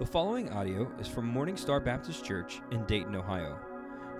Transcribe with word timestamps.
The 0.00 0.04
following 0.04 0.50
audio 0.50 0.90
is 0.98 1.06
from 1.06 1.28
Morning 1.28 1.56
Star 1.56 1.78
Baptist 1.78 2.24
Church 2.24 2.60
in 2.72 2.84
Dayton, 2.86 3.14
Ohio. 3.14 3.56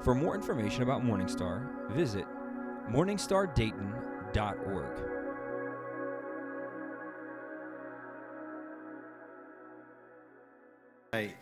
For 0.05 0.15
more 0.15 0.37
information 0.37 0.85
about 0.85 1.05
Morning 1.05 1.27
Star, 1.27 1.69
visit 1.91 2.27
morningstardayton.org. 2.93 4.87
Right. 11.13 11.35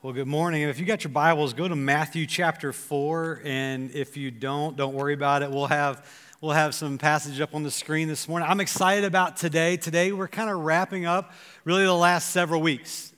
Well, 0.00 0.14
good 0.14 0.28
morning. 0.28 0.62
If 0.62 0.80
you 0.80 0.86
got 0.86 1.04
your 1.04 1.10
Bibles, 1.10 1.52
go 1.52 1.68
to 1.68 1.76
Matthew 1.76 2.26
chapter 2.26 2.72
4. 2.72 3.42
And 3.44 3.90
if 3.90 4.16
you 4.16 4.30
don't, 4.30 4.78
don't 4.78 4.94
worry 4.94 5.12
about 5.12 5.42
it. 5.42 5.50
We'll 5.50 5.66
have, 5.66 6.06
we'll 6.40 6.52
have 6.52 6.74
some 6.74 6.96
passage 6.96 7.38
up 7.38 7.54
on 7.54 7.64
the 7.64 7.70
screen 7.70 8.08
this 8.08 8.28
morning. 8.28 8.48
I'm 8.48 8.60
excited 8.60 9.04
about 9.04 9.36
today. 9.36 9.76
Today, 9.76 10.10
we're 10.10 10.26
kind 10.26 10.48
of 10.48 10.60
wrapping 10.60 11.04
up 11.04 11.32
really 11.64 11.84
the 11.84 11.92
last 11.92 12.30
several 12.30 12.62
weeks. 12.62 13.10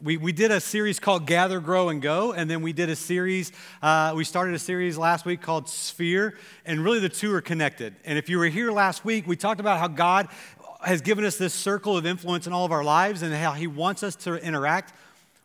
We, 0.00 0.16
we 0.16 0.30
did 0.30 0.52
a 0.52 0.60
series 0.60 1.00
called 1.00 1.26
Gather, 1.26 1.58
Grow, 1.58 1.88
and 1.88 2.00
Go, 2.00 2.30
and 2.30 2.48
then 2.48 2.62
we 2.62 2.72
did 2.72 2.88
a 2.88 2.94
series, 2.94 3.50
uh, 3.82 4.12
we 4.14 4.22
started 4.22 4.54
a 4.54 4.58
series 4.60 4.96
last 4.96 5.26
week 5.26 5.42
called 5.42 5.68
Sphere, 5.68 6.38
and 6.64 6.84
really 6.84 7.00
the 7.00 7.08
two 7.08 7.34
are 7.34 7.40
connected. 7.40 7.96
And 8.04 8.16
if 8.16 8.28
you 8.28 8.38
were 8.38 8.46
here 8.46 8.70
last 8.70 9.04
week, 9.04 9.26
we 9.26 9.34
talked 9.34 9.58
about 9.58 9.80
how 9.80 9.88
God 9.88 10.28
has 10.82 11.00
given 11.00 11.24
us 11.24 11.36
this 11.36 11.52
circle 11.52 11.96
of 11.96 12.06
influence 12.06 12.46
in 12.46 12.52
all 12.52 12.64
of 12.64 12.70
our 12.70 12.84
lives 12.84 13.22
and 13.22 13.34
how 13.34 13.54
He 13.54 13.66
wants 13.66 14.04
us 14.04 14.14
to 14.16 14.36
interact 14.36 14.94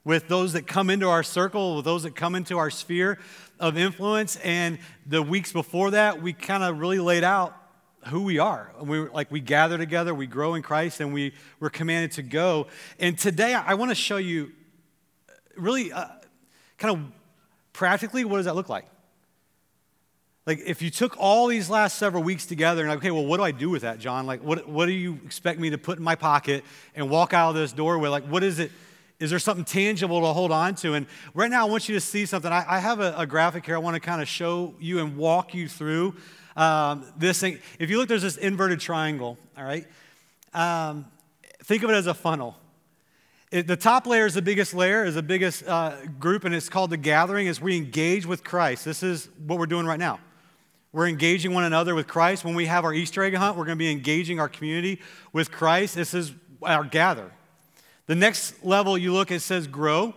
with 0.05 0.27
those 0.27 0.53
that 0.53 0.67
come 0.67 0.91
into 0.91 1.09
our 1.09 1.23
circle, 1.23 1.77
with 1.77 1.85
those 1.85 2.03
that 2.03 2.15
come 2.15 2.35
into 2.35 2.59
our 2.59 2.69
sphere 2.69 3.17
of 3.59 3.75
influence. 3.75 4.35
And 4.43 4.77
the 5.07 5.23
weeks 5.23 5.51
before 5.51 5.91
that, 5.91 6.21
we 6.21 6.31
kind 6.31 6.61
of 6.61 6.77
really 6.77 6.99
laid 6.99 7.23
out 7.23 7.57
who 8.07 8.23
we 8.23 8.39
are. 8.39 8.71
We 8.81 8.99
like 9.09 9.31
we 9.31 9.39
gather 9.39 9.77
together, 9.77 10.13
we 10.13 10.27
grow 10.27 10.55
in 10.55 10.61
Christ, 10.61 10.99
and 10.99 11.13
we 11.13 11.33
we're 11.59 11.69
commanded 11.69 12.11
to 12.13 12.23
go. 12.23 12.67
And 12.99 13.17
today, 13.17 13.53
I 13.53 13.73
want 13.75 13.91
to 13.91 13.95
show 13.95 14.17
you 14.17 14.51
really 15.55 15.91
uh, 15.91 16.07
kind 16.77 16.97
of 16.97 17.05
practically 17.71 18.25
what 18.25 18.37
does 18.37 18.45
that 18.45 18.55
look 18.55 18.69
like. 18.69 18.85
Like 20.45 20.59
if 20.65 20.81
you 20.81 20.89
took 20.89 21.15
all 21.17 21.47
these 21.47 21.69
last 21.69 21.97
several 21.97 22.21
weeks 22.21 22.45
together 22.45 22.83
and 22.83 22.91
okay, 22.97 23.11
well, 23.11 23.25
what 23.25 23.37
do 23.37 23.43
I 23.43 23.51
do 23.51 23.69
with 23.69 23.83
that, 23.83 23.99
John? 23.99 24.25
Like 24.25 24.43
what 24.43 24.67
what 24.67 24.87
do 24.87 24.91
you 24.91 25.19
expect 25.25 25.59
me 25.59 25.69
to 25.69 25.77
put 25.77 25.97
in 25.97 26.03
my 26.03 26.15
pocket 26.15 26.63
and 26.95 27.09
walk 27.09 27.33
out 27.33 27.49
of 27.49 27.55
this 27.55 27.71
door 27.71 27.97
with? 27.97 28.11
Like 28.11 28.25
what 28.25 28.43
is 28.43 28.59
it? 28.59 28.71
Is 29.19 29.29
there 29.29 29.39
something 29.39 29.63
tangible 29.63 30.19
to 30.19 30.27
hold 30.27 30.51
on 30.51 30.75
to? 30.75 30.95
And 30.95 31.05
right 31.33 31.49
now, 31.49 31.65
I 31.65 31.69
want 31.69 31.87
you 31.87 31.95
to 31.95 32.01
see 32.01 32.25
something. 32.25 32.51
I, 32.51 32.65
I 32.67 32.79
have 32.79 32.99
a, 32.99 33.13
a 33.17 33.25
graphic 33.25 33.65
here 33.65 33.75
I 33.75 33.79
want 33.79 33.95
to 33.95 34.01
kind 34.01 34.21
of 34.21 34.27
show 34.27 34.73
you 34.79 34.99
and 34.99 35.15
walk 35.15 35.53
you 35.53 35.69
through 35.69 36.15
um, 36.55 37.05
this 37.17 37.39
thing. 37.39 37.59
If 37.79 37.89
you 37.89 37.97
look, 37.97 38.07
there's 38.07 38.21
this 38.21 38.37
inverted 38.37 38.79
triangle, 38.79 39.37
all 39.57 39.63
right? 39.63 39.85
Um, 40.53 41.05
think 41.63 41.83
of 41.83 41.89
it 41.89 41.93
as 41.93 42.07
a 42.07 42.13
funnel. 42.13 42.57
It, 43.51 43.67
the 43.67 43.77
top 43.77 44.07
layer 44.07 44.25
is 44.25 44.33
the 44.33 44.41
biggest 44.41 44.73
layer, 44.73 45.05
is 45.05 45.15
the 45.15 45.23
biggest 45.23 45.67
uh, 45.67 45.95
group, 46.19 46.43
and 46.43 46.55
it's 46.55 46.69
called 46.69 46.89
the 46.89 46.97
gathering 46.97 47.47
as 47.47 47.61
we 47.61 47.77
engage 47.77 48.25
with 48.25 48.43
Christ. 48.43 48.83
This 48.85 49.03
is 49.03 49.29
what 49.45 49.59
we're 49.59 49.67
doing 49.67 49.85
right 49.85 49.99
now. 49.99 50.19
We're 50.91 51.07
engaging 51.07 51.53
one 51.53 51.63
another 51.63 51.95
with 51.95 52.07
Christ. 52.07 52.45
When 52.45 52.55
we 52.55 52.67
have 52.67 52.85
our 52.85 52.93
Easter 52.93 53.23
egg 53.23 53.33
hunt, 53.33 53.57
we're 53.57 53.65
going 53.65 53.77
to 53.77 53.83
be 53.83 53.91
engaging 53.91 54.39
our 54.39 54.49
community 54.49 55.01
with 55.31 55.51
Christ. 55.51 55.95
This 55.95 56.13
is 56.13 56.33
our 56.61 56.83
gather. 56.83 57.31
The 58.05 58.15
next 58.15 58.63
level 58.63 58.97
you 58.97 59.11
look, 59.13 59.31
it 59.31 59.39
says 59.39 59.65
grow. 59.65 60.13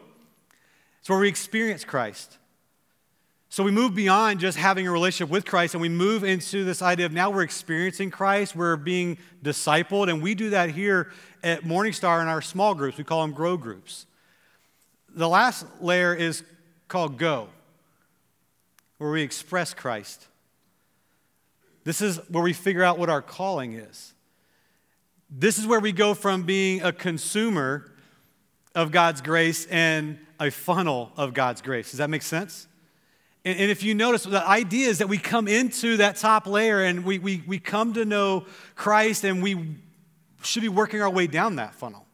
It's 1.00 1.08
where 1.08 1.18
we 1.18 1.28
experience 1.28 1.84
Christ. 1.84 2.36
So 3.56 3.62
we 3.62 3.70
move 3.70 3.94
beyond 3.94 4.38
just 4.38 4.58
having 4.58 4.86
a 4.86 4.90
relationship 4.90 5.30
with 5.30 5.46
Christ 5.46 5.72
and 5.72 5.80
we 5.80 5.88
move 5.88 6.24
into 6.24 6.62
this 6.62 6.82
idea 6.82 7.06
of 7.06 7.12
now 7.12 7.30
we're 7.30 7.40
experiencing 7.40 8.10
Christ, 8.10 8.54
we're 8.54 8.76
being 8.76 9.16
discipled, 9.42 10.10
and 10.10 10.20
we 10.20 10.34
do 10.34 10.50
that 10.50 10.68
here 10.68 11.10
at 11.42 11.62
Morningstar 11.62 12.20
in 12.20 12.28
our 12.28 12.42
small 12.42 12.74
groups. 12.74 12.98
We 12.98 13.04
call 13.04 13.22
them 13.22 13.32
grow 13.32 13.56
groups. 13.56 14.04
The 15.08 15.26
last 15.26 15.64
layer 15.80 16.12
is 16.14 16.42
called 16.88 17.16
go, 17.16 17.48
where 18.98 19.10
we 19.10 19.22
express 19.22 19.72
Christ. 19.72 20.26
This 21.82 22.02
is 22.02 22.18
where 22.28 22.44
we 22.44 22.52
figure 22.52 22.84
out 22.84 22.98
what 22.98 23.08
our 23.08 23.22
calling 23.22 23.72
is. 23.72 24.12
This 25.30 25.56
is 25.56 25.66
where 25.66 25.80
we 25.80 25.92
go 25.92 26.12
from 26.12 26.42
being 26.42 26.82
a 26.82 26.92
consumer 26.92 27.90
of 28.74 28.90
God's 28.90 29.22
grace 29.22 29.64
and 29.70 30.18
a 30.38 30.50
funnel 30.50 31.10
of 31.16 31.32
God's 31.32 31.62
grace. 31.62 31.90
Does 31.92 32.00
that 32.00 32.10
make 32.10 32.20
sense? 32.20 32.68
And, 33.46 33.60
and 33.60 33.70
if 33.70 33.84
you 33.84 33.94
notice, 33.94 34.24
the 34.24 34.46
idea 34.46 34.88
is 34.88 34.98
that 34.98 35.08
we 35.08 35.18
come 35.18 35.46
into 35.46 35.98
that 35.98 36.16
top 36.16 36.48
layer 36.48 36.82
and 36.82 37.04
we, 37.04 37.20
we, 37.20 37.44
we 37.46 37.60
come 37.60 37.94
to 37.94 38.04
know 38.04 38.44
Christ 38.74 39.24
and 39.24 39.40
we 39.40 39.76
should 40.42 40.62
be 40.62 40.68
working 40.68 41.00
our 41.00 41.08
way 41.08 41.28
down 41.28 41.56
that 41.56 41.72
funnel. 41.74 42.04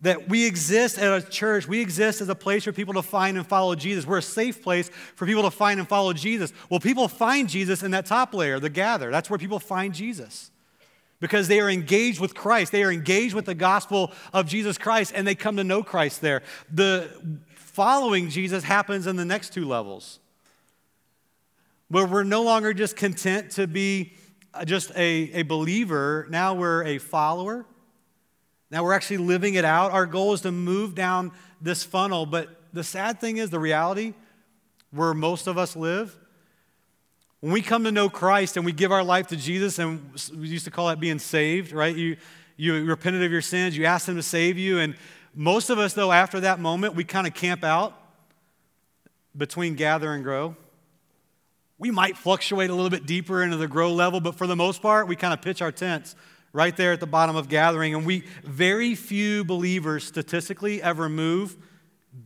That 0.00 0.30
we 0.30 0.46
exist 0.46 0.98
at 0.98 1.12
a 1.12 1.24
church, 1.24 1.68
we 1.68 1.80
exist 1.80 2.22
as 2.22 2.30
a 2.30 2.34
place 2.34 2.64
for 2.64 2.72
people 2.72 2.94
to 2.94 3.02
find 3.02 3.36
and 3.36 3.46
follow 3.46 3.74
Jesus. 3.74 4.06
We're 4.06 4.18
a 4.18 4.22
safe 4.22 4.62
place 4.62 4.90
for 5.14 5.26
people 5.26 5.42
to 5.42 5.50
find 5.50 5.78
and 5.78 5.86
follow 5.86 6.14
Jesus. 6.14 6.54
Well, 6.70 6.80
people 6.80 7.06
find 7.06 7.48
Jesus 7.48 7.82
in 7.82 7.90
that 7.90 8.06
top 8.06 8.32
layer, 8.32 8.58
the 8.58 8.70
gather. 8.70 9.10
That's 9.10 9.28
where 9.28 9.38
people 9.38 9.60
find 9.60 9.94
Jesus 9.94 10.50
because 11.20 11.48
they 11.48 11.60
are 11.60 11.70
engaged 11.70 12.18
with 12.18 12.34
Christ. 12.34 12.72
They 12.72 12.82
are 12.82 12.90
engaged 12.90 13.34
with 13.34 13.44
the 13.44 13.54
gospel 13.54 14.10
of 14.32 14.48
Jesus 14.48 14.78
Christ 14.78 15.12
and 15.14 15.26
they 15.26 15.34
come 15.34 15.56
to 15.58 15.64
know 15.64 15.82
Christ 15.82 16.22
there. 16.22 16.42
The 16.72 17.10
following 17.72 18.28
Jesus 18.28 18.64
happens 18.64 19.06
in 19.06 19.16
the 19.16 19.24
next 19.24 19.52
two 19.52 19.66
levels, 19.66 20.18
where 21.88 22.06
we're 22.06 22.22
no 22.22 22.42
longer 22.42 22.72
just 22.72 22.96
content 22.96 23.50
to 23.52 23.66
be 23.66 24.14
just 24.64 24.90
a, 24.92 25.30
a 25.32 25.42
believer, 25.42 26.26
now 26.30 26.54
we're 26.54 26.84
a 26.84 26.98
follower. 26.98 27.64
Now 28.70 28.84
we're 28.84 28.94
actually 28.94 29.18
living 29.18 29.54
it 29.54 29.64
out. 29.64 29.92
Our 29.92 30.06
goal 30.06 30.32
is 30.32 30.42
to 30.42 30.52
move 30.52 30.94
down 30.94 31.32
this 31.60 31.84
funnel, 31.84 32.24
but 32.24 32.48
the 32.72 32.84
sad 32.84 33.20
thing 33.20 33.36
is, 33.36 33.50
the 33.50 33.58
reality 33.58 34.14
where 34.90 35.12
most 35.12 35.46
of 35.46 35.58
us 35.58 35.76
live 35.76 36.16
when 37.42 37.50
we 37.50 37.60
come 37.60 37.82
to 37.82 37.90
know 37.90 38.08
Christ 38.08 38.56
and 38.56 38.64
we 38.64 38.70
give 38.70 38.92
our 38.92 39.02
life 39.02 39.26
to 39.28 39.36
Jesus, 39.36 39.80
and 39.80 40.12
we 40.32 40.46
used 40.46 40.64
to 40.64 40.70
call 40.70 40.86
that 40.86 41.00
being 41.00 41.18
saved, 41.18 41.72
right? 41.72 41.94
You, 41.94 42.16
you 42.56 42.84
repented 42.84 43.24
of 43.24 43.32
your 43.32 43.42
sins, 43.42 43.76
you 43.76 43.84
asked 43.84 44.08
Him 44.08 44.14
to 44.14 44.22
save 44.22 44.58
you, 44.58 44.78
and 44.78 44.94
most 45.34 45.70
of 45.70 45.78
us, 45.78 45.94
though, 45.94 46.12
after 46.12 46.40
that 46.40 46.60
moment, 46.60 46.94
we 46.94 47.04
kind 47.04 47.26
of 47.26 47.34
camp 47.34 47.64
out 47.64 47.96
between 49.36 49.74
gather 49.74 50.12
and 50.12 50.22
grow. 50.22 50.56
We 51.78 51.90
might 51.90 52.16
fluctuate 52.16 52.70
a 52.70 52.74
little 52.74 52.90
bit 52.90 53.06
deeper 53.06 53.42
into 53.42 53.56
the 53.56 53.66
grow 53.66 53.92
level, 53.92 54.20
but 54.20 54.36
for 54.36 54.46
the 54.46 54.56
most 54.56 54.82
part, 54.82 55.08
we 55.08 55.16
kind 55.16 55.32
of 55.32 55.40
pitch 55.40 55.62
our 55.62 55.72
tents 55.72 56.14
right 56.52 56.76
there 56.76 56.92
at 56.92 57.00
the 57.00 57.06
bottom 57.06 57.34
of 57.34 57.48
gathering. 57.48 57.94
And 57.94 58.04
we, 58.04 58.24
very 58.44 58.94
few 58.94 59.42
believers 59.44 60.04
statistically 60.04 60.82
ever 60.82 61.08
move 61.08 61.56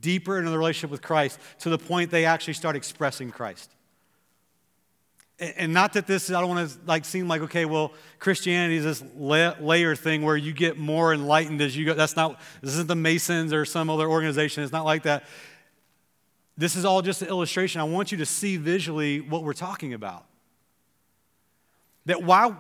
deeper 0.01 0.39
into 0.39 0.51
the 0.51 0.59
relationship 0.59 0.91
with 0.91 1.01
Christ 1.01 1.39
to 1.61 1.71
the 1.71 1.79
point 1.79 2.11
they 2.11 2.25
actually 2.25 2.55
start 2.55 2.75
expressing 2.75 3.31
Christ. 3.31 3.76
And 5.39 5.75
not 5.75 5.93
that 5.93 6.07
this, 6.07 6.31
I 6.31 6.41
don't 6.41 6.49
want 6.49 6.71
to 6.71 6.79
like 6.87 7.05
seem 7.05 7.29
like, 7.29 7.43
okay, 7.43 7.67
well, 7.67 7.93
Christianity 8.19 8.77
is 8.77 8.85
this 8.85 9.05
layer 9.19 9.95
thing 9.95 10.23
where 10.23 10.37
you 10.37 10.55
get 10.55 10.79
more 10.79 11.13
enlightened 11.13 11.61
as 11.61 11.77
you 11.77 11.85
go. 11.85 11.93
That's 11.93 12.17
not, 12.17 12.41
this 12.63 12.73
isn't 12.73 12.89
the 12.89 12.97
Masons 12.97 13.53
or 13.53 13.67
some 13.67 13.91
other 13.91 14.09
organization. 14.09 14.63
It's 14.63 14.73
not 14.73 14.87
like 14.87 15.03
that. 15.03 15.25
This 16.57 16.75
is 16.75 16.87
all 16.87 17.03
just 17.03 17.21
an 17.21 17.29
illustration. 17.29 17.83
I 17.83 17.85
want 17.85 18.13
you 18.13 18.19
to 18.19 18.27
see 18.27 18.57
visually 18.57 19.21
what 19.21 19.43
we're 19.43 19.53
talking 19.53 19.93
about. 19.93 20.25
That 22.07 22.23
why, 22.23 22.57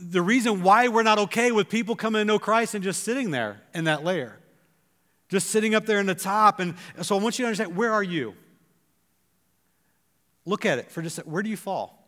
the 0.00 0.22
reason 0.22 0.62
why 0.64 0.88
we're 0.88 1.04
not 1.04 1.20
okay 1.20 1.52
with 1.52 1.68
people 1.68 1.94
coming 1.94 2.20
to 2.20 2.24
know 2.24 2.40
Christ 2.40 2.74
and 2.74 2.82
just 2.82 3.04
sitting 3.04 3.30
there 3.30 3.62
in 3.72 3.84
that 3.84 4.02
layer, 4.02 4.36
just 5.28 5.50
sitting 5.50 5.76
up 5.76 5.86
there 5.86 6.00
in 6.00 6.06
the 6.06 6.14
top. 6.14 6.58
And 6.58 6.74
so 7.02 7.16
I 7.16 7.22
want 7.22 7.38
you 7.38 7.44
to 7.44 7.46
understand 7.46 7.76
where 7.76 7.92
are 7.92 8.02
you? 8.02 8.34
Look 10.44 10.66
at 10.66 10.80
it 10.80 10.90
for 10.90 11.02
just 11.02 11.18
where 11.26 11.44
do 11.44 11.50
you 11.50 11.56
fall? 11.56 12.02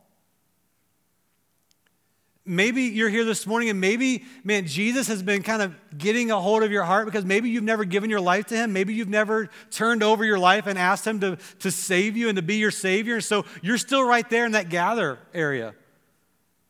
Maybe 2.49 2.83
you're 2.83 3.09
here 3.09 3.25
this 3.25 3.47
morning 3.47 3.69
and 3.69 3.81
maybe, 3.81 4.25
man, 4.43 4.67
Jesus 4.67 5.07
has 5.09 5.23
been 5.23 5.43
kind 5.43 5.63
of 5.63 5.75
getting 5.97 6.31
a 6.31 6.41
hold 6.41 6.63
of 6.63 6.73
your 6.73 6.85
heart 6.85 7.07
because 7.07 7.25
maybe 7.25 7.51
you've 7.51 7.65
never 7.65 7.85
given 7.85 8.11
your 8.11 8.21
life 8.21 8.47
to 8.47 8.57
him. 8.57 8.73
Maybe 8.73 8.95
you've 8.95 9.09
never 9.09 9.51
turned 9.71 10.03
over 10.03 10.25
your 10.25 10.39
life 10.39 10.67
and 10.67 10.79
asked 10.79 11.07
him 11.07 11.21
to, 11.21 11.39
to 11.61 11.71
save 11.71 12.17
you 12.17 12.29
and 12.29 12.37
to 12.37 12.43
be 12.43 12.57
your 12.57 12.71
savior. 12.71 13.21
So 13.21 13.45
you're 13.63 13.79
still 13.79 14.03
right 14.03 14.29
there 14.29 14.47
in 14.47 14.53
that 14.53 14.69
gather 14.71 15.19
area. 15.35 15.75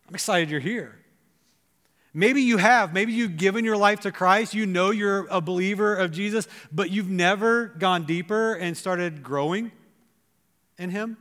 I'm 0.08 0.14
excited 0.14 0.50
you're 0.50 0.60
here. 0.60 0.98
Maybe 2.14 2.42
you 2.42 2.56
have. 2.56 2.92
Maybe 2.92 3.12
you've 3.12 3.36
given 3.36 3.64
your 3.64 3.76
life 3.76 4.00
to 4.00 4.12
Christ. 4.12 4.54
You 4.54 4.66
know 4.66 4.90
you're 4.90 5.26
a 5.30 5.40
believer 5.40 5.94
of 5.94 6.10
Jesus, 6.10 6.48
but 6.72 6.90
you've 6.90 7.10
never 7.10 7.66
gone 7.66 8.04
deeper 8.04 8.54
and 8.54 8.76
started 8.76 9.22
growing 9.22 9.70
in 10.78 10.90
him. 10.90 11.16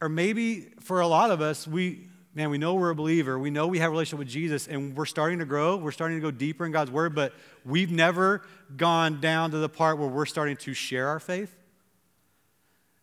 Or 0.00 0.08
maybe 0.08 0.72
for 0.80 1.00
a 1.00 1.06
lot 1.06 1.30
of 1.30 1.40
us, 1.40 1.66
we, 1.66 2.07
man, 2.38 2.50
we 2.50 2.58
know 2.58 2.74
we're 2.74 2.90
a 2.90 2.94
believer. 2.94 3.36
We 3.36 3.50
know 3.50 3.66
we 3.66 3.80
have 3.80 3.88
a 3.88 3.90
relationship 3.90 4.20
with 4.20 4.28
Jesus, 4.28 4.68
and 4.68 4.96
we're 4.96 5.06
starting 5.06 5.40
to 5.40 5.44
grow. 5.44 5.76
We're 5.76 5.90
starting 5.90 6.18
to 6.18 6.22
go 6.22 6.30
deeper 6.30 6.64
in 6.64 6.70
God's 6.70 6.88
word, 6.88 7.12
but 7.12 7.32
we've 7.64 7.90
never 7.90 8.42
gone 8.76 9.20
down 9.20 9.50
to 9.50 9.58
the 9.58 9.68
part 9.68 9.98
where 9.98 10.06
we're 10.06 10.24
starting 10.24 10.56
to 10.58 10.72
share 10.72 11.08
our 11.08 11.18
faith. 11.18 11.52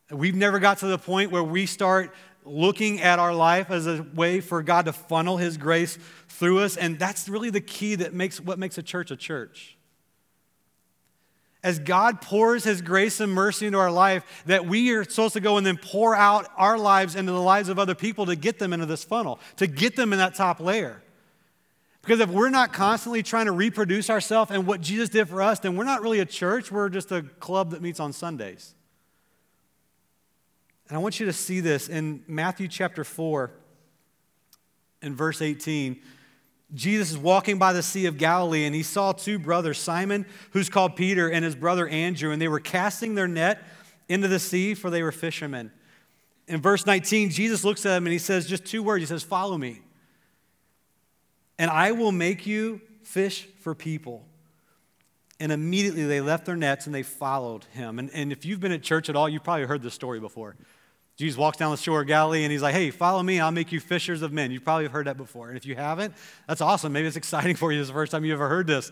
We've 0.09 0.35
never 0.35 0.59
got 0.59 0.77
to 0.77 0.87
the 0.87 0.97
point 0.97 1.31
where 1.31 1.43
we 1.43 1.65
start 1.65 2.15
looking 2.45 3.01
at 3.01 3.19
our 3.19 3.35
life 3.35 3.71
as 3.71 3.87
a 3.87 4.03
way 4.13 4.39
for 4.39 4.63
God 4.63 4.85
to 4.85 4.93
funnel 4.93 5.35
His 5.35 5.57
grace 5.57 5.99
through 6.29 6.59
us, 6.59 6.77
and 6.77 6.97
that's 6.97 7.27
really 7.27 7.49
the 7.49 7.59
key 7.59 7.95
that 7.95 8.13
makes 8.13 8.39
what 8.39 8.57
makes 8.57 8.77
a 8.77 8.83
church 8.83 9.11
a 9.11 9.17
church. 9.17 9.74
As 11.65 11.79
God 11.79 12.21
pours 12.21 12.63
his 12.63 12.83
grace 12.83 13.19
and 13.19 13.33
mercy 13.33 13.65
into 13.65 13.79
our 13.79 13.89
life, 13.89 14.43
that 14.45 14.67
we 14.67 14.91
are 14.91 15.03
supposed 15.03 15.33
to 15.33 15.39
go 15.39 15.57
and 15.57 15.65
then 15.65 15.77
pour 15.77 16.15
out 16.15 16.47
our 16.57 16.77
lives 16.77 17.15
into 17.15 17.31
the 17.31 17.41
lives 17.41 17.69
of 17.69 17.79
other 17.79 17.95
people 17.95 18.27
to 18.27 18.35
get 18.35 18.59
them 18.59 18.71
into 18.71 18.85
this 18.85 19.03
funnel, 19.03 19.39
to 19.55 19.65
get 19.65 19.95
them 19.95 20.13
in 20.13 20.19
that 20.19 20.35
top 20.35 20.59
layer. 20.59 21.01
Because 22.03 22.19
if 22.19 22.29
we're 22.29 22.51
not 22.51 22.71
constantly 22.71 23.23
trying 23.23 23.47
to 23.47 23.51
reproduce 23.51 24.11
ourselves 24.11 24.51
and 24.51 24.67
what 24.67 24.79
Jesus 24.79 25.09
did 25.09 25.27
for 25.27 25.41
us, 25.41 25.57
then 25.57 25.75
we're 25.75 25.85
not 25.85 26.03
really 26.03 26.19
a 26.19 26.25
church, 26.25 26.71
we're 26.71 26.87
just 26.87 27.11
a 27.11 27.23
club 27.23 27.71
that 27.71 27.81
meets 27.81 27.99
on 27.99 28.13
Sundays. 28.13 28.75
And 30.87 30.95
I 30.95 31.01
want 31.01 31.19
you 31.19 31.25
to 31.25 31.33
see 31.33 31.61
this 31.61 31.89
in 31.89 32.23
Matthew 32.27 32.67
chapter 32.67 33.03
4, 33.03 33.49
in 35.01 35.15
verse 35.15 35.41
18. 35.41 35.99
Jesus 36.73 37.11
is 37.11 37.17
walking 37.17 37.57
by 37.57 37.73
the 37.73 37.83
Sea 37.83 38.07
of 38.07 38.17
Galilee 38.17 38.65
and 38.65 38.73
he 38.73 38.83
saw 38.83 39.11
two 39.11 39.37
brothers, 39.37 39.77
Simon, 39.77 40.25
who's 40.51 40.69
called 40.69 40.95
Peter, 40.95 41.29
and 41.29 41.45
his 41.45 41.55
brother 41.55 41.87
Andrew, 41.87 42.31
and 42.31 42.41
they 42.41 42.47
were 42.47 42.59
casting 42.59 43.15
their 43.15 43.27
net 43.27 43.63
into 44.09 44.27
the 44.27 44.39
sea, 44.39 44.73
for 44.73 44.89
they 44.89 45.03
were 45.03 45.11
fishermen. 45.11 45.71
In 46.47 46.61
verse 46.61 46.85
19, 46.85 47.29
Jesus 47.29 47.63
looks 47.63 47.85
at 47.85 47.89
them 47.89 48.05
and 48.05 48.13
he 48.13 48.19
says 48.19 48.47
just 48.47 48.65
two 48.65 48.83
words. 48.83 49.01
He 49.01 49.05
says, 49.05 49.23
Follow 49.23 49.57
me, 49.57 49.81
and 51.57 51.69
I 51.71 51.91
will 51.91 52.11
make 52.11 52.45
you 52.45 52.81
fish 53.03 53.47
for 53.61 53.73
people. 53.73 54.25
And 55.39 55.51
immediately 55.51 56.05
they 56.05 56.21
left 56.21 56.45
their 56.45 56.55
nets 56.55 56.85
and 56.85 56.95
they 56.95 57.03
followed 57.03 57.65
him. 57.65 57.99
And, 57.99 58.09
and 58.11 58.31
if 58.31 58.45
you've 58.45 58.61
been 58.61 58.71
at 58.71 58.83
church 58.83 59.09
at 59.09 59.15
all, 59.15 59.27
you've 59.27 59.43
probably 59.43 59.65
heard 59.65 59.81
this 59.81 59.93
story 59.93 60.19
before. 60.19 60.55
Jesus 61.17 61.37
walks 61.37 61.57
down 61.57 61.71
the 61.71 61.77
shore 61.77 62.01
of 62.01 62.07
Galilee 62.07 62.43
and 62.43 62.51
he's 62.51 62.61
like, 62.61 62.73
hey, 62.73 62.91
follow 62.91 63.23
me, 63.23 63.39
I'll 63.39 63.51
make 63.51 63.71
you 63.71 63.79
fishers 63.79 64.21
of 64.21 64.33
men. 64.33 64.51
You 64.51 64.59
probably 64.59 64.87
heard 64.87 65.07
that 65.07 65.15
before. 65.15 65.47
And 65.47 65.57
if 65.57 65.65
you 65.65 65.75
haven't, 65.75 66.13
that's 66.47 66.61
awesome. 66.61 66.91
Maybe 66.91 67.07
it's 67.07 67.15
exciting 67.15 67.55
for 67.55 67.71
you. 67.71 67.77
This 67.79 67.85
is 67.85 67.89
the 67.89 67.93
first 67.93 68.11
time 68.11 68.25
you 68.25 68.33
ever 68.33 68.49
heard 68.49 68.67
this. 68.67 68.91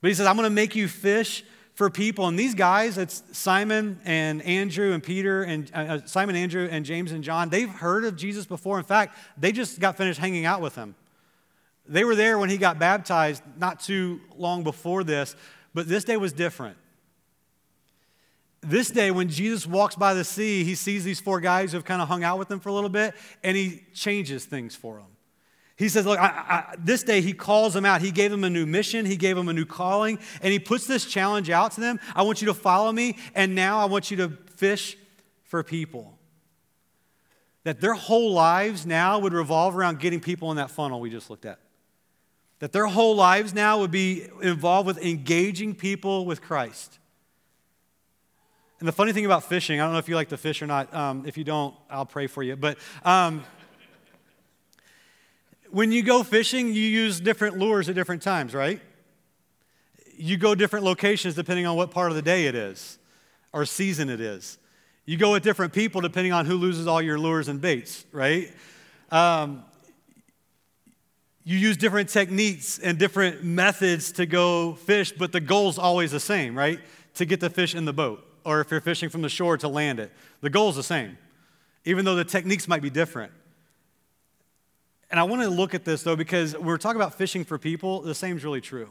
But 0.00 0.08
he 0.08 0.14
says, 0.14 0.26
I'm 0.26 0.36
going 0.36 0.48
to 0.48 0.54
make 0.54 0.74
you 0.74 0.88
fish 0.88 1.44
for 1.74 1.90
people. 1.90 2.26
And 2.28 2.38
these 2.38 2.54
guys, 2.54 2.96
it's 2.96 3.22
Simon 3.32 4.00
and 4.04 4.42
Andrew 4.42 4.92
and 4.92 5.02
Peter 5.02 5.42
and 5.42 5.70
uh, 5.74 5.78
uh, 5.78 6.00
Simon, 6.06 6.34
Andrew, 6.34 6.68
and 6.70 6.84
James 6.84 7.12
and 7.12 7.22
John, 7.22 7.50
they've 7.50 7.68
heard 7.68 8.04
of 8.04 8.16
Jesus 8.16 8.46
before. 8.46 8.78
In 8.78 8.84
fact, 8.84 9.16
they 9.36 9.52
just 9.52 9.80
got 9.80 9.96
finished 9.96 10.18
hanging 10.18 10.46
out 10.46 10.60
with 10.60 10.74
him. 10.74 10.94
They 11.86 12.04
were 12.04 12.14
there 12.14 12.38
when 12.38 12.50
he 12.50 12.56
got 12.56 12.78
baptized 12.78 13.42
not 13.58 13.80
too 13.80 14.20
long 14.36 14.62
before 14.62 15.04
this, 15.04 15.34
but 15.74 15.88
this 15.88 16.04
day 16.04 16.16
was 16.16 16.32
different. 16.32 16.76
This 18.62 18.90
day, 18.90 19.10
when 19.10 19.28
Jesus 19.28 19.66
walks 19.66 19.96
by 19.96 20.12
the 20.12 20.24
sea, 20.24 20.64
he 20.64 20.74
sees 20.74 21.02
these 21.02 21.20
four 21.20 21.40
guys 21.40 21.72
who 21.72 21.78
have 21.78 21.84
kind 21.84 22.02
of 22.02 22.08
hung 22.08 22.22
out 22.22 22.38
with 22.38 22.50
him 22.50 22.60
for 22.60 22.68
a 22.68 22.72
little 22.72 22.90
bit, 22.90 23.14
and 23.42 23.56
he 23.56 23.84
changes 23.94 24.44
things 24.44 24.76
for 24.76 24.96
them. 24.96 25.06
He 25.76 25.88
says, 25.88 26.04
Look, 26.04 26.18
I, 26.18 26.26
I, 26.26 26.74
this 26.78 27.02
day 27.02 27.22
he 27.22 27.32
calls 27.32 27.72
them 27.72 27.86
out. 27.86 28.02
He 28.02 28.10
gave 28.10 28.30
them 28.30 28.44
a 28.44 28.50
new 28.50 28.66
mission, 28.66 29.06
he 29.06 29.16
gave 29.16 29.34
them 29.34 29.48
a 29.48 29.54
new 29.54 29.64
calling, 29.64 30.18
and 30.42 30.52
he 30.52 30.58
puts 30.58 30.86
this 30.86 31.06
challenge 31.06 31.48
out 31.48 31.72
to 31.72 31.80
them. 31.80 31.98
I 32.14 32.20
want 32.20 32.42
you 32.42 32.48
to 32.48 32.54
follow 32.54 32.92
me, 32.92 33.16
and 33.34 33.54
now 33.54 33.78
I 33.78 33.86
want 33.86 34.10
you 34.10 34.18
to 34.18 34.28
fish 34.56 34.98
for 35.42 35.62
people. 35.62 36.18
That 37.64 37.80
their 37.80 37.94
whole 37.94 38.32
lives 38.34 38.84
now 38.84 39.18
would 39.20 39.32
revolve 39.32 39.74
around 39.74 40.00
getting 40.00 40.20
people 40.20 40.50
in 40.50 40.58
that 40.58 40.70
funnel 40.70 41.00
we 41.00 41.08
just 41.08 41.30
looked 41.30 41.46
at. 41.46 41.60
That 42.58 42.72
their 42.72 42.86
whole 42.86 43.16
lives 43.16 43.54
now 43.54 43.80
would 43.80 43.90
be 43.90 44.26
involved 44.42 44.86
with 44.86 44.98
engaging 44.98 45.74
people 45.74 46.26
with 46.26 46.42
Christ. 46.42 46.98
And 48.80 48.88
the 48.88 48.92
funny 48.92 49.12
thing 49.12 49.26
about 49.26 49.44
fishing, 49.44 49.78
I 49.78 49.84
don't 49.84 49.92
know 49.92 49.98
if 49.98 50.08
you 50.08 50.14
like 50.14 50.30
to 50.30 50.38
fish 50.38 50.62
or 50.62 50.66
not. 50.66 50.92
Um, 50.94 51.24
if 51.26 51.36
you 51.36 51.44
don't, 51.44 51.74
I'll 51.90 52.06
pray 52.06 52.26
for 52.26 52.42
you. 52.42 52.56
But 52.56 52.78
um, 53.04 53.44
when 55.70 55.92
you 55.92 56.02
go 56.02 56.22
fishing, 56.22 56.68
you 56.68 56.82
use 56.82 57.20
different 57.20 57.58
lures 57.58 57.90
at 57.90 57.94
different 57.94 58.22
times, 58.22 58.54
right? 58.54 58.80
You 60.16 60.38
go 60.38 60.54
different 60.54 60.86
locations 60.86 61.34
depending 61.34 61.66
on 61.66 61.76
what 61.76 61.90
part 61.90 62.10
of 62.10 62.16
the 62.16 62.22
day 62.22 62.46
it 62.46 62.54
is 62.54 62.98
or 63.52 63.66
season 63.66 64.08
it 64.08 64.20
is. 64.20 64.56
You 65.04 65.18
go 65.18 65.32
with 65.32 65.42
different 65.42 65.74
people 65.74 66.00
depending 66.00 66.32
on 66.32 66.46
who 66.46 66.54
loses 66.54 66.86
all 66.86 67.02
your 67.02 67.18
lures 67.18 67.48
and 67.48 67.60
baits, 67.60 68.06
right? 68.12 68.50
Um, 69.10 69.62
you 71.44 71.58
use 71.58 71.76
different 71.76 72.08
techniques 72.08 72.78
and 72.78 72.98
different 72.98 73.44
methods 73.44 74.12
to 74.12 74.24
go 74.24 74.72
fish, 74.72 75.12
but 75.12 75.32
the 75.32 75.40
goal's 75.40 75.78
always 75.78 76.12
the 76.12 76.20
same, 76.20 76.56
right? 76.56 76.80
To 77.16 77.26
get 77.26 77.40
the 77.40 77.50
fish 77.50 77.74
in 77.74 77.84
the 77.84 77.92
boat 77.92 78.24
or 78.44 78.60
if 78.60 78.70
you're 78.70 78.80
fishing 78.80 79.08
from 79.08 79.22
the 79.22 79.28
shore 79.28 79.56
to 79.58 79.68
land 79.68 80.00
it. 80.00 80.12
The 80.40 80.50
goal 80.50 80.70
is 80.70 80.76
the 80.76 80.82
same, 80.82 81.18
even 81.84 82.04
though 82.04 82.14
the 82.14 82.24
techniques 82.24 82.68
might 82.68 82.82
be 82.82 82.90
different. 82.90 83.32
And 85.10 85.18
I 85.18 85.24
want 85.24 85.42
to 85.42 85.48
look 85.48 85.74
at 85.74 85.84
this 85.84 86.02
though, 86.02 86.16
because 86.16 86.54
when 86.54 86.66
we're 86.66 86.78
talking 86.78 87.00
about 87.00 87.14
fishing 87.14 87.44
for 87.44 87.58
people, 87.58 88.00
the 88.00 88.14
same 88.14 88.36
is 88.36 88.44
really 88.44 88.60
true. 88.60 88.90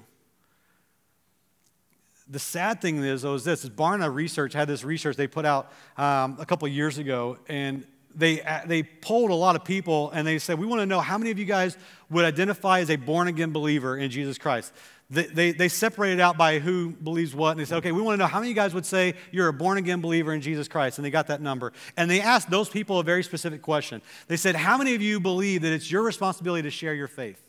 The 2.31 2.39
sad 2.39 2.79
thing 2.79 3.03
is, 3.03 3.23
though, 3.23 3.33
is 3.33 3.43
this: 3.43 3.63
is 3.63 3.71
Barna 3.71 4.13
Research 4.13 4.53
had 4.53 4.67
this 4.67 4.83
research 4.83 5.15
they 5.15 5.25
put 5.25 5.45
out 5.45 5.71
um, 5.97 6.37
a 6.39 6.45
couple 6.45 6.67
years 6.67 6.99
ago, 6.99 7.39
and 7.47 7.87
they, 8.15 8.41
they 8.65 8.83
polled 8.83 9.31
a 9.31 9.35
lot 9.35 9.55
of 9.55 9.63
people 9.63 10.11
and 10.11 10.27
they 10.27 10.39
said, 10.39 10.59
We 10.59 10.65
want 10.65 10.81
to 10.81 10.85
know 10.85 10.99
how 10.99 11.17
many 11.17 11.31
of 11.31 11.39
you 11.39 11.45
guys 11.45 11.77
would 12.09 12.25
identify 12.25 12.79
as 12.79 12.89
a 12.89 12.95
born 12.95 13.27
again 13.27 13.51
believer 13.51 13.97
in 13.97 14.11
Jesus 14.11 14.37
Christ. 14.37 14.73
They, 15.11 15.53
they, 15.53 15.69
separated 15.69 16.19
out 16.19 16.37
by 16.37 16.59
who 16.59 16.91
believes 16.91 17.33
what, 17.33 17.51
and 17.51 17.59
they 17.59 17.65
said, 17.65 17.79
Okay, 17.79 17.91
we 17.91 17.99
want 17.99 18.13
to 18.13 18.19
know 18.19 18.27
how 18.27 18.39
many 18.39 18.51
of 18.51 18.55
you 18.55 18.61
guys 18.61 18.75
would 18.75 18.85
say 18.85 19.15
you're 19.31 19.47
a 19.47 19.53
born 19.53 19.79
again 19.79 20.01
believer 20.01 20.31
in 20.33 20.41
Jesus 20.41 20.67
Christ. 20.67 20.99
And 20.99 21.05
they 21.05 21.09
got 21.09 21.27
that 21.27 21.41
number. 21.41 21.73
And 21.97 22.11
they 22.11 22.21
asked 22.21 22.51
those 22.51 22.69
people 22.69 22.99
a 22.99 23.03
very 23.03 23.23
specific 23.23 23.63
question. 23.63 24.03
They 24.27 24.37
said, 24.37 24.55
How 24.55 24.77
many 24.77 24.93
of 24.93 25.01
you 25.01 25.19
believe 25.19 25.63
that 25.63 25.73
it's 25.73 25.91
your 25.91 26.03
responsibility 26.03 26.61
to 26.61 26.69
share 26.69 26.93
your 26.93 27.07
faith? 27.07 27.41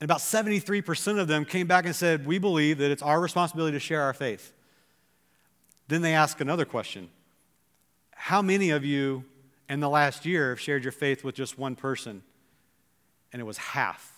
And 0.00 0.08
about 0.08 0.20
73% 0.20 1.18
of 1.18 1.26
them 1.26 1.44
came 1.44 1.66
back 1.66 1.86
and 1.86 1.94
said, 1.94 2.24
We 2.24 2.38
believe 2.38 2.78
that 2.78 2.92
it's 2.92 3.02
our 3.02 3.20
responsibility 3.20 3.76
to 3.76 3.80
share 3.80 4.02
our 4.02 4.14
faith. 4.14 4.52
Then 5.88 6.02
they 6.02 6.14
asked 6.14 6.40
another 6.40 6.64
question 6.64 7.08
how 8.12 8.40
many 8.40 8.70
of 8.70 8.84
you 8.84 9.24
in 9.68 9.80
the 9.80 9.88
last 9.90 10.24
year 10.24 10.50
have 10.50 10.60
shared 10.60 10.84
your 10.84 10.92
faith 10.92 11.24
with 11.24 11.34
just 11.34 11.58
one 11.58 11.74
person? 11.74 12.22
And 13.32 13.40
it 13.40 13.44
was 13.44 13.56
half. 13.56 14.11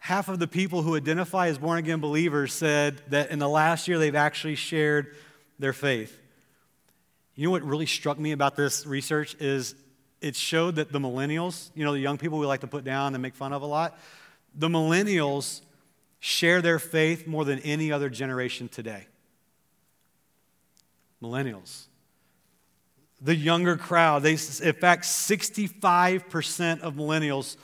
Half 0.00 0.28
of 0.28 0.38
the 0.38 0.48
people 0.48 0.82
who 0.82 0.96
identify 0.96 1.48
as 1.48 1.58
born 1.58 1.78
again 1.78 2.00
believers 2.00 2.52
said 2.52 3.00
that 3.08 3.30
in 3.30 3.38
the 3.38 3.48
last 3.48 3.86
year 3.86 3.98
they've 3.98 4.14
actually 4.14 4.56
shared 4.56 5.14
their 5.58 5.72
faith. 5.72 6.18
You 7.36 7.46
know 7.46 7.52
what 7.52 7.62
really 7.62 7.86
struck 7.86 8.18
me 8.18 8.32
about 8.32 8.56
this 8.56 8.86
research 8.86 9.36
is 9.38 9.74
it 10.20 10.34
showed 10.36 10.76
that 10.76 10.90
the 10.90 10.98
millennials, 10.98 11.70
you 11.74 11.84
know, 11.84 11.92
the 11.92 12.00
young 12.00 12.18
people 12.18 12.38
we 12.38 12.46
like 12.46 12.60
to 12.60 12.66
put 12.66 12.82
down 12.82 13.14
and 13.14 13.22
make 13.22 13.34
fun 13.34 13.52
of 13.52 13.62
a 13.62 13.66
lot, 13.66 13.98
the 14.54 14.68
millennials 14.68 15.60
share 16.18 16.60
their 16.60 16.78
faith 16.78 17.26
more 17.26 17.44
than 17.44 17.58
any 17.60 17.92
other 17.92 18.10
generation 18.10 18.68
today. 18.68 19.06
Millennials 21.22 21.86
the 23.20 23.34
younger 23.34 23.76
crowd. 23.76 24.22
They, 24.22 24.32
in 24.32 24.72
fact, 24.72 25.04
65% 25.04 26.80
of 26.80 26.94
millennials 26.94 27.56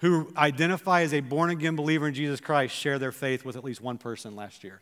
who 0.00 0.32
identify 0.36 1.02
as 1.02 1.12
a 1.12 1.20
born 1.20 1.50
again 1.50 1.76
believer 1.76 2.08
in 2.08 2.14
Jesus 2.14 2.40
Christ 2.40 2.74
share 2.74 2.98
their 2.98 3.12
faith 3.12 3.44
with 3.44 3.56
at 3.56 3.64
least 3.64 3.80
one 3.80 3.98
person 3.98 4.34
last 4.34 4.64
year. 4.64 4.80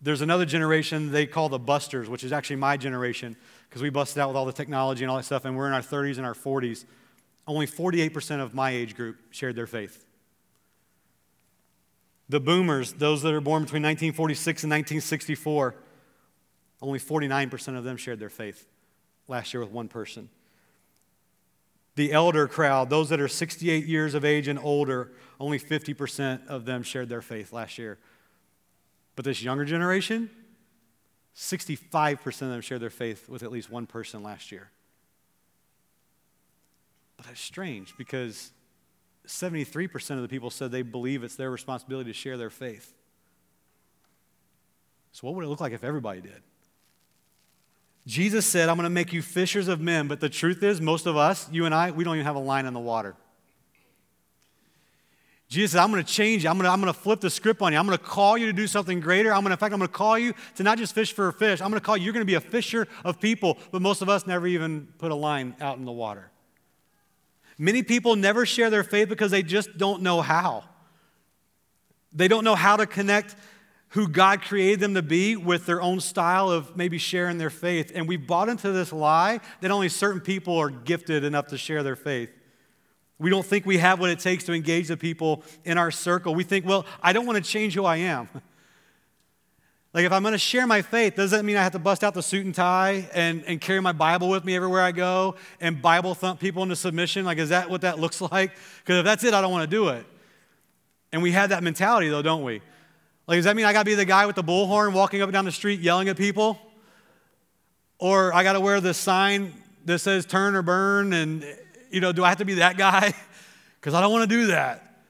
There's 0.00 0.20
another 0.20 0.44
generation 0.44 1.10
they 1.10 1.26
call 1.26 1.48
the 1.48 1.58
busters, 1.58 2.08
which 2.08 2.24
is 2.24 2.32
actually 2.32 2.56
my 2.56 2.76
generation, 2.76 3.36
because 3.68 3.82
we 3.82 3.90
busted 3.90 4.18
out 4.18 4.28
with 4.28 4.36
all 4.36 4.44
the 4.44 4.52
technology 4.52 5.02
and 5.02 5.10
all 5.10 5.16
that 5.16 5.24
stuff, 5.24 5.44
and 5.44 5.56
we're 5.56 5.66
in 5.66 5.72
our 5.72 5.80
30s 5.80 6.18
and 6.18 6.26
our 6.26 6.34
40s. 6.34 6.84
Only 7.46 7.66
48% 7.66 8.40
of 8.40 8.54
my 8.54 8.70
age 8.70 8.94
group 8.94 9.16
shared 9.30 9.56
their 9.56 9.66
faith. 9.66 10.04
The 12.28 12.40
boomers, 12.40 12.92
those 12.92 13.22
that 13.22 13.32
are 13.32 13.40
born 13.40 13.62
between 13.62 13.82
1946 13.82 14.64
and 14.64 14.70
1964, 14.70 15.74
only 16.80 16.98
49% 16.98 17.78
of 17.78 17.84
them 17.84 17.96
shared 17.96 18.20
their 18.20 18.30
faith 18.30 18.66
last 19.26 19.52
year 19.52 19.62
with 19.62 19.70
one 19.70 19.88
person. 19.88 20.28
The 21.96 22.12
elder 22.12 22.48
crowd, 22.48 22.90
those 22.90 23.08
that 23.10 23.20
are 23.20 23.28
68 23.28 23.86
years 23.86 24.14
of 24.14 24.24
age 24.24 24.48
and 24.48 24.58
older, 24.58 25.12
only 25.38 25.58
50% 25.58 26.46
of 26.48 26.64
them 26.64 26.82
shared 26.82 27.08
their 27.08 27.22
faith 27.22 27.52
last 27.52 27.78
year. 27.78 27.98
But 29.14 29.24
this 29.24 29.42
younger 29.42 29.64
generation, 29.64 30.28
65% 31.36 32.26
of 32.42 32.48
them 32.48 32.60
shared 32.60 32.80
their 32.80 32.90
faith 32.90 33.28
with 33.28 33.42
at 33.42 33.52
least 33.52 33.70
one 33.70 33.86
person 33.86 34.22
last 34.22 34.50
year. 34.50 34.70
But 37.16 37.26
that's 37.26 37.40
strange 37.40 37.94
because 37.96 38.50
73% 39.26 40.10
of 40.10 40.22
the 40.22 40.28
people 40.28 40.50
said 40.50 40.70
they 40.70 40.82
believe 40.82 41.22
it's 41.22 41.36
their 41.36 41.50
responsibility 41.50 42.10
to 42.10 42.14
share 42.14 42.36
their 42.36 42.50
faith. 42.50 42.92
So, 45.12 45.26
what 45.26 45.36
would 45.36 45.44
it 45.44 45.48
look 45.48 45.60
like 45.60 45.72
if 45.72 45.84
everybody 45.84 46.20
did? 46.20 46.42
Jesus 48.06 48.44
said, 48.44 48.68
I'm 48.68 48.76
going 48.76 48.84
to 48.84 48.90
make 48.90 49.12
you 49.12 49.22
fishers 49.22 49.68
of 49.68 49.80
men, 49.80 50.08
but 50.08 50.20
the 50.20 50.28
truth 50.28 50.62
is, 50.62 50.80
most 50.80 51.06
of 51.06 51.16
us, 51.16 51.48
you 51.50 51.64
and 51.64 51.74
I, 51.74 51.90
we 51.90 52.04
don't 52.04 52.16
even 52.16 52.26
have 52.26 52.36
a 52.36 52.40
line 52.40 52.66
in 52.66 52.74
the 52.74 52.80
water. 52.80 53.16
Jesus 55.48 55.72
said, 55.72 55.80
I'm 55.80 55.90
going 55.90 56.02
to 56.02 56.12
change 56.12 56.44
you. 56.44 56.50
I'm 56.50 56.56
going 56.56 56.64
to, 56.64 56.70
I'm 56.70 56.80
going 56.80 56.92
to 56.92 56.98
flip 56.98 57.20
the 57.20 57.30
script 57.30 57.62
on 57.62 57.72
you. 57.72 57.78
I'm 57.78 57.86
going 57.86 57.96
to 57.96 58.04
call 58.04 58.36
you 58.36 58.46
to 58.46 58.52
do 58.52 58.66
something 58.66 59.00
greater. 59.00 59.32
I'm 59.32 59.40
going 59.40 59.50
to, 59.50 59.52
in 59.52 59.58
fact, 59.58 59.72
I'm 59.72 59.78
going 59.78 59.88
to 59.88 59.94
call 59.94 60.18
you 60.18 60.34
to 60.56 60.62
not 60.62 60.78
just 60.78 60.94
fish 60.94 61.12
for 61.12 61.28
a 61.28 61.32
fish. 61.32 61.60
I'm 61.60 61.70
going 61.70 61.80
to 61.80 61.84
call 61.84 61.96
you, 61.96 62.04
you're 62.04 62.12
going 62.12 62.26
to 62.26 62.30
be 62.30 62.34
a 62.34 62.40
fisher 62.40 62.88
of 63.04 63.20
people, 63.20 63.58
but 63.70 63.80
most 63.80 64.02
of 64.02 64.08
us 64.08 64.26
never 64.26 64.46
even 64.46 64.88
put 64.98 65.12
a 65.12 65.14
line 65.14 65.54
out 65.60 65.78
in 65.78 65.84
the 65.84 65.92
water. 65.92 66.30
Many 67.56 67.82
people 67.82 68.16
never 68.16 68.44
share 68.44 68.68
their 68.68 68.82
faith 68.82 69.08
because 69.08 69.30
they 69.30 69.42
just 69.42 69.78
don't 69.78 70.02
know 70.02 70.20
how. 70.20 70.64
They 72.12 72.28
don't 72.28 72.44
know 72.44 72.54
how 72.54 72.76
to 72.76 72.86
connect 72.86 73.36
who 73.94 74.08
God 74.08 74.42
created 74.42 74.80
them 74.80 74.94
to 74.94 75.02
be 75.02 75.36
with 75.36 75.66
their 75.66 75.80
own 75.80 76.00
style 76.00 76.50
of 76.50 76.76
maybe 76.76 76.98
sharing 76.98 77.38
their 77.38 77.48
faith. 77.48 77.92
And 77.94 78.08
we 78.08 78.16
bought 78.16 78.48
into 78.48 78.72
this 78.72 78.92
lie 78.92 79.38
that 79.60 79.70
only 79.70 79.88
certain 79.88 80.20
people 80.20 80.58
are 80.58 80.68
gifted 80.68 81.22
enough 81.22 81.46
to 81.48 81.58
share 81.58 81.84
their 81.84 81.94
faith. 81.94 82.28
We 83.20 83.30
don't 83.30 83.46
think 83.46 83.64
we 83.64 83.78
have 83.78 84.00
what 84.00 84.10
it 84.10 84.18
takes 84.18 84.42
to 84.44 84.52
engage 84.52 84.88
the 84.88 84.96
people 84.96 85.44
in 85.64 85.78
our 85.78 85.92
circle. 85.92 86.34
We 86.34 86.42
think, 86.42 86.66
well, 86.66 86.86
I 87.00 87.12
don't 87.12 87.24
want 87.24 87.42
to 87.42 87.48
change 87.48 87.74
who 87.74 87.84
I 87.84 87.96
am. 87.96 88.28
Like, 89.94 90.06
if 90.06 90.10
I'm 90.10 90.22
going 90.22 90.32
to 90.32 90.38
share 90.38 90.66
my 90.66 90.82
faith, 90.82 91.14
does 91.14 91.30
that 91.30 91.44
mean 91.44 91.56
I 91.56 91.62
have 91.62 91.70
to 91.70 91.78
bust 91.78 92.02
out 92.02 92.14
the 92.14 92.22
suit 92.22 92.44
and 92.44 92.52
tie 92.52 93.08
and, 93.14 93.44
and 93.46 93.60
carry 93.60 93.80
my 93.80 93.92
Bible 93.92 94.28
with 94.28 94.44
me 94.44 94.56
everywhere 94.56 94.82
I 94.82 94.90
go 94.90 95.36
and 95.60 95.80
Bible 95.80 96.16
thump 96.16 96.40
people 96.40 96.64
into 96.64 96.74
submission? 96.74 97.24
Like, 97.24 97.38
is 97.38 97.50
that 97.50 97.70
what 97.70 97.82
that 97.82 97.98
looks 98.00 98.20
like? 98.20 98.50
Because 98.80 98.98
if 98.98 99.04
that's 99.04 99.22
it, 99.22 99.34
I 99.34 99.40
don't 99.40 99.52
want 99.52 99.70
to 99.70 99.76
do 99.76 99.90
it. 99.90 100.04
And 101.12 101.22
we 101.22 101.30
have 101.30 101.50
that 101.50 101.62
mentality, 101.62 102.08
though, 102.08 102.22
don't 102.22 102.42
we? 102.42 102.60
Like, 103.26 103.38
does 103.38 103.46
that 103.46 103.56
mean 103.56 103.64
I 103.64 103.72
got 103.72 103.80
to 103.80 103.84
be 103.86 103.94
the 103.94 104.04
guy 104.04 104.26
with 104.26 104.36
the 104.36 104.44
bullhorn 104.44 104.92
walking 104.92 105.22
up 105.22 105.28
and 105.28 105.32
down 105.32 105.44
the 105.44 105.52
street 105.52 105.80
yelling 105.80 106.08
at 106.08 106.16
people? 106.16 106.58
Or 107.98 108.34
I 108.34 108.42
got 108.42 108.52
to 108.52 108.60
wear 108.60 108.80
the 108.80 108.92
sign 108.92 109.54
that 109.86 110.00
says 110.00 110.26
turn 110.26 110.54
or 110.54 110.62
burn? 110.62 111.12
And, 111.12 111.44
you 111.90 112.00
know, 112.00 112.12
do 112.12 112.22
I 112.22 112.28
have 112.28 112.38
to 112.38 112.44
be 112.44 112.54
that 112.54 112.76
guy? 112.76 113.14
Because 113.80 113.92
I 113.92 114.00
don't 114.00 114.12
want 114.12 114.30
to 114.30 114.34
do 114.34 114.46
that. 114.46 115.02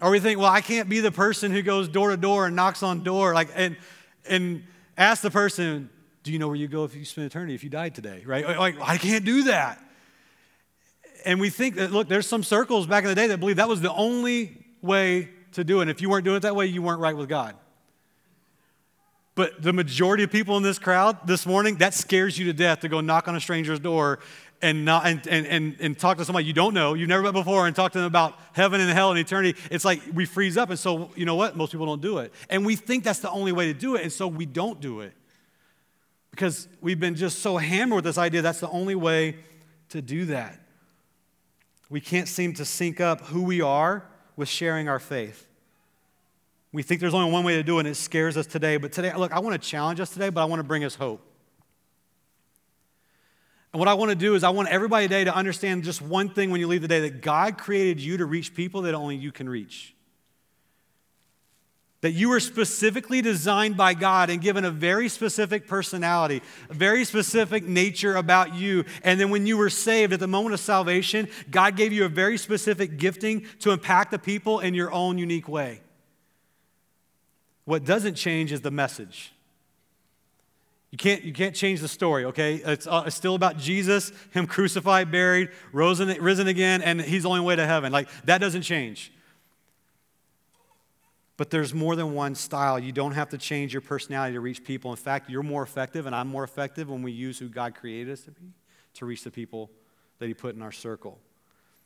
Or 0.00 0.12
we 0.12 0.20
think, 0.20 0.38
well, 0.38 0.52
I 0.52 0.60
can't 0.60 0.88
be 0.88 1.00
the 1.00 1.10
person 1.10 1.50
who 1.50 1.62
goes 1.62 1.88
door 1.88 2.10
to 2.10 2.16
door 2.16 2.46
and 2.46 2.54
knocks 2.54 2.84
on 2.84 3.02
door, 3.02 3.34
like 3.34 3.48
and 3.56 3.76
and 4.28 4.62
ask 4.96 5.20
the 5.20 5.32
person, 5.32 5.90
do 6.22 6.32
you 6.32 6.38
know 6.38 6.46
where 6.46 6.54
you 6.54 6.68
go 6.68 6.84
if 6.84 6.94
you 6.94 7.04
spend 7.04 7.26
eternity 7.26 7.56
if 7.56 7.64
you 7.64 7.70
died 7.70 7.96
today? 7.96 8.22
Right? 8.24 8.46
Like, 8.56 8.76
I 8.80 8.98
can't 8.98 9.24
do 9.24 9.42
that. 9.44 9.82
And 11.24 11.40
we 11.40 11.50
think 11.50 11.74
that 11.74 11.90
look, 11.90 12.08
there's 12.08 12.28
some 12.28 12.44
circles 12.44 12.86
back 12.86 13.02
in 13.02 13.08
the 13.08 13.16
day 13.16 13.26
that 13.26 13.40
believe 13.40 13.56
that 13.56 13.68
was 13.68 13.80
the 13.80 13.92
only 13.92 14.64
way 14.80 15.28
to 15.56 15.64
do 15.64 15.78
it. 15.78 15.82
And 15.82 15.90
if 15.90 16.00
you 16.00 16.08
weren't 16.08 16.24
doing 16.24 16.36
it 16.36 16.40
that 16.40 16.54
way, 16.54 16.66
you 16.66 16.82
weren't 16.82 17.00
right 17.00 17.16
with 17.16 17.28
God. 17.28 17.54
But 19.34 19.62
the 19.62 19.72
majority 19.72 20.22
of 20.22 20.30
people 20.30 20.56
in 20.56 20.62
this 20.62 20.78
crowd 20.78 21.26
this 21.26 21.44
morning, 21.44 21.76
that 21.76 21.92
scares 21.92 22.38
you 22.38 22.46
to 22.46 22.52
death 22.52 22.80
to 22.80 22.88
go 22.88 23.00
knock 23.00 23.26
on 23.26 23.36
a 23.36 23.40
stranger's 23.40 23.80
door 23.80 24.20
and, 24.62 24.84
not, 24.84 25.06
and, 25.06 25.26
and, 25.26 25.46
and, 25.46 25.76
and 25.80 25.98
talk 25.98 26.18
to 26.18 26.24
somebody 26.24 26.46
you 26.46 26.52
don't 26.52 26.72
know, 26.72 26.94
you've 26.94 27.08
never 27.08 27.22
met 27.22 27.34
before, 27.34 27.66
and 27.66 27.76
talk 27.76 27.92
to 27.92 27.98
them 27.98 28.06
about 28.06 28.38
heaven 28.52 28.80
and 28.80 28.90
hell 28.90 29.10
and 29.10 29.18
eternity, 29.18 29.58
it's 29.70 29.84
like 29.84 30.00
we 30.14 30.24
freeze 30.24 30.56
up. 30.56 30.70
And 30.70 30.78
so, 30.78 31.10
you 31.16 31.26
know 31.26 31.34
what? 31.34 31.56
Most 31.56 31.72
people 31.72 31.86
don't 31.86 32.00
do 32.00 32.18
it. 32.18 32.32
And 32.48 32.64
we 32.64 32.76
think 32.76 33.04
that's 33.04 33.18
the 33.18 33.30
only 33.30 33.52
way 33.52 33.66
to 33.66 33.78
do 33.78 33.96
it, 33.96 34.02
and 34.02 34.12
so 34.12 34.26
we 34.26 34.46
don't 34.46 34.80
do 34.80 35.00
it. 35.00 35.12
Because 36.30 36.68
we've 36.82 37.00
been 37.00 37.14
just 37.14 37.40
so 37.40 37.56
hammered 37.56 37.96
with 37.96 38.04
this 38.04 38.18
idea 38.18 38.42
that's 38.42 38.60
the 38.60 38.68
only 38.68 38.94
way 38.94 39.36
to 39.90 40.02
do 40.02 40.26
that. 40.26 40.60
We 41.88 42.00
can't 42.00 42.28
seem 42.28 42.54
to 42.54 42.64
sync 42.64 43.00
up 43.00 43.22
who 43.22 43.42
we 43.42 43.62
are 43.62 44.06
with 44.36 44.48
sharing 44.48 44.88
our 44.88 44.98
faith. 44.98 45.46
We 46.72 46.82
think 46.82 47.00
there's 47.00 47.14
only 47.14 47.32
one 47.32 47.42
way 47.42 47.56
to 47.56 47.62
do 47.62 47.78
it, 47.78 47.80
and 47.80 47.88
it 47.88 47.94
scares 47.94 48.36
us 48.36 48.46
today. 48.46 48.76
But 48.76 48.92
today, 48.92 49.14
look, 49.14 49.32
I 49.32 49.40
want 49.40 49.60
to 49.60 49.68
challenge 49.68 49.98
us 49.98 50.10
today, 50.10 50.28
but 50.28 50.42
I 50.42 50.44
want 50.44 50.60
to 50.60 50.64
bring 50.64 50.84
us 50.84 50.94
hope. 50.94 51.26
And 53.72 53.78
what 53.78 53.88
I 53.88 53.94
want 53.94 54.10
to 54.10 54.14
do 54.14 54.34
is, 54.34 54.44
I 54.44 54.50
want 54.50 54.68
everybody 54.68 55.06
today 55.06 55.24
to 55.24 55.34
understand 55.34 55.84
just 55.84 56.00
one 56.00 56.28
thing 56.28 56.50
when 56.50 56.60
you 56.60 56.68
leave 56.68 56.82
the 56.82 56.88
day 56.88 57.00
that 57.00 57.22
God 57.22 57.58
created 57.58 58.00
you 58.00 58.18
to 58.18 58.26
reach 58.26 58.54
people 58.54 58.82
that 58.82 58.94
only 58.94 59.16
you 59.16 59.32
can 59.32 59.48
reach. 59.48 59.95
That 62.02 62.12
you 62.12 62.28
were 62.28 62.40
specifically 62.40 63.22
designed 63.22 63.76
by 63.76 63.94
God 63.94 64.28
and 64.28 64.40
given 64.40 64.64
a 64.64 64.70
very 64.70 65.08
specific 65.08 65.66
personality, 65.66 66.42
a 66.68 66.74
very 66.74 67.04
specific 67.04 67.64
nature 67.64 68.16
about 68.16 68.54
you. 68.54 68.84
And 69.02 69.18
then 69.18 69.30
when 69.30 69.46
you 69.46 69.56
were 69.56 69.70
saved 69.70 70.12
at 70.12 70.20
the 70.20 70.26
moment 70.26 70.52
of 70.54 70.60
salvation, 70.60 71.28
God 71.50 71.74
gave 71.74 71.92
you 71.92 72.04
a 72.04 72.08
very 72.08 72.36
specific 72.36 72.98
gifting 72.98 73.46
to 73.60 73.70
impact 73.70 74.10
the 74.10 74.18
people 74.18 74.60
in 74.60 74.74
your 74.74 74.92
own 74.92 75.16
unique 75.16 75.48
way. 75.48 75.80
What 77.64 77.84
doesn't 77.84 78.14
change 78.14 78.52
is 78.52 78.60
the 78.60 78.70
message. 78.70 79.32
You 80.90 80.98
can't, 80.98 81.24
you 81.24 81.32
can't 81.32 81.54
change 81.54 81.80
the 81.80 81.88
story, 81.88 82.26
okay? 82.26 82.54
It's, 82.56 82.86
uh, 82.86 83.04
it's 83.06 83.16
still 83.16 83.34
about 83.34 83.58
Jesus, 83.58 84.12
Him 84.32 84.46
crucified, 84.46 85.10
buried, 85.10 85.50
risen, 85.72 86.08
risen 86.22 86.46
again, 86.46 86.80
and 86.80 87.00
He's 87.00 87.24
the 87.24 87.28
only 87.28 87.40
way 87.40 87.56
to 87.56 87.66
heaven. 87.66 87.90
Like, 87.90 88.08
that 88.24 88.38
doesn't 88.38 88.62
change. 88.62 89.12
But 91.36 91.50
there's 91.50 91.74
more 91.74 91.96
than 91.96 92.14
one 92.14 92.34
style. 92.34 92.78
You 92.78 92.92
don't 92.92 93.12
have 93.12 93.28
to 93.30 93.38
change 93.38 93.74
your 93.74 93.82
personality 93.82 94.34
to 94.34 94.40
reach 94.40 94.64
people. 94.64 94.90
In 94.90 94.96
fact, 94.96 95.28
you're 95.28 95.42
more 95.42 95.62
effective, 95.62 96.06
and 96.06 96.14
I'm 96.14 96.28
more 96.28 96.44
effective 96.44 96.88
when 96.88 97.02
we 97.02 97.12
use 97.12 97.38
who 97.38 97.48
God 97.48 97.74
created 97.74 98.12
us 98.12 98.20
to 98.22 98.30
be 98.30 98.52
to 98.94 99.04
reach 99.04 99.22
the 99.22 99.30
people 99.30 99.70
that 100.18 100.26
He 100.26 100.34
put 100.34 100.54
in 100.54 100.62
our 100.62 100.72
circle. 100.72 101.18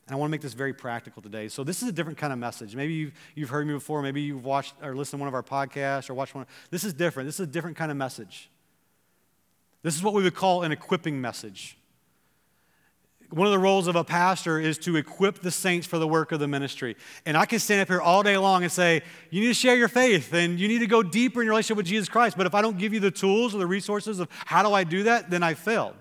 And 0.07 0.15
I 0.15 0.19
want 0.19 0.31
to 0.31 0.33
make 0.33 0.41
this 0.41 0.55
very 0.55 0.73
practical 0.73 1.23
today. 1.23 1.49
So, 1.49 1.65
this 1.65 1.83
is 1.83 1.89
a 1.89 1.93
different 1.93 2.19
kind 2.19 2.33
of 2.33 2.39
message. 2.39 2.75
Maybe 2.75 2.95
you've, 2.95 3.13
you've 3.35 3.51
heard 3.51 3.67
me 3.67 3.75
before. 3.75 4.03
Maybe 4.03 4.23
you've 4.23 4.45
watched 4.45 4.75
or 4.83 4.95
listened 4.95 5.19
to 5.19 5.23
one 5.23 5.29
of 5.29 5.35
our 5.35 5.43
podcasts 5.43 6.09
or 6.09 6.15
watched 6.15 6.35
one. 6.35 6.47
This 6.71 6.85
is 6.85 6.93
different. 6.93 7.27
This 7.27 7.37
is 7.37 7.49
a 7.49 7.51
different 7.51 7.77
kind 7.77 7.91
of 7.91 7.97
message. 7.97 8.51
This 9.83 9.97
is 9.97 10.03
what 10.03 10.15
we 10.15 10.23
would 10.23 10.35
call 10.35 10.63
an 10.63 10.73
equipping 10.73 11.21
message. 11.21 11.77
One 13.31 13.47
of 13.47 13.53
the 13.53 13.59
roles 13.59 13.87
of 13.87 13.95
a 13.95 14.03
pastor 14.03 14.59
is 14.59 14.77
to 14.79 14.97
equip 14.97 15.41
the 15.41 15.53
saints 15.53 15.87
for 15.87 15.99
the 15.99 16.09
work 16.09 16.33
of 16.33 16.41
the 16.41 16.49
ministry. 16.49 16.97
And 17.25 17.37
I 17.37 17.47
can 17.47 17.61
stand 17.61 17.81
up 17.81 17.89
here 17.89 18.01
all 18.01 18.25
day 18.25 18.37
long 18.37 18.65
and 18.65 18.73
say, 18.73 19.03
you 19.31 19.41
need 19.41 19.49
to 19.49 19.55
share 19.55 19.77
your 19.77 19.89
faith 19.89 20.35
and 20.35 20.59
you 20.59 20.67
need 20.67 20.81
to 20.81 20.89
go 20.89 21.03
deeper 21.03 21.41
in 21.41 21.47
your 21.47 21.53
relationship 21.53 21.77
with 21.77 21.87
Jesus 21.87 22.09
Christ. 22.09 22.37
But 22.37 22.47
if 22.47 22.55
I 22.55 22.63
don't 22.63 22.77
give 22.77 22.93
you 22.93 22.99
the 22.99 23.13
tools 23.13 23.55
or 23.55 23.59
the 23.59 23.67
resources 23.67 24.19
of 24.19 24.29
how 24.47 24.65
do 24.65 24.73
I 24.73 24.83
do 24.83 25.05
that, 25.05 25.31
then 25.31 25.45
I 25.45 25.55
failed. 25.55 25.95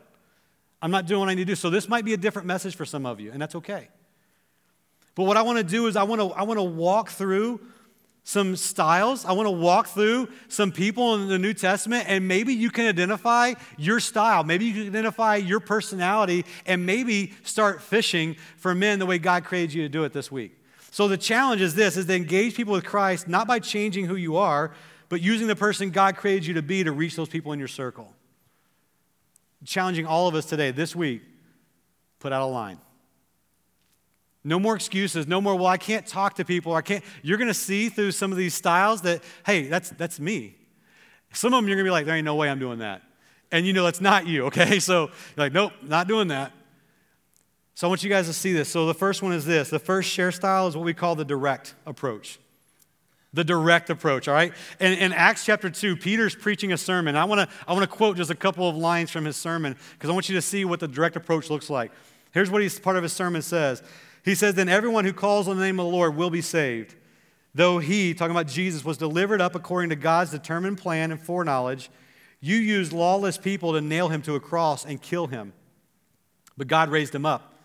I'm 0.82 0.92
not 0.92 1.06
doing 1.06 1.20
what 1.20 1.30
I 1.30 1.36
need 1.36 1.46
to 1.46 1.52
do. 1.52 1.56
So 1.56 1.70
this 1.70 1.88
might 1.88 2.06
be 2.06 2.14
a 2.14 2.18
different 2.18 2.48
message 2.48 2.76
for 2.76 2.86
some 2.86 3.06
of 3.06 3.20
you, 3.20 3.32
and 3.32 3.42
that's 3.42 3.56
okay. 3.56 3.90
But 5.14 5.26
what 5.26 5.38
I 5.38 5.42
want 5.42 5.58
to 5.58 5.64
do 5.64 5.88
is 5.88 5.96
I 5.96 6.04
want 6.04 6.22
to 6.22 6.30
I 6.30 6.44
want 6.44 6.58
to 6.58 6.64
walk 6.64 7.10
through 7.10 7.60
some 8.30 8.56
styles. 8.56 9.26
I 9.26 9.32
want 9.32 9.48
to 9.48 9.52
walk 9.52 9.88
through 9.88 10.30
some 10.50 10.72
people 10.72 11.16
in 11.16 11.30
the 11.30 11.40
New 11.40 11.56
Testament, 11.56 12.06
and 12.08 12.28
maybe 12.28 12.54
you 12.54 12.70
can 12.70 12.86
identify 12.86 13.56
your 13.76 14.00
style. 14.00 14.44
Maybe 14.44 14.66
you 14.66 14.74
can 14.74 14.86
identify 14.86 15.38
your 15.38 15.60
personality, 15.60 16.46
and 16.68 16.86
maybe 16.86 17.34
start 17.44 17.82
fishing 17.82 18.36
for 18.58 18.76
men 18.76 19.00
the 19.00 19.08
way 19.08 19.18
God 19.18 19.46
created 19.46 19.74
you 19.74 19.82
to 19.82 19.90
do 19.90 20.04
it 20.04 20.14
this 20.14 20.32
week. 20.32 20.56
So 20.92 21.08
the 21.08 21.18
challenge 21.18 21.62
is 21.62 21.74
this: 21.74 21.98
is 21.98 22.06
to 22.06 22.14
engage 22.14 22.54
people 22.54 22.74
with 22.74 22.86
Christ 22.86 23.28
not 23.28 23.48
by 23.48 23.58
changing 23.58 24.06
who 24.06 24.16
you 24.16 24.38
are, 24.38 24.76
but 25.10 25.22
using 25.22 25.48
the 25.48 25.56
person 25.56 25.90
God 25.90 26.16
created 26.16 26.46
you 26.46 26.54
to 26.54 26.62
be 26.62 26.84
to 26.84 26.92
reach 26.92 27.16
those 27.16 27.30
people 27.30 27.52
in 27.52 27.58
your 27.58 27.68
circle. 27.68 28.14
Challenging 29.66 30.06
all 30.06 30.28
of 30.28 30.36
us 30.36 30.46
today, 30.46 30.70
this 30.70 30.96
week, 30.96 31.24
put 32.20 32.32
out 32.32 32.44
a 32.44 32.46
line. 32.46 32.78
No 34.44 34.60
more 34.60 34.76
excuses. 34.76 35.28
No 35.28 35.42
more, 35.42 35.56
well, 35.56 35.68
I 35.68 35.78
can't 35.78 36.06
talk 36.06 36.36
to 36.36 36.46
people. 36.46 36.74
I 36.74 36.82
can't. 36.82 37.04
You're 37.22 37.38
going 37.38 37.50
to 37.50 37.54
see 37.54 37.90
through 37.90 38.12
some 38.12 38.32
of 38.32 38.38
these 38.38 38.54
styles 38.54 39.02
that, 39.02 39.22
hey, 39.46 39.64
that's, 39.64 39.90
that's 39.92 40.20
me. 40.20 40.56
Some 41.34 41.54
of 41.54 41.58
them 41.58 41.68
you're 41.68 41.76
going 41.76 41.86
to 41.86 41.90
be 41.90 41.92
like, 41.92 42.06
there 42.06 42.16
ain't 42.16 42.26
no 42.26 42.36
way 42.36 42.50
I'm 42.50 42.60
doing 42.60 42.80
that. 42.80 43.02
And 43.52 43.66
you 43.66 43.74
know 43.74 43.84
that's 43.84 44.02
not 44.02 44.28
you, 44.28 44.46
okay? 44.46 44.80
So 44.90 45.04
you're 45.04 45.12
like, 45.38 45.54
nope, 45.54 45.74
not 45.82 46.08
doing 46.08 46.30
that. 46.30 46.54
So 47.80 47.88
I 47.88 47.90
want 47.90 48.04
you 48.04 48.10
guys 48.10 48.28
to 48.28 48.34
see 48.34 48.52
this. 48.52 48.70
So 48.70 48.86
the 48.88 48.94
first 48.94 49.22
one 49.22 49.32
is 49.32 49.46
this 49.46 49.70
the 49.70 49.80
first 49.80 50.10
share 50.10 50.34
style 50.34 50.68
is 50.68 50.76
what 50.76 50.84
we 50.84 50.94
call 50.94 51.16
the 51.16 51.24
direct 51.24 51.76
approach. 51.86 52.38
The 53.32 53.44
direct 53.44 53.90
approach, 53.90 54.28
all 54.28 54.34
right? 54.34 54.54
And 54.80 55.00
in 55.00 55.14
Acts 55.14 55.46
chapter 55.46 55.70
2, 55.70 55.96
Peter's 55.96 56.36
preaching 56.36 56.74
a 56.74 56.78
sermon. 56.78 57.16
I 57.16 57.24
want 57.26 57.48
to 57.48 57.56
I 57.68 57.74
want 57.74 57.90
to 57.90 57.96
quote 57.96 58.18
just 58.18 58.32
a 58.32 58.36
couple 58.36 58.68
of 58.68 58.76
lines 58.76 59.12
from 59.12 59.24
his 59.24 59.38
sermon 59.38 59.78
because 59.94 60.10
I 60.10 60.14
want 60.14 60.28
you 60.28 60.36
to 60.36 60.42
see 60.42 60.66
what 60.66 60.80
the 60.80 60.88
direct 60.88 61.16
approach 61.16 61.50
looks 61.50 61.70
like. 61.70 61.92
Here's 62.32 62.52
what 62.52 62.62
he's 62.62 62.78
part 62.80 62.98
of 62.98 63.04
his 63.04 63.14
sermon 63.14 63.42
says. 63.42 63.82
He 64.30 64.36
says, 64.36 64.54
Then 64.54 64.70
everyone 64.70 65.06
who 65.06 65.14
calls 65.14 65.48
on 65.48 65.58
the 65.58 65.64
name 65.64 65.80
of 65.80 65.88
the 65.88 65.92
Lord 65.92 66.16
will 66.16 66.30
be 66.30 66.44
saved. 66.44 66.94
Though 67.56 67.80
he, 67.80 68.14
talking 68.14 68.30
about 68.30 68.46
Jesus, 68.46 68.86
was 68.86 68.96
delivered 68.96 69.42
up 69.42 69.56
according 69.56 69.90
to 69.90 69.96
God's 69.96 70.30
determined 70.30 70.78
plan 70.78 71.12
and 71.12 71.20
foreknowledge, 71.20 71.90
you 72.40 72.56
used 72.58 72.94
lawless 72.94 73.40
people 73.40 73.74
to 73.74 73.82
nail 73.82 74.10
him 74.10 74.22
to 74.22 74.36
a 74.36 74.40
cross 74.40 74.86
and 74.86 75.02
kill 75.02 75.26
him. 75.26 75.52
But 76.58 76.68
God 76.68 76.90
raised 76.90 77.16
him 77.16 77.26
up, 77.26 77.56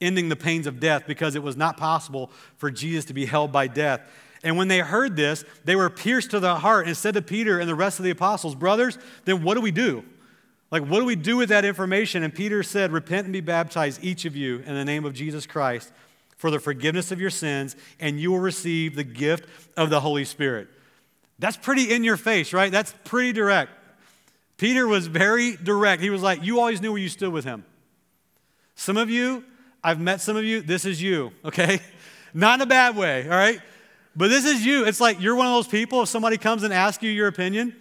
ending 0.00 0.28
the 0.28 0.34
pains 0.34 0.66
of 0.66 0.80
death 0.80 1.04
because 1.06 1.36
it 1.36 1.44
was 1.44 1.56
not 1.56 1.76
possible 1.76 2.32
for 2.56 2.72
Jesus 2.72 3.04
to 3.04 3.14
be 3.14 3.26
held 3.26 3.52
by 3.52 3.68
death. 3.68 4.00
And 4.42 4.56
when 4.56 4.66
they 4.66 4.80
heard 4.80 5.14
this, 5.14 5.44
they 5.64 5.76
were 5.76 5.90
pierced 5.90 6.32
to 6.32 6.40
the 6.40 6.56
heart 6.56 6.88
and 6.88 6.96
said 6.96 7.14
to 7.14 7.22
Peter 7.22 7.60
and 7.60 7.68
the 7.68 7.76
rest 7.76 8.00
of 8.00 8.04
the 8.04 8.10
apostles, 8.10 8.56
Brothers, 8.56 8.98
then 9.26 9.44
what 9.44 9.54
do 9.54 9.60
we 9.60 9.70
do? 9.70 10.04
Like, 10.70 10.84
what 10.84 11.00
do 11.00 11.04
we 11.04 11.16
do 11.16 11.36
with 11.36 11.48
that 11.48 11.64
information? 11.64 12.22
And 12.22 12.34
Peter 12.34 12.62
said, 12.62 12.92
Repent 12.92 13.24
and 13.24 13.32
be 13.32 13.40
baptized, 13.40 14.04
each 14.04 14.24
of 14.24 14.36
you, 14.36 14.58
in 14.58 14.74
the 14.74 14.84
name 14.84 15.04
of 15.04 15.14
Jesus 15.14 15.46
Christ, 15.46 15.92
for 16.36 16.50
the 16.50 16.60
forgiveness 16.60 17.10
of 17.10 17.20
your 17.20 17.30
sins, 17.30 17.74
and 17.98 18.20
you 18.20 18.30
will 18.30 18.38
receive 18.38 18.94
the 18.94 19.04
gift 19.04 19.46
of 19.76 19.90
the 19.90 20.00
Holy 20.00 20.24
Spirit. 20.24 20.68
That's 21.38 21.56
pretty 21.56 21.92
in 21.92 22.04
your 22.04 22.16
face, 22.16 22.52
right? 22.52 22.70
That's 22.70 22.94
pretty 23.04 23.32
direct. 23.32 23.72
Peter 24.58 24.86
was 24.86 25.06
very 25.06 25.56
direct. 25.56 26.02
He 26.02 26.10
was 26.10 26.22
like, 26.22 26.44
You 26.44 26.60
always 26.60 26.80
knew 26.80 26.92
where 26.92 27.00
you 27.00 27.08
stood 27.08 27.32
with 27.32 27.44
him. 27.44 27.64
Some 28.76 28.96
of 28.96 29.10
you, 29.10 29.44
I've 29.82 30.00
met 30.00 30.20
some 30.20 30.36
of 30.36 30.44
you, 30.44 30.60
this 30.60 30.84
is 30.84 31.02
you, 31.02 31.32
okay? 31.44 31.80
Not 32.34 32.60
in 32.60 32.62
a 32.62 32.66
bad 32.66 32.96
way, 32.96 33.24
all 33.24 33.30
right? 33.30 33.60
But 34.14 34.28
this 34.28 34.44
is 34.44 34.64
you. 34.64 34.86
It's 34.86 35.00
like 35.00 35.20
you're 35.20 35.34
one 35.34 35.46
of 35.46 35.52
those 35.52 35.66
people, 35.66 36.02
if 36.02 36.08
somebody 36.08 36.36
comes 36.36 36.62
and 36.62 36.72
asks 36.72 37.02
you 37.02 37.10
your 37.10 37.28
opinion, 37.28 37.74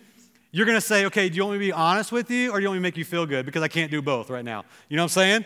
you're 0.52 0.66
going 0.66 0.78
to 0.78 0.82
say, 0.82 1.06
okay, 1.06 1.30
do 1.30 1.36
you 1.36 1.44
want 1.44 1.60
me 1.60 1.66
to 1.66 1.72
be 1.72 1.74
honest 1.74 2.12
with 2.12 2.32
you 2.32 2.52
or 2.52 2.58
do 2.58 2.64
you 2.64 2.70
want 2.70 2.78
me 2.78 2.80
to 2.80 2.84
make 2.84 2.98
you 2.98 3.06
feel 3.06 3.26
good? 3.26 3.46
Because 3.46 3.62
I 3.62 3.68
can't 3.68 3.92
do 3.92 4.02
both 4.02 4.30
right 4.30 4.44
now. 4.44 4.66
You 4.88 4.98
know 4.98 5.04
what 5.04 5.12
I'm 5.12 5.22
saying? 5.22 5.46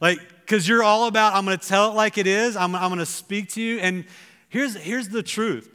Like, 0.00 0.18
because 0.40 0.68
you're 0.68 0.82
all 0.82 1.06
about, 1.06 1.34
I'm 1.34 1.44
going 1.44 1.58
to 1.58 1.66
tell 1.66 1.90
it 1.90 1.94
like 1.94 2.18
it 2.18 2.26
is, 2.26 2.56
I'm, 2.56 2.74
I'm 2.74 2.88
going 2.88 2.98
to 2.98 3.06
speak 3.06 3.50
to 3.50 3.62
you. 3.62 3.78
And 3.78 4.04
here's, 4.48 4.76
here's 4.76 5.08
the 5.08 5.22
truth 5.22 5.70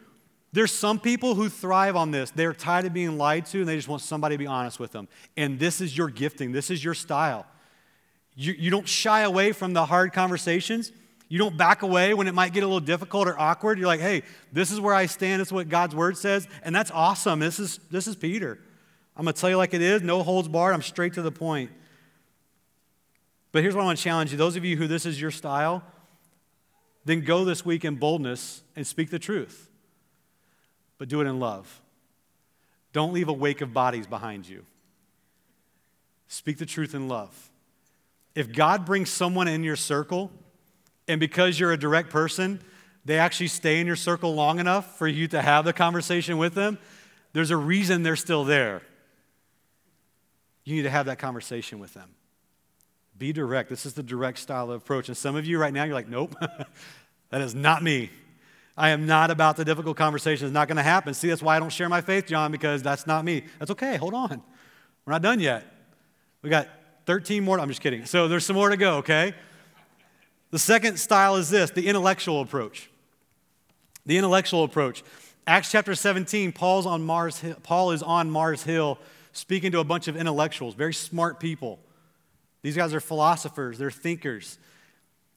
There's 0.53 0.71
some 0.71 0.99
people 0.99 1.33
who 1.33 1.49
thrive 1.49 1.95
on 1.95 2.11
this. 2.11 2.29
They're 2.29 2.53
tired 2.53 2.85
of 2.85 2.93
being 2.93 3.17
lied 3.17 3.47
to 3.47 3.59
and 3.59 3.67
they 3.67 3.75
just 3.75 3.87
want 3.87 4.03
somebody 4.03 4.35
to 4.35 4.37
be 4.37 4.47
honest 4.47 4.79
with 4.79 4.91
them. 4.91 5.07
And 5.35 5.59
this 5.59 5.81
is 5.81 5.97
your 5.97 6.09
gifting, 6.09 6.51
this 6.51 6.69
is 6.69 6.83
your 6.83 6.93
style. 6.93 7.47
You, 8.35 8.53
you 8.53 8.69
don't 8.69 8.87
shy 8.87 9.21
away 9.21 9.51
from 9.51 9.73
the 9.73 9.85
hard 9.85 10.13
conversations. 10.13 10.91
You 11.31 11.37
don't 11.37 11.55
back 11.55 11.81
away 11.81 12.13
when 12.13 12.27
it 12.27 12.33
might 12.33 12.51
get 12.51 12.61
a 12.61 12.67
little 12.67 12.81
difficult 12.81 13.27
or 13.27 13.39
awkward. 13.39 13.79
You're 13.79 13.87
like, 13.87 14.01
hey, 14.01 14.23
this 14.51 14.69
is 14.69 14.79
where 14.79 14.93
I 14.93 15.05
stand. 15.05 15.39
This 15.39 15.47
is 15.47 15.53
what 15.53 15.69
God's 15.69 15.95
word 15.95 16.17
says. 16.17 16.45
And 16.61 16.75
that's 16.75 16.91
awesome. 16.91 17.39
This 17.39 17.57
is, 17.57 17.79
this 17.89 18.05
is 18.05 18.15
Peter. 18.15 18.59
I'm 19.15 19.23
going 19.23 19.33
to 19.33 19.39
tell 19.39 19.49
you 19.49 19.55
like 19.55 19.73
it 19.73 19.81
is, 19.81 20.01
no 20.01 20.23
holds 20.23 20.49
barred. 20.49 20.73
I'm 20.73 20.81
straight 20.81 21.13
to 21.13 21.21
the 21.21 21.31
point. 21.31 21.71
But 23.51 23.63
here's 23.63 23.75
what 23.75 23.83
I 23.83 23.85
want 23.85 23.97
to 23.97 24.03
challenge 24.03 24.31
you 24.31 24.37
those 24.37 24.57
of 24.57 24.65
you 24.65 24.75
who 24.75 24.87
this 24.87 25.05
is 25.05 25.19
your 25.19 25.31
style, 25.31 25.83
then 27.05 27.21
go 27.21 27.45
this 27.45 27.65
week 27.65 27.85
in 27.85 27.95
boldness 27.95 28.61
and 28.75 28.85
speak 28.85 29.09
the 29.09 29.19
truth 29.19 29.69
but 31.01 31.09
do 31.09 31.19
it 31.19 31.25
in 31.25 31.39
love. 31.39 31.81
Don't 32.93 33.11
leave 33.11 33.27
a 33.27 33.33
wake 33.33 33.61
of 33.61 33.73
bodies 33.73 34.05
behind 34.05 34.47
you. 34.47 34.63
Speak 36.27 36.59
the 36.59 36.65
truth 36.67 36.93
in 36.93 37.07
love. 37.07 37.49
If 38.35 38.53
God 38.53 38.85
brings 38.85 39.09
someone 39.09 39.47
in 39.47 39.63
your 39.63 39.75
circle, 39.75 40.31
and 41.11 41.19
because 41.19 41.59
you're 41.59 41.73
a 41.73 41.77
direct 41.77 42.09
person, 42.09 42.61
they 43.05 43.19
actually 43.19 43.47
stay 43.47 43.79
in 43.79 43.87
your 43.87 43.95
circle 43.95 44.33
long 44.33 44.59
enough 44.59 44.97
for 44.97 45.07
you 45.07 45.27
to 45.27 45.41
have 45.41 45.65
the 45.65 45.73
conversation 45.73 46.37
with 46.37 46.53
them, 46.53 46.79
there's 47.33 47.51
a 47.51 47.57
reason 47.57 48.03
they're 48.03 48.15
still 48.15 48.43
there. 48.43 48.81
You 50.63 50.75
need 50.75 50.83
to 50.83 50.89
have 50.89 51.07
that 51.07 51.19
conversation 51.19 51.79
with 51.79 51.93
them. 51.93 52.09
Be 53.17 53.33
direct. 53.33 53.69
This 53.69 53.85
is 53.85 53.93
the 53.93 54.03
direct 54.03 54.39
style 54.39 54.71
of 54.71 54.81
approach. 54.81 55.09
And 55.09 55.17
some 55.17 55.35
of 55.35 55.45
you 55.45 55.57
right 55.57 55.73
now, 55.73 55.83
you're 55.83 55.93
like, 55.93 56.07
nope, 56.07 56.35
that 57.29 57.41
is 57.41 57.53
not 57.53 57.83
me. 57.83 58.09
I 58.77 58.89
am 58.89 59.05
not 59.05 59.31
about 59.31 59.57
the 59.57 59.65
difficult 59.65 59.97
conversation. 59.97 60.47
It's 60.47 60.53
not 60.53 60.67
going 60.67 60.77
to 60.77 60.83
happen. 60.83 61.13
See, 61.13 61.27
that's 61.27 61.41
why 61.41 61.57
I 61.57 61.59
don't 61.59 61.71
share 61.71 61.89
my 61.89 62.01
faith, 62.01 62.25
John, 62.25 62.51
because 62.51 62.81
that's 62.81 63.05
not 63.05 63.25
me. 63.25 63.43
That's 63.59 63.71
okay. 63.71 63.97
Hold 63.97 64.13
on. 64.13 64.41
We're 65.05 65.13
not 65.13 65.21
done 65.21 65.39
yet. 65.39 65.65
We 66.41 66.49
got 66.49 66.69
13 67.05 67.43
more. 67.43 67.59
I'm 67.59 67.67
just 67.67 67.81
kidding. 67.81 68.05
So 68.05 68.27
there's 68.27 68.45
some 68.45 68.55
more 68.55 68.69
to 68.69 68.77
go, 68.77 68.97
okay? 68.97 69.33
The 70.51 70.59
second 70.59 70.97
style 70.97 71.37
is 71.37 71.49
this 71.49 71.71
the 71.71 71.87
intellectual 71.87 72.41
approach. 72.41 72.89
The 74.05 74.17
intellectual 74.17 74.63
approach. 74.63 75.03
Acts 75.47 75.71
chapter 75.71 75.95
17, 75.95 76.51
Paul's 76.51 76.85
on 76.85 77.03
Mars 77.03 77.43
Paul 77.63 77.91
is 77.91 78.03
on 78.03 78.29
Mars 78.29 78.63
Hill 78.63 78.99
speaking 79.33 79.71
to 79.71 79.79
a 79.79 79.83
bunch 79.83 80.07
of 80.07 80.15
intellectuals, 80.15 80.75
very 80.75 80.93
smart 80.93 81.39
people. 81.39 81.79
These 82.61 82.75
guys 82.75 82.93
are 82.93 82.99
philosophers, 82.99 83.77
they're 83.77 83.89
thinkers. 83.89 84.59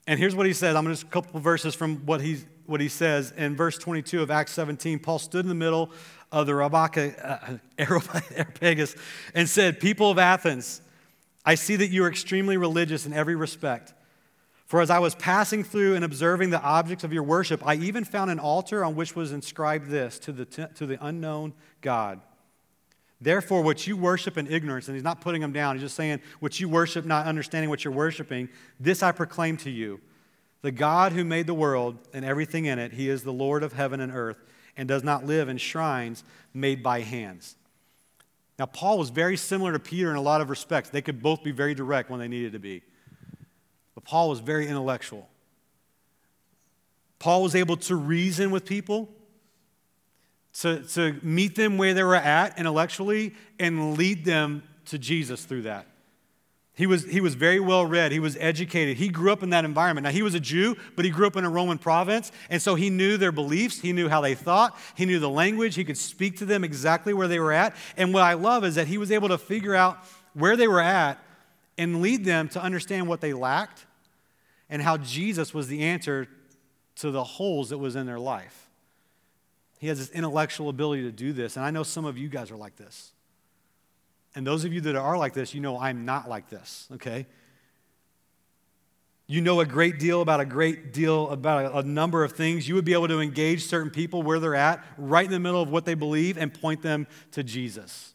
And 0.06 0.20
here's 0.20 0.34
what 0.34 0.44
he 0.44 0.52
says. 0.52 0.76
I'm 0.76 0.84
gonna 0.84 0.94
just 0.94 1.04
a 1.04 1.10
couple 1.10 1.40
verses 1.40 1.74
from 1.74 2.04
what 2.04 2.20
he's 2.20 2.44
what 2.66 2.80
he 2.80 2.88
says 2.88 3.32
in 3.36 3.56
verse 3.56 3.78
22 3.78 4.22
of 4.22 4.30
Acts 4.30 4.52
17. 4.52 4.98
Paul 4.98 5.18
stood 5.18 5.44
in 5.44 5.48
the 5.48 5.54
middle 5.54 5.90
of 6.32 6.46
the 6.46 6.52
Rabaka, 6.52 7.14
uh, 7.22 7.58
Areopagus 7.78 8.96
and 9.34 9.48
said, 9.48 9.80
People 9.80 10.10
of 10.10 10.18
Athens, 10.18 10.80
I 11.44 11.56
see 11.56 11.76
that 11.76 11.88
you 11.88 12.04
are 12.04 12.08
extremely 12.08 12.56
religious 12.56 13.06
in 13.06 13.12
every 13.12 13.36
respect. 13.36 13.92
For 14.66 14.80
as 14.80 14.90
I 14.90 14.98
was 14.98 15.14
passing 15.14 15.62
through 15.62 15.94
and 15.94 16.04
observing 16.04 16.50
the 16.50 16.60
objects 16.60 17.04
of 17.04 17.12
your 17.12 17.22
worship, 17.22 17.66
I 17.66 17.74
even 17.74 18.04
found 18.04 18.30
an 18.30 18.38
altar 18.38 18.84
on 18.84 18.96
which 18.96 19.14
was 19.14 19.32
inscribed 19.32 19.88
this 19.88 20.18
to 20.20 20.32
the, 20.32 20.44
to 20.46 20.86
the 20.86 20.98
unknown 21.04 21.52
God. 21.80 22.20
Therefore, 23.20 23.62
what 23.62 23.86
you 23.86 23.96
worship 23.96 24.36
in 24.36 24.46
ignorance, 24.46 24.88
and 24.88 24.96
he's 24.96 25.04
not 25.04 25.20
putting 25.20 25.40
them 25.40 25.52
down, 25.52 25.76
he's 25.76 25.82
just 25.82 25.96
saying, 25.96 26.20
what 26.40 26.58
you 26.60 26.68
worship, 26.68 27.04
not 27.04 27.26
understanding 27.26 27.70
what 27.70 27.84
you're 27.84 27.92
worshiping, 27.92 28.48
this 28.80 29.02
I 29.02 29.12
proclaim 29.12 29.56
to 29.58 29.70
you 29.70 30.00
the 30.64 30.72
God 30.72 31.12
who 31.12 31.24
made 31.24 31.46
the 31.46 31.52
world 31.52 31.98
and 32.14 32.24
everything 32.24 32.64
in 32.64 32.78
it, 32.78 32.94
he 32.94 33.10
is 33.10 33.22
the 33.22 33.32
Lord 33.32 33.62
of 33.62 33.74
heaven 33.74 34.00
and 34.00 34.10
earth 34.10 34.42
and 34.78 34.88
does 34.88 35.04
not 35.04 35.26
live 35.26 35.50
in 35.50 35.58
shrines 35.58 36.24
made 36.54 36.82
by 36.82 37.00
hands. 37.00 37.56
Now, 38.58 38.64
Paul 38.64 38.96
was 38.96 39.10
very 39.10 39.36
similar 39.36 39.72
to 39.72 39.78
Peter 39.78 40.08
in 40.08 40.16
a 40.16 40.22
lot 40.22 40.40
of 40.40 40.48
respects. 40.48 40.88
They 40.88 41.02
could 41.02 41.22
both 41.22 41.42
be 41.42 41.50
very 41.50 41.74
direct 41.74 42.08
when 42.08 42.18
they 42.18 42.28
needed 42.28 42.52
to 42.52 42.58
be. 42.58 42.82
But 43.94 44.04
Paul 44.04 44.28
was 44.28 44.40
very 44.40 44.66
intellectual. 44.66 45.28
Paul 47.18 47.42
was 47.42 47.54
able 47.54 47.76
to 47.78 47.96
reason 47.96 48.50
with 48.50 48.64
people, 48.64 49.08
to, 50.60 50.82
to 50.82 51.18
meet 51.22 51.56
them 51.56 51.78
where 51.78 51.94
they 51.94 52.02
were 52.02 52.14
at 52.14 52.58
intellectually, 52.58 53.34
and 53.58 53.96
lead 53.96 54.24
them 54.24 54.62
to 54.86 54.98
Jesus 54.98 55.44
through 55.44 55.62
that. 55.62 55.86
He 56.76 56.86
was, 56.86 57.04
he 57.04 57.20
was 57.20 57.36
very 57.36 57.60
well 57.60 57.86
read. 57.86 58.10
He 58.10 58.18
was 58.18 58.36
educated. 58.40 58.96
He 58.96 59.08
grew 59.08 59.32
up 59.32 59.44
in 59.44 59.50
that 59.50 59.64
environment. 59.64 60.04
Now, 60.04 60.10
he 60.10 60.22
was 60.22 60.34
a 60.34 60.40
Jew, 60.40 60.76
but 60.96 61.04
he 61.04 61.10
grew 61.10 61.26
up 61.26 61.36
in 61.36 61.44
a 61.44 61.48
Roman 61.48 61.78
province. 61.78 62.32
And 62.50 62.60
so 62.60 62.74
he 62.74 62.90
knew 62.90 63.16
their 63.16 63.30
beliefs. 63.30 63.78
He 63.80 63.92
knew 63.92 64.08
how 64.08 64.20
they 64.20 64.34
thought. 64.34 64.76
He 64.96 65.06
knew 65.06 65.20
the 65.20 65.30
language. 65.30 65.76
He 65.76 65.84
could 65.84 65.96
speak 65.96 66.36
to 66.38 66.44
them 66.44 66.64
exactly 66.64 67.14
where 67.14 67.28
they 67.28 67.38
were 67.38 67.52
at. 67.52 67.76
And 67.96 68.12
what 68.12 68.24
I 68.24 68.32
love 68.32 68.64
is 68.64 68.74
that 68.74 68.88
he 68.88 68.98
was 68.98 69.12
able 69.12 69.28
to 69.28 69.38
figure 69.38 69.76
out 69.76 69.98
where 70.32 70.56
they 70.56 70.66
were 70.66 70.80
at 70.80 71.18
and 71.76 72.00
lead 72.00 72.24
them 72.24 72.48
to 72.50 72.62
understand 72.62 73.08
what 73.08 73.20
they 73.20 73.32
lacked 73.32 73.86
and 74.68 74.80
how 74.80 74.96
Jesus 74.96 75.52
was 75.52 75.68
the 75.68 75.82
answer 75.82 76.28
to 76.96 77.10
the 77.10 77.24
holes 77.24 77.70
that 77.70 77.78
was 77.78 77.96
in 77.96 78.06
their 78.06 78.18
life. 78.18 78.68
He 79.78 79.88
has 79.88 79.98
this 79.98 80.10
intellectual 80.10 80.68
ability 80.68 81.02
to 81.02 81.12
do 81.12 81.32
this. 81.32 81.56
And 81.56 81.64
I 81.64 81.70
know 81.70 81.82
some 81.82 82.04
of 82.04 82.16
you 82.16 82.28
guys 82.28 82.50
are 82.50 82.56
like 82.56 82.76
this. 82.76 83.12
And 84.34 84.46
those 84.46 84.64
of 84.64 84.72
you 84.72 84.80
that 84.82 84.96
are 84.96 85.16
like 85.16 85.34
this, 85.34 85.54
you 85.54 85.60
know 85.60 85.78
I'm 85.78 86.04
not 86.04 86.28
like 86.28 86.48
this, 86.48 86.88
okay? 86.94 87.26
You 89.26 89.40
know 89.40 89.60
a 89.60 89.66
great 89.66 89.98
deal 89.98 90.20
about 90.20 90.40
a 90.40 90.44
great 90.44 90.92
deal 90.92 91.30
about 91.30 91.84
a, 91.84 91.86
number 91.86 92.24
of 92.24 92.32
things. 92.32 92.68
You 92.68 92.74
would 92.74 92.84
be 92.84 92.92
able 92.92 93.08
to 93.08 93.20
engage 93.20 93.64
certain 93.64 93.90
people 93.90 94.22
where 94.22 94.38
they're 94.38 94.54
at, 94.54 94.84
right 94.98 95.24
in 95.24 95.30
the 95.30 95.40
middle 95.40 95.62
of 95.62 95.70
what 95.70 95.84
they 95.84 95.94
believe, 95.94 96.36
and 96.36 96.52
point 96.52 96.82
them 96.82 97.06
to 97.32 97.42
Jesus. 97.42 98.14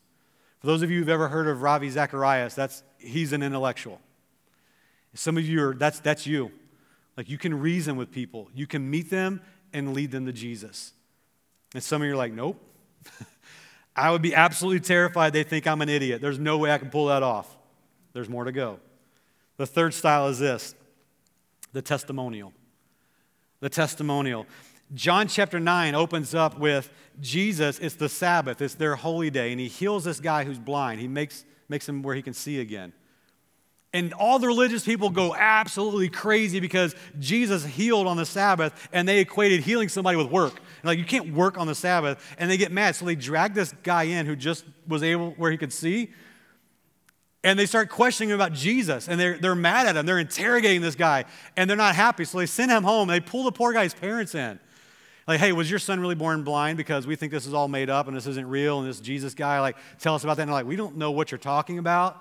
For 0.60 0.68
those 0.68 0.82
of 0.82 0.92
you 0.92 1.00
who've 1.00 1.10
ever 1.10 1.30
heard 1.30 1.48
of 1.48 1.62
Ravi 1.62 1.90
Zacharias, 1.90 2.54
that's, 2.54 2.84
he's 3.00 3.34
an 3.34 3.42
intellectual. 3.42 4.00
Some 5.14 5.38
of 5.38 5.46
you 5.46 5.64
are, 5.64 5.74
that's, 5.74 6.00
that's 6.00 6.28
you. 6.28 6.52
Like 7.18 7.30
you 7.30 7.38
can 7.38 7.60
reason 7.60 7.96
with 7.96 8.12
people, 8.12 8.50
you 8.54 8.68
can 8.68 8.90
meet 8.90 9.10
them 9.10 9.42
and 9.74 9.94
lead 9.94 10.12
them 10.12 10.26
to 10.26 10.34
Jesus. 10.34 10.94
And 11.74 11.84
some 11.84 12.02
of 12.02 12.08
you 12.08 12.14
are 12.14 12.18
like, 12.18 12.34
nope. 12.34 12.62
I 13.96 14.12
would 14.12 14.22
be 14.22 14.34
absolutely 14.34 14.80
terrified 14.80 15.34
they 15.34 15.44
think 15.44 15.68
I'm 15.68 15.82
an 15.82 15.90
idiot. 15.90 16.22
There's 16.22 16.40
no 16.40 16.58
way 16.58 16.72
I 16.72 16.78
can 16.78 16.90
pull 16.90 17.08
that 17.08 17.24
off. 17.24 17.58
There's 18.14 18.30
more 18.30 18.46
to 18.46 18.52
go. 18.52 18.80
The 19.58 19.66
third 19.66 19.94
style 19.94 20.28
is 20.30 20.40
this 20.40 20.76
the 21.74 21.82
testimonial. 21.82 22.54
The 23.60 23.70
testimonial. 23.70 24.46
John 24.94 25.28
chapter 25.28 25.60
9 25.60 25.94
opens 25.94 26.34
up 26.34 26.58
with 26.58 26.90
Jesus, 27.22 27.78
it's 27.78 27.96
the 27.96 28.10
Sabbath, 28.10 28.62
it's 28.62 28.74
their 28.74 28.96
holy 28.96 29.30
day, 29.30 29.52
and 29.52 29.60
he 29.60 29.68
heals 29.68 30.04
this 30.04 30.20
guy 30.20 30.46
who's 30.46 30.58
blind. 30.58 31.00
He 31.00 31.08
makes, 31.08 31.46
makes 31.70 31.88
him 31.88 32.02
where 32.02 32.16
he 32.16 32.22
can 32.22 32.34
see 32.34 32.60
again. 32.60 32.94
And 33.92 34.14
all 34.14 34.38
the 34.38 34.46
religious 34.46 34.86
people 34.86 35.10
go 35.10 35.34
absolutely 35.34 36.10
crazy 36.10 36.60
because 36.60 36.96
Jesus 37.18 37.66
healed 37.66 38.06
on 38.06 38.18
the 38.18 38.26
Sabbath 38.26 38.88
and 38.94 39.08
they 39.08 39.20
equated 39.20 39.62
healing 39.62 39.90
somebody 39.90 40.16
with 40.16 40.28
work. 40.28 40.54
And 40.54 40.86
like, 40.86 41.00
you 41.00 41.06
can't 41.06 41.34
work 41.34 41.58
on 41.58 41.66
the 41.66 41.74
Sabbath. 41.74 42.24
And 42.38 42.52
they 42.52 42.58
get 42.58 42.72
mad. 42.72 42.96
So 42.96 43.06
they 43.06 43.16
drag 43.16 43.56
this 43.56 43.74
guy 43.82 44.04
in 44.04 44.28
who 44.28 44.36
just 44.36 44.64
was 44.88 45.02
able 45.02 45.32
where 45.32 45.50
he 45.50 45.58
could 45.58 45.74
see. 45.74 46.12
And 47.44 47.58
they 47.58 47.66
start 47.66 47.90
questioning 47.90 48.30
him 48.30 48.36
about 48.36 48.54
Jesus. 48.54 49.08
And 49.08 49.20
they're, 49.20 49.40
they're 49.40 49.56
mad 49.56 49.88
at 49.88 49.96
him. 49.96 50.06
They're 50.06 50.20
interrogating 50.20 50.82
this 50.82 50.96
guy. 50.96 51.26
And 51.58 51.68
they're 51.68 51.78
not 51.78 51.96
happy. 51.96 52.26
So 52.26 52.38
they 52.38 52.46
send 52.46 52.70
him 52.70 52.84
home. 52.84 53.08
They 53.08 53.20
pull 53.20 53.44
the 53.44 53.52
poor 53.52 53.74
guy's 53.74 53.96
parents 53.96 54.36
in. 54.36 54.60
Like, 55.30 55.40
hey, 55.40 55.52
was 55.52 55.70
your 55.70 55.78
son 55.78 56.00
really 56.00 56.16
born 56.16 56.42
blind? 56.42 56.76
Because 56.76 57.06
we 57.06 57.16
think 57.16 57.32
this 57.32 57.46
is 57.46 57.54
all 57.54 57.68
made 57.68 57.88
up 57.88 58.08
and 58.08 58.18
this 58.18 58.26
isn't 58.26 58.50
real. 58.50 58.80
And 58.80 58.90
this 58.90 59.00
Jesus 59.00 59.36
guy, 59.36 59.62
like, 59.62 59.78
tell 60.00 60.16
us 60.16 60.24
about 60.24 60.38
that. 60.38 60.42
And 60.42 60.52
like, 60.52 60.66
we 60.66 60.76
don't 60.76 60.98
know 60.98 61.12
what 61.12 61.30
you're 61.30 61.38
talking 61.38 61.78
about. 61.78 62.20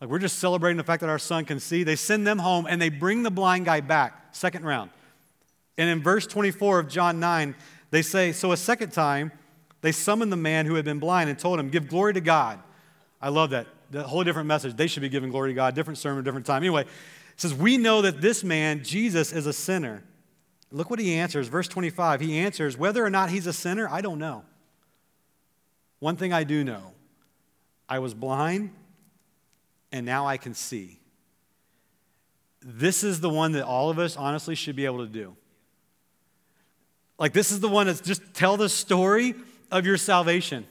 Like, 0.00 0.08
we're 0.08 0.18
just 0.18 0.38
celebrating 0.38 0.78
the 0.78 0.82
fact 0.82 1.02
that 1.02 1.10
our 1.10 1.18
son 1.18 1.44
can 1.44 1.60
see. 1.60 1.82
They 1.82 1.94
send 1.94 2.26
them 2.26 2.38
home 2.38 2.66
and 2.66 2.80
they 2.80 2.88
bring 2.88 3.22
the 3.22 3.30
blind 3.30 3.66
guy 3.66 3.82
back, 3.82 4.34
second 4.34 4.64
round. 4.64 4.88
And 5.76 5.90
in 5.90 6.02
verse 6.02 6.26
24 6.26 6.78
of 6.78 6.88
John 6.88 7.20
9, 7.20 7.54
they 7.90 8.00
say, 8.00 8.32
So 8.32 8.52
a 8.52 8.56
second 8.56 8.94
time, 8.94 9.30
they 9.82 9.92
summoned 9.92 10.32
the 10.32 10.36
man 10.38 10.64
who 10.64 10.76
had 10.76 10.86
been 10.86 11.00
blind 11.00 11.28
and 11.28 11.38
told 11.38 11.60
him, 11.60 11.68
Give 11.68 11.86
glory 11.86 12.14
to 12.14 12.22
God. 12.22 12.60
I 13.20 13.28
love 13.28 13.50
that. 13.50 13.66
The 13.90 14.04
whole 14.04 14.24
different 14.24 14.48
message. 14.48 14.74
They 14.74 14.86
should 14.86 15.02
be 15.02 15.10
giving 15.10 15.28
glory 15.28 15.50
to 15.50 15.54
God, 15.54 15.74
different 15.74 15.98
sermon, 15.98 16.24
different 16.24 16.46
time. 16.46 16.62
Anyway, 16.62 16.84
it 16.84 16.88
says, 17.36 17.52
We 17.52 17.76
know 17.76 18.00
that 18.00 18.22
this 18.22 18.42
man, 18.42 18.84
Jesus, 18.84 19.34
is 19.34 19.46
a 19.46 19.52
sinner. 19.52 20.02
Look 20.70 20.90
what 20.90 20.98
he 20.98 21.14
answers. 21.14 21.48
Verse 21.48 21.68
25. 21.68 22.20
He 22.20 22.38
answers, 22.38 22.76
Whether 22.76 23.04
or 23.04 23.10
not 23.10 23.30
he's 23.30 23.46
a 23.46 23.52
sinner, 23.52 23.88
I 23.88 24.00
don't 24.00 24.18
know. 24.18 24.44
One 25.98 26.16
thing 26.16 26.32
I 26.32 26.44
do 26.44 26.62
know 26.62 26.92
I 27.88 27.98
was 27.98 28.14
blind 28.14 28.70
and 29.90 30.04
now 30.04 30.26
I 30.26 30.36
can 30.36 30.54
see. 30.54 30.98
This 32.60 33.02
is 33.02 33.20
the 33.20 33.30
one 33.30 33.52
that 33.52 33.64
all 33.64 33.88
of 33.88 33.98
us 33.98 34.16
honestly 34.16 34.54
should 34.54 34.76
be 34.76 34.84
able 34.84 34.98
to 34.98 35.12
do. 35.12 35.36
Like, 37.18 37.32
this 37.32 37.50
is 37.50 37.60
the 37.60 37.68
one 37.68 37.86
that's 37.86 38.00
just 38.00 38.22
tell 38.34 38.56
the 38.56 38.68
story 38.68 39.34
of 39.70 39.86
your 39.86 39.96
salvation. 39.96 40.66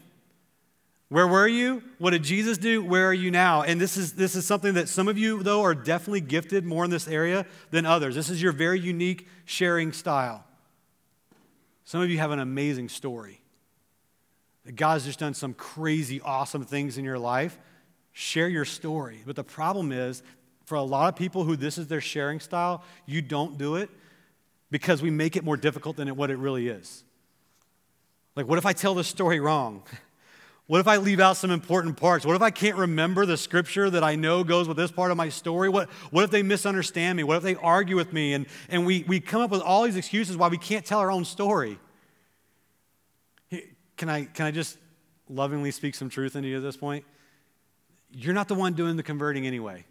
Where 1.10 1.28
were 1.28 1.48
you? 1.48 1.84
What 2.00 2.12
did 2.12 2.24
Jesus 2.24 2.58
do? 2.58 2.84
Where 2.84 3.08
are 3.08 3.14
you 3.14 3.32
now? 3.32 3.62
And 3.62 3.80
this 3.80 3.96
is, 3.96 4.14
this 4.14 4.36
is 4.36 4.46
something 4.46 4.74
that 4.74 4.90
some 4.90 5.08
of 5.08 5.18
you, 5.18 5.42
though, 5.42 5.62
are 5.62 5.74
definitely 5.74 6.22
gifted 6.22 6.66
more 6.66 6.84
in 6.84 6.92
this 6.92 7.08
area 7.08 7.46
than 7.72 7.86
others. 7.86 8.16
This 8.16 8.30
is 8.30 8.42
your 8.42 8.52
very 8.52 8.80
unique 8.80 9.28
sharing 9.46 9.94
style. 9.94 10.44
Some 11.86 12.02
of 12.02 12.10
you 12.10 12.18
have 12.18 12.32
an 12.32 12.40
amazing 12.40 12.90
story. 12.90 13.40
God's 14.76 15.06
just 15.06 15.20
done 15.20 15.34
some 15.34 15.54
crazy, 15.54 16.20
awesome 16.20 16.66
things 16.66 16.98
in 16.98 17.06
your 17.06 17.18
life, 17.18 17.58
share 18.12 18.50
your 18.50 18.66
story. 18.66 19.24
But 19.26 19.38
the 19.38 19.46
problem 19.46 19.94
is, 19.94 20.22
for 20.66 20.76
a 20.76 20.84
lot 20.84 21.08
of 21.08 21.16
people 21.16 21.46
who 21.46 21.56
this 21.56 21.78
is 21.78 21.88
their 21.88 22.02
sharing 22.02 22.42
style, 22.42 22.84
you 23.06 23.22
don't 23.22 23.58
do 23.58 23.78
it 23.78 23.90
because 24.70 25.02
we 25.02 25.10
make 25.10 25.38
it 25.38 25.46
more 25.46 25.56
difficult 25.56 25.96
than 25.96 26.14
what 26.18 26.30
it 26.30 26.38
really 26.38 26.68
is. 26.68 27.06
Like, 28.36 28.48
what 28.48 28.58
if 28.58 28.66
I 28.66 28.74
tell 28.74 28.94
the 28.94 29.06
story 29.06 29.40
wrong? 29.40 29.84
What 30.68 30.82
if 30.82 30.88
I 30.88 30.98
leave 30.98 31.22
out 31.22 31.38
some 31.38 31.50
important 31.50 31.96
parts? 31.96 32.26
What 32.26 32.36
if 32.36 32.42
I 32.42 32.50
can't 32.50 32.76
remember 32.76 33.26
the 33.26 33.38
scripture 33.38 33.90
that 33.90 34.04
I 34.04 34.16
know 34.16 34.44
goes 34.44 34.68
with 34.68 34.76
this 34.76 34.92
part 34.92 35.12
of 35.12 35.18
my 35.18 35.30
story? 35.30 35.70
What, 35.70 35.90
what 36.12 36.26
if 36.26 36.30
they 36.30 36.44
misunderstand 36.44 37.16
me? 37.16 37.24
What 37.24 37.38
if 37.38 37.44
they 37.44 37.56
argue 37.56 37.96
with 37.96 38.12
me? 38.12 38.34
And, 38.34 38.48
and 38.68 38.86
we, 38.86 39.06
we 39.08 39.22
come 39.22 39.42
up 39.42 39.50
with 39.50 39.62
all 39.62 39.84
these 39.84 39.96
excuses 39.96 40.36
why 40.36 40.50
we 40.50 40.58
can't 40.58 40.86
tell 40.86 41.00
our 41.00 41.10
own 41.10 41.24
story. 41.24 41.80
Can 43.96 44.10
I, 44.10 44.26
can 44.26 44.46
I 44.46 44.52
just 44.52 44.78
lovingly 45.30 45.72
speak 45.72 45.96
some 45.96 46.10
truth 46.10 46.36
into 46.36 46.50
you 46.50 46.58
at 46.58 46.64
this 46.64 46.78
point? 46.78 47.06
You're 48.12 48.34
not 48.34 48.50
the 48.50 48.56
one 48.56 48.74
doing 48.74 48.98
the 48.98 49.04
converting 49.04 49.48
anyway. 49.48 49.86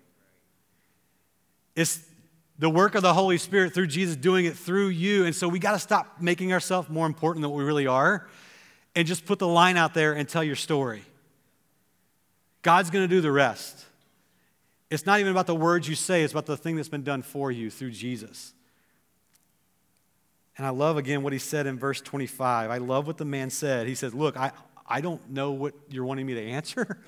It's 1.75 2.01
the 2.59 2.71
work 2.71 2.95
of 2.95 3.03
the 3.03 3.15
Holy 3.15 3.39
Spirit 3.39 3.73
through 3.73 3.87
Jesus 3.87 4.15
doing 4.15 4.45
it 4.45 4.57
through 4.57 4.89
you. 4.89 5.25
And 5.25 5.35
so 5.35 5.49
we 5.49 5.59
got 5.59 5.73
to 5.73 5.79
stop 5.79 6.21
making 6.21 6.53
ourselves 6.53 6.91
more 6.91 7.07
important 7.07 7.43
than 7.43 7.51
what 7.51 7.57
we 7.57 7.65
really 7.65 7.87
are 7.87 8.29
and 8.97 9.07
just 9.07 9.27
put 9.27 9.39
the 9.39 9.47
line 9.47 9.77
out 9.77 9.95
there 9.95 10.15
and 10.15 10.27
tell 10.27 10.43
your 10.43 10.57
story. 10.57 11.03
God's 12.63 12.91
going 12.91 13.05
to 13.05 13.15
do 13.15 13.21
the 13.21 13.31
rest. 13.31 13.85
It's 14.91 15.05
not 15.05 15.21
even 15.21 15.31
about 15.31 15.47
the 15.47 15.55
words 15.55 15.87
you 15.87 15.95
say, 15.95 16.23
it's 16.23 16.33
about 16.33 16.47
the 16.47 16.57
thing 16.57 16.77
that's 16.77 16.89
been 16.89 17.05
done 17.05 17.23
for 17.23 17.53
you 17.53 17.71
through 17.71 17.91
Jesus. 17.91 18.55
And 20.57 20.67
I 20.67 20.71
love 20.71 20.97
again 20.97 21.23
what 21.23 21.35
he 21.35 21.39
said 21.39 21.67
in 21.67 21.79
verse 21.79 22.01
25. 22.01 22.71
I 22.71 22.79
love 22.79 23.07
what 23.07 23.19
the 23.19 23.27
man 23.27 23.51
said. 23.51 23.87
He 23.87 23.95
said, 23.95 24.15
Look, 24.15 24.39
I, 24.39 24.53
I 24.89 25.03
don't 25.03 25.29
know 25.29 25.51
what 25.51 25.75
you're 25.91 26.07
wanting 26.07 26.25
me 26.25 26.35
to 26.35 26.43
answer. 26.43 26.99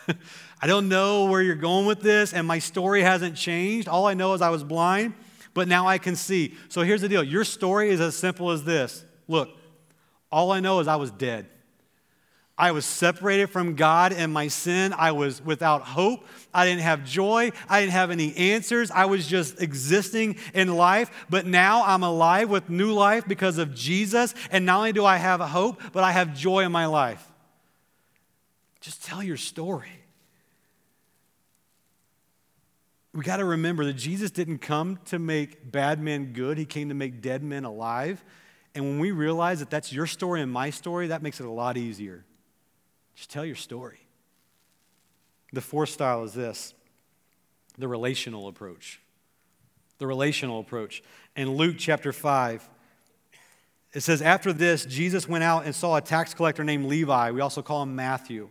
I 0.60 0.66
don't 0.66 0.88
know 0.88 1.26
where 1.26 1.40
you're 1.40 1.54
going 1.54 1.86
with 1.86 2.00
this, 2.00 2.32
and 2.32 2.44
my 2.44 2.58
story 2.58 3.02
hasn't 3.02 3.36
changed. 3.36 3.86
All 3.86 4.06
I 4.06 4.14
know 4.14 4.34
is 4.34 4.42
I 4.42 4.50
was 4.50 4.64
blind, 4.64 5.14
but 5.54 5.68
now 5.68 5.86
I 5.86 5.98
can 5.98 6.16
see. 6.16 6.56
So 6.68 6.82
here's 6.82 7.02
the 7.02 7.08
deal 7.08 7.22
your 7.22 7.44
story 7.44 7.90
is 7.90 8.00
as 8.00 8.16
simple 8.16 8.50
as 8.50 8.64
this 8.64 9.04
Look, 9.28 9.50
all 10.30 10.52
I 10.52 10.60
know 10.60 10.80
is 10.80 10.88
I 10.88 10.96
was 10.96 11.10
dead. 11.10 11.46
I 12.58 12.72
was 12.72 12.84
separated 12.84 13.50
from 13.50 13.76
God 13.76 14.12
and 14.12 14.32
my 14.32 14.48
sin. 14.48 14.92
I 14.92 15.12
was 15.12 15.40
without 15.40 15.82
hope. 15.82 16.26
I 16.52 16.66
didn't 16.66 16.82
have 16.82 17.04
joy. 17.04 17.52
I 17.68 17.80
didn't 17.80 17.92
have 17.92 18.10
any 18.10 18.36
answers. 18.36 18.90
I 18.90 19.04
was 19.04 19.28
just 19.28 19.62
existing 19.62 20.38
in 20.54 20.74
life. 20.74 21.26
But 21.30 21.46
now 21.46 21.84
I'm 21.84 22.02
alive 22.02 22.50
with 22.50 22.68
new 22.68 22.92
life 22.92 23.28
because 23.28 23.58
of 23.58 23.76
Jesus. 23.76 24.34
And 24.50 24.66
not 24.66 24.78
only 24.78 24.92
do 24.92 25.04
I 25.04 25.18
have 25.18 25.40
hope, 25.40 25.80
but 25.92 26.02
I 26.02 26.10
have 26.10 26.36
joy 26.36 26.64
in 26.64 26.72
my 26.72 26.86
life. 26.86 27.24
Just 28.80 29.04
tell 29.04 29.22
your 29.22 29.36
story. 29.36 29.92
We 33.14 33.22
got 33.22 33.36
to 33.36 33.44
remember 33.44 33.84
that 33.84 33.94
Jesus 33.94 34.32
didn't 34.32 34.58
come 34.58 34.98
to 35.06 35.18
make 35.20 35.70
bad 35.70 36.00
men 36.00 36.32
good, 36.32 36.58
He 36.58 36.64
came 36.64 36.88
to 36.88 36.94
make 36.94 37.20
dead 37.20 37.42
men 37.42 37.64
alive. 37.64 38.22
And 38.78 38.86
when 38.86 39.00
we 39.00 39.10
realize 39.10 39.58
that 39.58 39.70
that's 39.70 39.92
your 39.92 40.06
story 40.06 40.40
and 40.40 40.52
my 40.52 40.70
story, 40.70 41.08
that 41.08 41.20
makes 41.20 41.40
it 41.40 41.46
a 41.46 41.50
lot 41.50 41.76
easier. 41.76 42.24
Just 43.16 43.28
tell 43.28 43.44
your 43.44 43.56
story. 43.56 43.98
The 45.52 45.60
fourth 45.60 45.88
style 45.88 46.22
is 46.22 46.32
this 46.32 46.74
the 47.76 47.88
relational 47.88 48.46
approach. 48.46 49.00
The 49.98 50.06
relational 50.06 50.60
approach. 50.60 51.02
In 51.34 51.56
Luke 51.56 51.74
chapter 51.76 52.12
5, 52.12 52.68
it 53.94 54.00
says, 54.00 54.22
After 54.22 54.52
this, 54.52 54.84
Jesus 54.84 55.28
went 55.28 55.42
out 55.42 55.64
and 55.64 55.74
saw 55.74 55.96
a 55.96 56.00
tax 56.00 56.32
collector 56.32 56.62
named 56.62 56.86
Levi. 56.86 57.32
We 57.32 57.40
also 57.40 57.62
call 57.62 57.82
him 57.82 57.96
Matthew. 57.96 58.48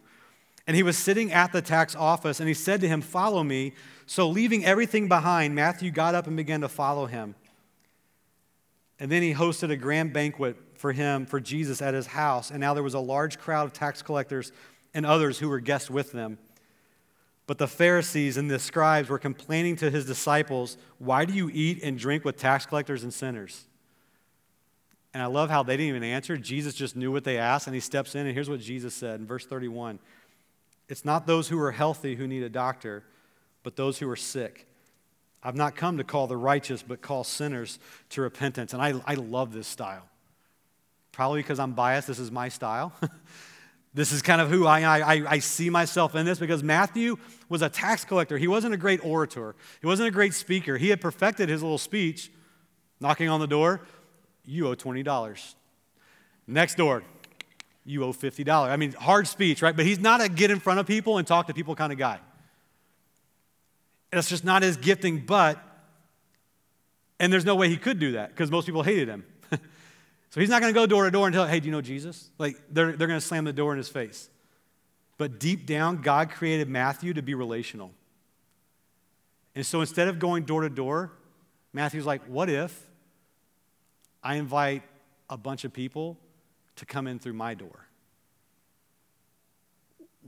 And 0.68 0.76
he 0.76 0.84
was 0.84 0.98
sitting 0.98 1.32
at 1.32 1.54
the 1.54 1.62
tax 1.62 1.96
office, 1.96 2.42
and 2.42 2.50
he 2.50 2.54
said 2.54 2.82
to 2.82 2.88
him, 2.90 3.00
Follow 3.00 3.46
me. 3.46 3.72
So, 4.08 4.28
leaving 4.28 4.66
everything 4.66 5.08
behind, 5.08 5.56
Matthew 5.56 5.90
got 5.90 6.16
up 6.16 6.28
and 6.28 6.36
began 6.36 6.60
to 6.60 6.68
follow 6.68 7.06
him. 7.06 7.36
And 8.99 9.12
then 9.12 9.21
he 9.21 9.33
hosted 9.33 9.69
a 9.69 9.75
grand 9.75 10.13
banquet 10.13 10.57
for 10.75 10.91
him, 10.91 11.25
for 11.25 11.39
Jesus, 11.39 11.81
at 11.81 11.93
his 11.93 12.07
house. 12.07 12.49
And 12.49 12.60
now 12.60 12.73
there 12.73 12.83
was 12.83 12.93
a 12.93 12.99
large 12.99 13.38
crowd 13.38 13.65
of 13.65 13.73
tax 13.73 14.01
collectors 14.01 14.51
and 14.93 15.05
others 15.05 15.39
who 15.39 15.49
were 15.49 15.60
guests 15.60 15.89
with 15.89 16.12
them. 16.12 16.38
But 17.45 17.60
the 17.60 17.67
Pharisees 17.67 18.36
and 18.36 18.51
the 18.51 18.60
scribes 18.60 19.10
were 19.10 19.19
complaining 19.19 19.77
to 19.77 19.89
his 19.89 20.05
disciples, 20.05 20.77
Why 20.99 21.25
do 21.25 21.33
you 21.33 21.49
eat 21.53 21.81
and 21.81 21.97
drink 21.97 22.25
with 22.25 22.38
tax 22.38 22.65
collectors 22.65 23.03
and 23.03 23.13
sinners? 23.13 23.65
And 25.13 25.23
I 25.23 25.27
love 25.27 25.49
how 25.49 25.63
they 25.63 25.77
didn't 25.77 25.89
even 25.89 26.03
answer. 26.03 26.38
Jesus 26.38 26.73
just 26.73 26.95
knew 26.95 27.12
what 27.12 27.23
they 27.23 27.38
asked, 27.38 27.65
and 27.67 27.73
he 27.73 27.79
steps 27.79 28.15
in, 28.15 28.25
and 28.27 28.36
here's 28.36 28.49
what 28.49 28.60
Jesus 28.60 28.93
said 28.93 29.19
in 29.19 29.25
verse 29.25 29.45
31 29.45 29.97
It's 30.89 31.05
not 31.05 31.25
those 31.25 31.47
who 31.47 31.60
are 31.60 31.71
healthy 31.71 32.15
who 32.15 32.27
need 32.27 32.43
a 32.43 32.49
doctor, 32.49 33.03
but 33.63 33.75
those 33.75 33.99
who 33.99 34.10
are 34.10 34.17
sick. 34.17 34.67
I've 35.43 35.56
not 35.56 35.76
come 35.76 35.97
to 35.97 36.04
call 36.04 36.28
the 36.28 36.38
righteous, 36.38 36.84
but 36.84 37.02
call 37.02 37.23
sinners 37.23 37.80
to 38.10 38.21
repentance. 38.21 38.73
And 38.73 38.82
I, 38.82 38.93
I 39.06 39.15
love 39.15 39.54
this 39.54 39.67
style. 39.67 40.08
Probably 41.12 41.41
because 41.41 41.60
I'm 41.60 41.73
biased, 41.73 42.08
this 42.08 42.19
is 42.19 42.32
my 42.32 42.50
style. 42.50 42.93
this 43.93 44.12
is 44.12 44.21
kind 44.21 44.41
of 44.41 44.50
who 44.50 44.65
I, 44.65 44.82
I, 44.82 45.23
I 45.28 45.39
see 45.39 45.69
myself 45.69 46.15
in 46.15 46.26
this 46.26 46.39
because 46.39 46.63
Matthew 46.63 47.17
was 47.50 47.62
a 47.62 47.69
tax 47.69 48.06
collector. 48.06 48.38
He 48.38 48.47
wasn't 48.47 48.73
a 48.73 48.78
great 48.78 49.04
orator, 49.04 49.56
he 49.82 49.88
wasn't 49.88 50.08
a 50.08 50.12
great 50.12 50.34
speaker. 50.34 50.78
He 50.78 50.89
had 50.89 51.02
perfected 51.02 51.50
his 51.50 51.63
little 51.63 51.78
speech, 51.78 52.32
knocking 53.00 53.30
on 53.30 53.39
the 53.39 53.47
door. 53.47 53.82
You 54.45 54.67
owe 54.69 54.76
$20. 54.76 55.56
Next 56.47 56.76
door, 56.76 57.04
you 57.84 58.04
owe 58.04 58.13
$50. 58.13 58.47
I 58.69 58.78
mean, 58.78 58.93
hard 58.93 59.28
speech, 59.28 59.62
right? 59.62 59.76
But 59.76 59.86
he's 59.86 60.00
not 60.00 60.21
a 60.21 60.30
get 60.30 60.52
in 60.52 60.60
front 60.60 60.80
of 60.80 60.86
people 60.86 61.17
and 61.17 61.28
talk 61.28 61.47
to 61.47 61.54
people 61.54 61.76
kind 61.76 61.91
of 61.91 61.97
guy. 61.97 62.19
That's 64.12 64.30
just 64.30 64.43
not 64.43 64.62
his 64.62 64.78
gifting, 64.78 65.26
but, 65.26 65.62
and 67.20 67.32
there's 67.32 67.46
no 67.46 67.56
way 67.56 67.70
he 67.70 67.78
could 67.78 68.00
do 68.00 68.13
that 68.13 68.30
because 68.30 68.50
most 68.50 68.65
people 68.65 68.84
hated 68.84 69.08
him. 69.08 69.26
So 70.30 70.41
he's 70.41 70.50
not 70.50 70.62
going 70.62 70.74
to 70.74 70.80
go 70.80 70.86
door 70.86 71.06
to 71.06 71.10
door 71.10 71.26
and 71.26 71.34
tell, 71.34 71.48
hey, 71.48 71.60
do 71.60 71.65
you 71.67 71.72
know 71.72 71.82
Jesus? 71.82 72.30
Like, 72.38 72.58
they're, 72.70 72.91
they're 72.91 73.08
going 73.08 73.20
to 73.20 73.26
slam 73.26 73.46
the 73.46 73.54
door 73.54 73.72
in 73.72 73.78
his 73.78 73.89
face. 73.89 74.30
But 75.17 75.39
deep 75.39 75.65
down, 75.65 76.02
God 76.02 76.30
created 76.30 76.70
Matthew 76.70 77.13
to 77.13 77.22
be 77.22 77.34
relational. 77.34 77.91
And 79.56 79.65
so 79.65 79.82
instead 79.82 80.10
of 80.10 80.20
going 80.20 80.43
door 80.43 80.62
to 80.62 80.70
door, 80.70 81.12
Matthew's 81.74 82.06
like, 82.06 82.24
what 82.26 82.50
if 82.50 82.88
I 84.22 84.36
invite 84.36 84.84
a 85.30 85.38
bunch 85.38 85.63
of 85.63 85.74
people 85.74 86.17
to 86.76 86.86
come 86.86 87.08
in 87.08 87.17
through 87.17 87.34
my 87.34 87.56
door? 87.56 87.87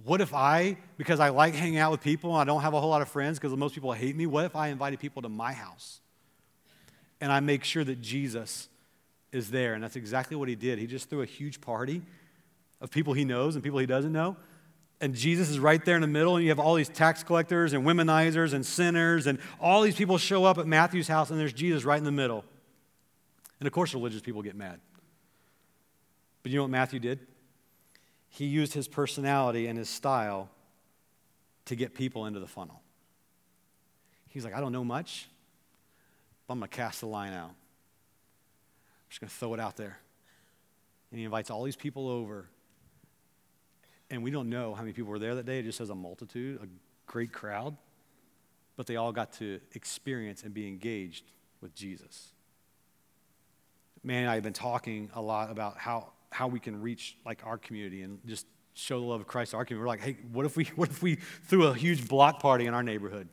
What 0.03 0.21
if 0.21 0.33
I, 0.33 0.77
because 0.97 1.19
I 1.19 1.29
like 1.29 1.53
hanging 1.53 1.77
out 1.77 1.91
with 1.91 2.01
people 2.01 2.31
and 2.31 2.41
I 2.41 2.45
don't 2.45 2.61
have 2.61 2.73
a 2.73 2.79
whole 2.79 2.89
lot 2.89 3.01
of 3.01 3.09
friends 3.09 3.37
because 3.37 3.55
most 3.57 3.75
people 3.75 3.91
hate 3.91 4.15
me, 4.15 4.25
what 4.25 4.45
if 4.45 4.55
I 4.55 4.69
invited 4.69 4.99
people 4.99 5.21
to 5.23 5.29
my 5.29 5.53
house 5.53 5.99
and 7.21 7.31
I 7.31 7.39
make 7.39 7.63
sure 7.63 7.83
that 7.83 8.01
Jesus 8.01 8.69
is 9.31 9.51
there. 9.51 9.73
And 9.73 9.83
that's 9.83 9.95
exactly 9.95 10.35
what 10.35 10.49
he 10.49 10.55
did. 10.55 10.79
He 10.79 10.87
just 10.87 11.09
threw 11.09 11.21
a 11.21 11.25
huge 11.25 11.61
party 11.61 12.01
of 12.81 12.91
people 12.91 13.13
he 13.13 13.25
knows 13.25 13.55
and 13.55 13.63
people 13.63 13.79
he 13.79 13.85
doesn't 13.85 14.11
know. 14.11 14.37
And 15.01 15.15
Jesus 15.15 15.49
is 15.49 15.59
right 15.59 15.83
there 15.83 15.95
in 15.95 16.01
the 16.01 16.07
middle, 16.07 16.35
and 16.35 16.43
you 16.43 16.49
have 16.49 16.59
all 16.59 16.75
these 16.75 16.89
tax 16.89 17.23
collectors 17.23 17.71
and 17.71 17.85
womenizers 17.85 18.53
and 18.53 18.65
sinners, 18.65 19.27
and 19.27 19.39
all 19.57 19.81
these 19.81 19.95
people 19.95 20.17
show 20.17 20.43
up 20.43 20.57
at 20.57 20.67
Matthew's 20.67 21.07
house, 21.07 21.29
and 21.29 21.39
there's 21.39 21.53
Jesus 21.53 21.85
right 21.85 21.97
in 21.97 22.03
the 22.03 22.11
middle. 22.11 22.43
And 23.61 23.67
of 23.67 23.71
course, 23.71 23.93
religious 23.93 24.21
people 24.21 24.41
get 24.41 24.55
mad. 24.55 24.81
But 26.43 26.51
you 26.51 26.57
know 26.57 26.63
what 26.63 26.71
Matthew 26.71 26.99
did? 26.99 27.19
He 28.29 28.45
used 28.45 28.73
his 28.73 28.87
personality 28.87 29.67
and 29.67 29.77
his 29.77 29.89
style 29.89 30.49
to 31.65 31.75
get 31.75 31.93
people 31.93 32.25
into 32.25 32.39
the 32.39 32.47
funnel. 32.47 32.81
He's 34.29 34.45
like, 34.45 34.53
I 34.53 34.59
don't 34.59 34.71
know 34.71 34.83
much, 34.83 35.27
but 36.47 36.53
I'm 36.53 36.59
going 36.59 36.69
to 36.69 36.75
cast 36.75 37.01
the 37.01 37.07
line 37.07 37.33
out 37.33 37.51
I'm 39.09 39.11
just 39.11 39.21
going 39.21 39.29
to 39.29 39.35
throw 39.35 39.55
it 39.55 39.59
out 39.59 39.75
there. 39.75 39.97
And 41.09 41.17
he 41.17 41.25
invites 41.25 41.49
all 41.49 41.63
these 41.63 41.75
people 41.75 42.07
over. 42.07 42.47
And 44.11 44.21
we 44.21 44.29
don't 44.29 44.51
know 44.51 44.75
how 44.75 44.81
many 44.81 44.93
people 44.93 45.09
were 45.09 45.17
there 45.17 45.33
that 45.33 45.47
day. 45.47 45.59
It 45.59 45.63
just 45.63 45.79
says 45.79 45.89
a 45.89 45.95
multitude, 45.95 46.59
a 46.61 46.67
great 47.07 47.33
crowd. 47.33 47.75
But 48.77 48.85
they 48.85 48.97
all 48.97 49.11
got 49.11 49.33
to 49.33 49.59
experience 49.73 50.43
and 50.43 50.53
be 50.53 50.67
engaged 50.67 51.23
with 51.59 51.73
Jesus. 51.73 52.33
Man 54.03 54.21
and 54.21 54.29
I 54.29 54.35
have 54.35 54.43
been 54.43 54.53
talking 54.53 55.09
a 55.15 55.21
lot 55.21 55.49
about 55.49 55.79
how, 55.79 56.11
how 56.31 56.47
we 56.47 56.59
can 56.59 56.81
reach 56.81 57.17
like 57.25 57.41
our 57.45 57.57
community 57.57 58.01
and 58.01 58.19
just 58.25 58.45
show 58.73 58.99
the 58.99 59.05
love 59.05 59.21
of 59.21 59.27
Christ 59.27 59.51
to 59.51 59.57
our 59.57 59.65
community. 59.65 59.81
We're 59.81 59.87
like, 59.87 60.01
hey, 60.01 60.17
what 60.31 60.45
if 60.45 60.55
we, 60.55 60.65
what 60.75 60.89
if 60.89 61.01
we 61.01 61.15
threw 61.15 61.67
a 61.67 61.73
huge 61.73 62.07
block 62.07 62.39
party 62.39 62.65
in 62.65 62.73
our 62.73 62.83
neighborhood? 62.83 63.27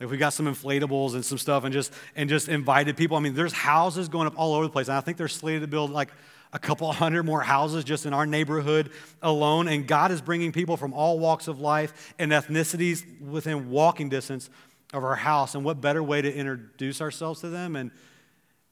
If 0.00 0.10
we 0.10 0.16
got 0.16 0.32
some 0.32 0.46
inflatables 0.46 1.14
and 1.14 1.24
some 1.24 1.38
stuff 1.38 1.62
and 1.62 1.72
just 1.72 1.92
and 2.16 2.28
just 2.28 2.48
invited 2.48 2.96
people. 2.96 3.16
I 3.16 3.20
mean, 3.20 3.34
there's 3.34 3.52
houses 3.52 4.08
going 4.08 4.26
up 4.26 4.34
all 4.36 4.54
over 4.54 4.64
the 4.64 4.72
place. 4.72 4.88
And 4.88 4.96
I 4.96 5.00
think 5.00 5.16
they're 5.16 5.28
slated 5.28 5.60
to 5.60 5.68
build 5.68 5.90
like 5.92 6.08
a 6.52 6.58
couple 6.58 6.90
hundred 6.92 7.22
more 7.22 7.40
houses 7.40 7.84
just 7.84 8.04
in 8.04 8.12
our 8.12 8.26
neighborhood 8.26 8.90
alone. 9.22 9.68
And 9.68 9.86
God 9.86 10.10
is 10.10 10.20
bringing 10.20 10.50
people 10.50 10.76
from 10.76 10.92
all 10.92 11.20
walks 11.20 11.46
of 11.46 11.60
life 11.60 12.14
and 12.18 12.32
ethnicities 12.32 13.04
within 13.20 13.70
walking 13.70 14.08
distance 14.08 14.50
of 14.92 15.04
our 15.04 15.14
house. 15.14 15.54
And 15.54 15.64
what 15.64 15.80
better 15.80 16.02
way 16.02 16.20
to 16.20 16.34
introduce 16.34 17.00
ourselves 17.00 17.40
to 17.42 17.48
them 17.48 17.76
and, 17.76 17.92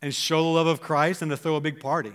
and 0.02 0.12
show 0.12 0.42
the 0.42 0.48
love 0.48 0.66
of 0.66 0.80
Christ 0.80 1.20
than 1.20 1.28
to 1.28 1.36
throw 1.36 1.54
a 1.54 1.60
big 1.60 1.78
party? 1.78 2.12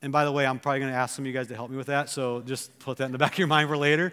And 0.00 0.12
by 0.12 0.24
the 0.24 0.32
way, 0.32 0.46
I'm 0.46 0.58
probably 0.58 0.80
going 0.80 0.92
to 0.92 0.98
ask 0.98 1.16
some 1.16 1.24
of 1.24 1.26
you 1.26 1.32
guys 1.32 1.48
to 1.48 1.54
help 1.54 1.70
me 1.70 1.76
with 1.76 1.88
that, 1.88 2.08
so 2.08 2.40
just 2.42 2.78
put 2.78 2.98
that 2.98 3.06
in 3.06 3.12
the 3.12 3.18
back 3.24 3.32
of 3.32 3.38
your 3.38 3.48
mind 3.48 3.68
for 3.68 3.76
later. 3.76 4.12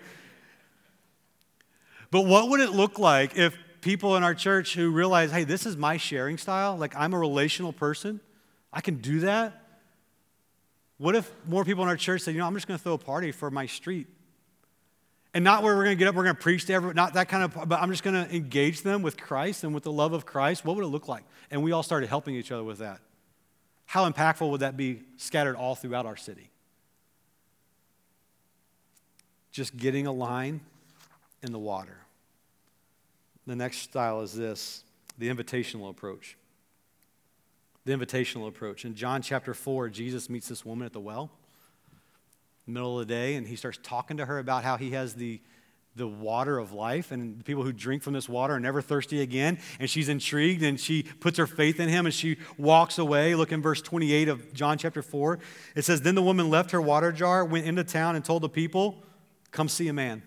But 2.11 2.21
what 2.21 2.49
would 2.49 2.59
it 2.59 2.71
look 2.71 2.97
like 2.97 3.37
if 3.37 3.57
people 3.81 4.15
in 4.15 4.23
our 4.23 4.33
church 4.33 4.73
who 4.73 4.91
realize, 4.91 5.31
hey, 5.31 5.43
this 5.43 5.65
is 5.65 5.77
my 5.77 5.97
sharing 5.97 6.37
style, 6.37 6.75
like 6.75 6.95
I'm 6.95 7.13
a 7.13 7.19
relational 7.19 7.73
person, 7.73 8.19
I 8.73 8.81
can 8.81 8.95
do 8.95 9.19
that? 9.21 9.61
What 10.97 11.15
if 11.15 11.29
more 11.47 11.65
people 11.65 11.83
in 11.83 11.89
our 11.89 11.97
church 11.97 12.21
said, 12.21 12.33
you 12.33 12.39
know, 12.39 12.47
I'm 12.47 12.53
just 12.55 12.67
going 12.67 12.77
to 12.77 12.83
throw 12.83 12.93
a 12.93 12.97
party 12.97 13.31
for 13.31 13.51
my 13.51 13.65
street? 13.65 14.07
And 15.33 15.43
not 15.43 15.63
where 15.63 15.75
we're 15.75 15.83
going 15.83 15.97
to 15.97 15.99
get 15.99 16.07
up, 16.07 16.15
we're 16.15 16.23
going 16.23 16.35
to 16.35 16.41
preach 16.41 16.65
to 16.65 16.73
everyone, 16.73 16.95
not 16.95 17.13
that 17.15 17.27
kind 17.27 17.43
of, 17.43 17.67
but 17.67 17.81
I'm 17.81 17.91
just 17.91 18.03
going 18.03 18.25
to 18.25 18.33
engage 18.33 18.83
them 18.83 19.01
with 19.01 19.17
Christ 19.17 19.65
and 19.65 19.73
with 19.73 19.83
the 19.83 19.91
love 19.91 20.13
of 20.13 20.25
Christ. 20.25 20.63
What 20.63 20.77
would 20.77 20.85
it 20.85 20.87
look 20.87 21.09
like? 21.09 21.25
And 21.51 21.61
we 21.61 21.73
all 21.73 21.83
started 21.83 22.07
helping 22.07 22.35
each 22.35 22.53
other 22.53 22.63
with 22.63 22.77
that. 22.77 23.01
How 23.85 24.09
impactful 24.09 24.49
would 24.49 24.61
that 24.61 24.75
be 24.75 25.01
scattered 25.17 25.55
all 25.55 25.75
throughout 25.75 26.05
our 26.05 26.17
city? 26.17 26.49
Just 29.51 29.77
getting 29.77 30.07
a 30.07 30.11
line 30.11 30.61
in 31.41 31.51
the 31.51 31.59
water. 31.59 31.97
The 33.47 33.55
next 33.55 33.77
style 33.79 34.21
is 34.21 34.35
this 34.35 34.83
the 35.17 35.29
invitational 35.29 35.89
approach. 35.89 36.35
The 37.85 37.93
invitational 37.93 38.47
approach. 38.47 38.83
In 38.83 38.95
John 38.95 39.21
chapter 39.21 39.53
4, 39.53 39.89
Jesus 39.89 40.29
meets 40.29 40.49
this 40.49 40.65
woman 40.65 40.85
at 40.85 40.93
the 40.93 40.99
well, 40.99 41.29
middle 42.65 42.99
of 42.99 43.07
the 43.07 43.13
day, 43.13 43.35
and 43.35 43.47
he 43.47 43.55
starts 43.55 43.79
talking 43.81 44.17
to 44.17 44.25
her 44.25 44.39
about 44.39 44.63
how 44.63 44.75
he 44.75 44.91
has 44.91 45.13
the 45.13 45.39
the 45.95 46.07
water 46.07 46.59
of 46.59 46.73
life, 46.73 47.11
and 47.11 47.39
the 47.39 47.43
people 47.43 47.63
who 47.63 47.71
drink 47.71 48.03
from 48.03 48.13
this 48.13 48.27
water 48.27 48.53
are 48.53 48.59
never 48.59 48.81
thirsty 48.81 49.21
again. 49.21 49.57
And 49.79 49.89
she's 49.89 50.09
intrigued 50.09 50.61
and 50.61 50.79
she 50.79 51.03
puts 51.03 51.37
her 51.37 51.47
faith 51.47 51.79
in 51.79 51.87
him 51.87 52.05
and 52.05 52.13
she 52.13 52.37
walks 52.57 52.97
away. 52.97 53.33
Look 53.33 53.53
in 53.53 53.61
verse 53.61 53.81
28 53.81 54.27
of 54.27 54.53
John 54.53 54.77
chapter 54.77 55.01
4. 55.01 55.39
It 55.75 55.85
says, 55.85 56.01
Then 56.01 56.15
the 56.15 56.21
woman 56.21 56.49
left 56.49 56.71
her 56.71 56.81
water 56.81 57.11
jar, 57.13 57.45
went 57.45 57.65
into 57.65 57.83
town, 57.83 58.15
and 58.15 58.25
told 58.25 58.43
the 58.43 58.49
people, 58.49 59.03
Come 59.51 59.69
see 59.69 59.87
a 59.87 59.93
man. 59.93 60.21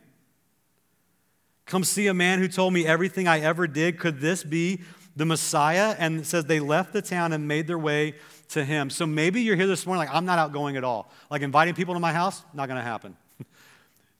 Come 1.67 1.85
see 1.85 2.07
a 2.07 2.15
man 2.15 2.39
who 2.39 2.49
told 2.49 2.73
me 2.73 2.87
everything 2.87 3.29
I 3.29 3.41
ever 3.41 3.67
did. 3.67 3.99
Could 3.99 4.21
this 4.21 4.43
be 4.43 4.81
the 5.17 5.27
Messiah? 5.27 5.95
And 5.99 6.21
it 6.21 6.27
says 6.27 6.47
they 6.47 6.61
left 6.61 6.95
the 6.95 7.03
town 7.03 7.35
and 7.35 7.47
made 7.47 7.67
their 7.67 7.79
way 7.79 8.15
to 8.51 8.65
him. 8.65 8.89
So 8.89 9.05
maybe 9.05 9.43
you're 9.43 9.57
here 9.57 9.67
this 9.67 9.85
morning 9.85 10.07
like, 10.07 10.15
I'm 10.15 10.25
not 10.25 10.39
outgoing 10.39 10.79
at 10.79 10.85
all. 10.85 11.13
Like 11.31 11.43
inviting 11.43 11.75
people 11.75 11.93
to 11.93 12.01
my 12.01 12.15
house, 12.15 12.43
not 12.55 12.69
going 12.69 12.79
to 12.79 12.83
happen. 12.83 13.19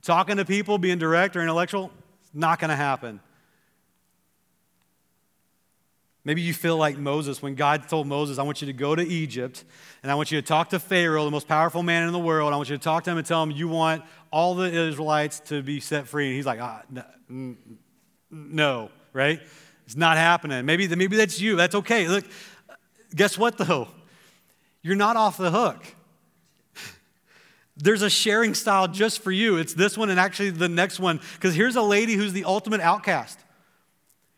Talking 0.01 0.37
to 0.37 0.45
people, 0.45 0.77
being 0.77 0.97
direct 0.97 1.35
or 1.35 1.41
intellectual, 1.41 1.91
it's 2.21 2.31
not 2.33 2.59
going 2.59 2.69
to 2.69 2.75
happen. 2.75 3.19
Maybe 6.25 6.41
you 6.41 6.53
feel 6.53 6.77
like 6.77 6.97
Moses 6.97 7.41
when 7.41 7.55
God 7.55 7.87
told 7.87 8.05
Moses, 8.05 8.37
I 8.37 8.43
want 8.43 8.61
you 8.61 8.67
to 8.67 8.73
go 8.73 8.93
to 8.93 9.01
Egypt 9.01 9.63
and 10.03 10.11
I 10.11 10.15
want 10.15 10.31
you 10.31 10.39
to 10.39 10.45
talk 10.45 10.69
to 10.69 10.79
Pharaoh, 10.79 11.25
the 11.25 11.31
most 11.31 11.47
powerful 11.47 11.81
man 11.81 12.05
in 12.05 12.13
the 12.13 12.19
world. 12.19 12.53
I 12.53 12.57
want 12.57 12.69
you 12.69 12.77
to 12.77 12.83
talk 12.83 13.05
to 13.05 13.11
him 13.11 13.17
and 13.17 13.25
tell 13.25 13.41
him 13.41 13.51
you 13.51 13.67
want 13.67 14.03
all 14.31 14.53
the 14.53 14.71
Israelites 14.71 15.39
to 15.47 15.63
be 15.63 15.79
set 15.79 16.07
free. 16.07 16.27
And 16.27 16.35
he's 16.35 16.45
like, 16.45 16.61
ah, 16.61 16.83
no, 18.29 18.91
right? 19.13 19.39
It's 19.85 19.95
not 19.95 20.17
happening. 20.17 20.65
Maybe, 20.65 20.87
maybe 20.87 21.15
that's 21.15 21.41
you. 21.41 21.55
That's 21.55 21.73
okay. 21.75 22.07
Look, 22.07 22.25
guess 23.15 23.37
what 23.37 23.57
though? 23.57 23.87
You're 24.81 24.95
not 24.95 25.15
off 25.15 25.37
the 25.37 25.51
hook. 25.51 25.83
There's 27.81 28.01
a 28.01 28.09
sharing 28.09 28.53
style 28.53 28.87
just 28.87 29.21
for 29.21 29.31
you. 29.31 29.57
It's 29.57 29.73
this 29.73 29.97
one 29.97 30.09
and 30.09 30.19
actually 30.19 30.49
the 30.49 30.67
next 30.67 30.99
one. 30.99 31.21
Because 31.35 31.55
here's 31.55 31.77
a 31.77 31.81
lady 31.81 32.13
who's 32.13 32.33
the 32.33 32.43
ultimate 32.43 32.81
outcast. 32.81 33.39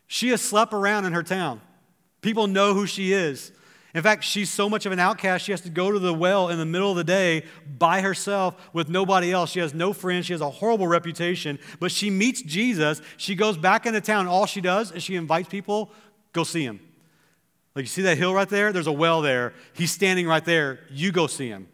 She 0.06 0.28
has 0.28 0.40
slept 0.40 0.72
around 0.72 1.06
in 1.06 1.12
her 1.12 1.24
town. 1.24 1.60
People 2.20 2.46
know 2.46 2.72
who 2.72 2.86
she 2.86 3.12
is. 3.12 3.50
In 3.94 4.02
fact, 4.02 4.24
she's 4.24 4.48
so 4.48 4.70
much 4.70 4.86
of 4.86 4.92
an 4.92 4.98
outcast, 4.98 5.44
she 5.44 5.52
has 5.52 5.60
to 5.62 5.68
go 5.68 5.90
to 5.90 5.98
the 5.98 6.14
well 6.14 6.48
in 6.48 6.58
the 6.58 6.64
middle 6.64 6.90
of 6.90 6.96
the 6.96 7.04
day 7.04 7.44
by 7.78 8.00
herself 8.00 8.54
with 8.72 8.88
nobody 8.88 9.32
else. 9.32 9.50
She 9.50 9.60
has 9.60 9.74
no 9.74 9.92
friends. 9.92 10.26
She 10.26 10.32
has 10.32 10.40
a 10.40 10.48
horrible 10.48 10.86
reputation. 10.86 11.58
But 11.78 11.92
she 11.92 12.08
meets 12.08 12.40
Jesus. 12.40 13.02
She 13.18 13.34
goes 13.34 13.58
back 13.58 13.84
into 13.84 14.00
town. 14.00 14.28
All 14.28 14.46
she 14.46 14.62
does 14.62 14.92
is 14.92 15.02
she 15.02 15.16
invites 15.16 15.48
people, 15.48 15.90
go 16.32 16.44
see 16.44 16.64
him. 16.64 16.80
Like 17.74 17.82
you 17.82 17.88
see 17.88 18.02
that 18.02 18.18
hill 18.18 18.32
right 18.32 18.48
there? 18.48 18.72
There's 18.72 18.86
a 18.86 18.92
well 18.92 19.20
there. 19.20 19.52
He's 19.74 19.90
standing 19.90 20.26
right 20.26 20.44
there. 20.44 20.80
You 20.90 21.12
go 21.12 21.26
see 21.26 21.48
him. 21.48 21.68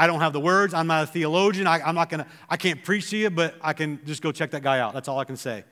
I 0.00 0.06
don't 0.06 0.20
have 0.20 0.32
the 0.32 0.40
words. 0.40 0.72
I'm 0.72 0.86
not 0.86 1.04
a 1.04 1.06
theologian. 1.06 1.66
I, 1.66 1.86
am 1.86 1.94
not 1.94 2.08
to, 2.08 2.26
I 2.48 2.56
can't 2.56 2.82
preach 2.82 3.10
to 3.10 3.18
you, 3.18 3.28
but 3.28 3.54
I 3.60 3.74
can 3.74 4.02
just 4.06 4.22
go 4.22 4.32
check 4.32 4.52
that 4.52 4.62
guy 4.62 4.78
out. 4.78 4.94
That's 4.94 5.08
all 5.08 5.18
I 5.18 5.24
can 5.24 5.36
say. 5.36 5.62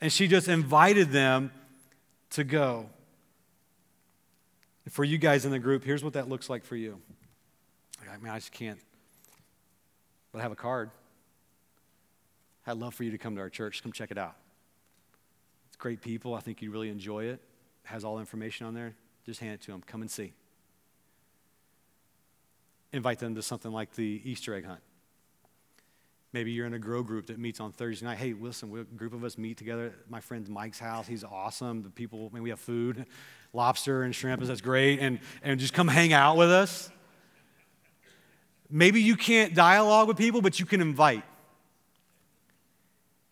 And 0.00 0.10
she 0.10 0.28
just 0.28 0.48
invited 0.48 1.10
them 1.10 1.52
to 2.30 2.42
go. 2.42 2.88
For 4.88 5.04
you 5.04 5.18
guys 5.18 5.44
in 5.44 5.50
the 5.50 5.58
group, 5.58 5.84
here's 5.84 6.02
what 6.02 6.14
that 6.14 6.26
looks 6.26 6.48
like 6.48 6.64
for 6.64 6.74
you. 6.74 7.02
I 8.10 8.16
mean, 8.16 8.32
I 8.32 8.38
just 8.38 8.50
can't. 8.50 8.80
But 10.32 10.38
I 10.38 10.42
have 10.42 10.52
a 10.52 10.56
card. 10.56 10.90
I'd 12.66 12.78
love 12.78 12.94
for 12.94 13.04
you 13.04 13.10
to 13.10 13.18
come 13.18 13.34
to 13.34 13.42
our 13.42 13.50
church. 13.50 13.82
Come 13.82 13.92
check 13.92 14.10
it 14.10 14.16
out. 14.16 14.36
It's 15.68 15.76
great 15.76 16.00
people. 16.00 16.32
I 16.32 16.40
think 16.40 16.62
you'd 16.62 16.72
really 16.72 16.88
enjoy 16.88 17.24
it. 17.24 17.32
it 17.32 17.40
has 17.82 18.04
all 18.04 18.14
the 18.14 18.20
information 18.20 18.66
on 18.66 18.72
there. 18.72 18.94
Just 19.26 19.38
hand 19.38 19.52
it 19.52 19.60
to 19.62 19.72
them. 19.72 19.82
Come 19.86 20.00
and 20.00 20.10
see 20.10 20.32
invite 22.92 23.18
them 23.18 23.34
to 23.34 23.42
something 23.42 23.72
like 23.72 23.92
the 23.94 24.20
Easter 24.24 24.54
egg 24.54 24.64
hunt. 24.64 24.80
Maybe 26.32 26.52
you're 26.52 26.66
in 26.66 26.74
a 26.74 26.78
grow 26.78 27.02
group 27.02 27.26
that 27.26 27.38
meets 27.38 27.58
on 27.58 27.72
Thursday 27.72 28.06
night. 28.06 28.18
Hey, 28.18 28.34
listen, 28.34 28.70
we 28.70 28.80
a 28.80 28.84
group 28.84 29.12
of 29.12 29.24
us 29.24 29.36
meet 29.36 29.56
together 29.56 29.86
at 29.86 30.10
my 30.10 30.20
friend 30.20 30.48
Mike's 30.48 30.78
house. 30.78 31.08
He's 31.08 31.24
awesome. 31.24 31.82
The 31.82 31.90
people, 31.90 32.28
I 32.30 32.34
mean, 32.34 32.44
we 32.44 32.50
have 32.50 32.60
food, 32.60 33.06
lobster 33.52 34.02
and 34.02 34.14
shrimp, 34.14 34.42
that's 34.42 34.60
great. 34.60 35.00
And, 35.00 35.18
and 35.42 35.58
just 35.58 35.74
come 35.74 35.88
hang 35.88 36.12
out 36.12 36.36
with 36.36 36.50
us. 36.50 36.90
Maybe 38.70 39.02
you 39.02 39.16
can't 39.16 39.54
dialogue 39.54 40.06
with 40.06 40.16
people, 40.16 40.40
but 40.40 40.60
you 40.60 40.66
can 40.66 40.80
invite. 40.80 41.24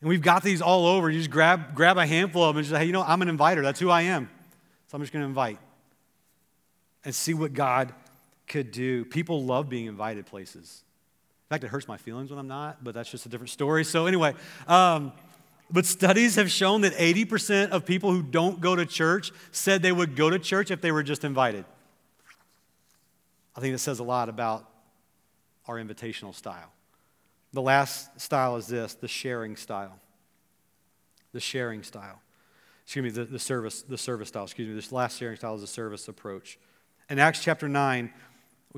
And 0.01 0.09
we've 0.09 0.23
got 0.23 0.43
these 0.43 0.61
all 0.61 0.87
over. 0.87 1.09
You 1.09 1.19
just 1.19 1.31
grab, 1.31 1.77
grab 1.77 1.99
a 1.99 2.07
handful 2.07 2.43
of 2.43 2.55
them 2.55 2.59
and 2.59 2.65
just 2.65 2.75
say, 2.75 2.81
hey, 2.81 2.87
you 2.87 2.93
know, 2.93 3.03
I'm 3.03 3.23
an 3.23 3.29
inviter. 3.29 3.63
That's 3.63 3.79
who 3.79 3.91
I 3.91 4.03
am. 4.03 4.29
So 4.89 4.97
I'm 4.97 5.03
just 5.03 5.13
going 5.13 5.23
to 5.23 5.29
invite 5.29 5.59
and 7.05 7.15
see 7.15 7.35
what 7.35 7.53
God 7.53 7.95
could 8.49 8.71
do. 8.71 9.05
People 9.05 9.45
love 9.45 9.69
being 9.69 9.87
invited 9.87 10.27
places. 10.27 10.83
In 11.49 11.55
fact, 11.55 11.65
it 11.65 11.69
hurts 11.69 11.89
my 11.89 11.97
feelings 11.97 12.31
when 12.31 12.39
I'm 12.39 12.49
not, 12.49 12.83
but 12.85 12.95
that's 12.95 13.11
just 13.11 13.25
a 13.27 13.29
different 13.29 13.51
story. 13.51 13.85
So, 13.85 14.07
anyway, 14.07 14.35
um, 14.67 15.13
but 15.71 15.87
studies 15.87 16.37
have 16.37 16.51
shown 16.51 16.83
that 16.83 16.95
80% 16.95 17.71
of 17.71 17.85
people 17.85 18.13
who 18.13 18.23
don't 18.23 18.61
go 18.61 18.77
to 18.77 18.87
church 18.87 19.33
said 19.53 19.83
they 19.83 19.93
would 19.93 20.17
go 20.17 20.31
to 20.31 20.39
church 20.39 20.71
if 20.71 20.81
they 20.81 20.93
were 20.93 21.03
just 21.03 21.25
invited. 21.25 21.65
I 23.57 23.61
think 23.61 23.75
it 23.75 23.79
says 23.79 23.99
a 23.99 24.05
lot 24.05 24.29
about 24.29 24.69
our 25.67 25.77
invitational 25.77 26.35
style. 26.35 26.73
The 27.53 27.63
last 27.63 28.21
style 28.21 28.57
is 28.57 28.67
this 28.67 28.95
the 28.95 29.09
sharing 29.09 29.57
style. 29.57 29.99
The 31.33 31.41
sharing 31.41 31.83
style. 31.83 32.21
Excuse 32.85 33.03
me, 33.03 33.11
the, 33.11 33.25
the 33.25 33.39
service, 33.39 33.83
the 33.83 33.99
service 33.99 34.29
style. 34.29 34.45
Excuse 34.45 34.69
me. 34.69 34.75
This 34.75 34.93
last 34.93 35.19
sharing 35.19 35.37
style 35.37 35.55
is 35.55 35.61
the 35.61 35.67
service 35.67 36.09
approach. 36.09 36.59
In 37.11 37.19
Acts 37.19 37.43
chapter 37.43 37.69
9, 37.69 38.13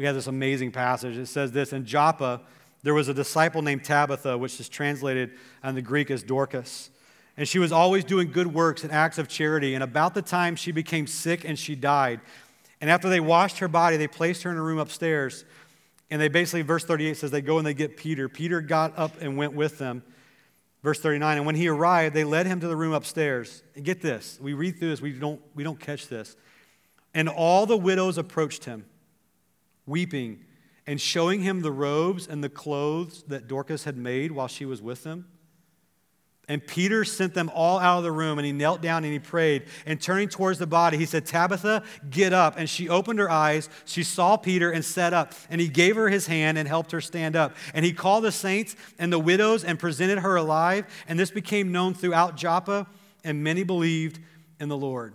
we 0.00 0.06
have 0.06 0.14
this 0.14 0.28
amazing 0.28 0.72
passage. 0.72 1.18
It 1.18 1.26
says 1.26 1.52
this 1.52 1.74
In 1.74 1.84
Joppa, 1.84 2.40
there 2.82 2.94
was 2.94 3.08
a 3.08 3.14
disciple 3.14 3.60
named 3.60 3.84
Tabitha, 3.84 4.38
which 4.38 4.58
is 4.58 4.66
translated 4.66 5.32
in 5.62 5.74
the 5.74 5.82
Greek 5.82 6.10
as 6.10 6.22
Dorcas. 6.22 6.88
And 7.36 7.46
she 7.46 7.58
was 7.58 7.70
always 7.70 8.02
doing 8.04 8.32
good 8.32 8.46
works 8.46 8.82
and 8.82 8.90
acts 8.90 9.18
of 9.18 9.28
charity. 9.28 9.74
And 9.74 9.84
about 9.84 10.14
the 10.14 10.22
time 10.22 10.56
she 10.56 10.72
became 10.72 11.06
sick 11.06 11.44
and 11.44 11.58
she 11.58 11.74
died. 11.74 12.22
And 12.80 12.88
after 12.88 13.10
they 13.10 13.20
washed 13.20 13.58
her 13.58 13.68
body, 13.68 13.98
they 13.98 14.08
placed 14.08 14.42
her 14.44 14.50
in 14.50 14.56
a 14.56 14.62
room 14.62 14.78
upstairs. 14.78 15.44
And 16.10 16.18
they 16.18 16.28
basically, 16.28 16.62
verse 16.62 16.84
38 16.86 17.18
says, 17.18 17.30
they 17.30 17.42
go 17.42 17.58
and 17.58 17.66
they 17.66 17.74
get 17.74 17.98
Peter. 17.98 18.26
Peter 18.30 18.62
got 18.62 18.98
up 18.98 19.20
and 19.20 19.36
went 19.36 19.52
with 19.52 19.76
them. 19.76 20.02
Verse 20.82 20.98
39, 20.98 21.36
and 21.36 21.44
when 21.44 21.56
he 21.56 21.68
arrived, 21.68 22.16
they 22.16 22.24
led 22.24 22.46
him 22.46 22.58
to 22.60 22.68
the 22.68 22.76
room 22.76 22.94
upstairs. 22.94 23.62
And 23.76 23.84
get 23.84 24.00
this, 24.00 24.38
we 24.40 24.54
read 24.54 24.78
through 24.78 24.88
this, 24.88 25.02
we 25.02 25.12
don't, 25.12 25.42
we 25.54 25.62
don't 25.62 25.78
catch 25.78 26.08
this. 26.08 26.36
And 27.12 27.28
all 27.28 27.66
the 27.66 27.76
widows 27.76 28.16
approached 28.16 28.64
him 28.64 28.86
weeping 29.86 30.44
and 30.86 31.00
showing 31.00 31.42
him 31.42 31.60
the 31.60 31.72
robes 31.72 32.26
and 32.26 32.42
the 32.42 32.48
clothes 32.48 33.22
that 33.28 33.46
Dorcas 33.46 33.84
had 33.84 33.96
made 33.96 34.32
while 34.32 34.48
she 34.48 34.64
was 34.64 34.82
with 34.82 35.04
them. 35.04 35.26
And 36.48 36.66
Peter 36.66 37.04
sent 37.04 37.32
them 37.32 37.48
all 37.54 37.78
out 37.78 37.98
of 37.98 38.02
the 38.02 38.10
room, 38.10 38.36
and 38.40 38.44
he 38.44 38.50
knelt 38.50 38.80
down 38.80 39.04
and 39.04 39.12
he 39.12 39.20
prayed. 39.20 39.66
And 39.86 40.02
turning 40.02 40.28
towards 40.28 40.58
the 40.58 40.66
body, 40.66 40.96
he 40.96 41.06
said, 41.06 41.24
Tabitha, 41.24 41.84
get 42.10 42.32
up. 42.32 42.56
And 42.58 42.68
she 42.68 42.88
opened 42.88 43.20
her 43.20 43.30
eyes. 43.30 43.68
She 43.84 44.02
saw 44.02 44.36
Peter 44.36 44.68
and 44.68 44.84
sat 44.84 45.12
up. 45.12 45.32
And 45.48 45.60
he 45.60 45.68
gave 45.68 45.94
her 45.94 46.08
his 46.08 46.26
hand 46.26 46.58
and 46.58 46.66
helped 46.66 46.90
her 46.90 47.00
stand 47.00 47.36
up. 47.36 47.54
And 47.72 47.84
he 47.84 47.92
called 47.92 48.24
the 48.24 48.32
saints 48.32 48.74
and 48.98 49.12
the 49.12 49.18
widows 49.20 49.62
and 49.62 49.78
presented 49.78 50.18
her 50.18 50.34
alive. 50.34 50.86
And 51.06 51.20
this 51.20 51.30
became 51.30 51.70
known 51.70 51.94
throughout 51.94 52.36
Joppa, 52.36 52.88
and 53.22 53.44
many 53.44 53.62
believed 53.62 54.18
in 54.58 54.68
the 54.68 54.76
Lord 54.76 55.14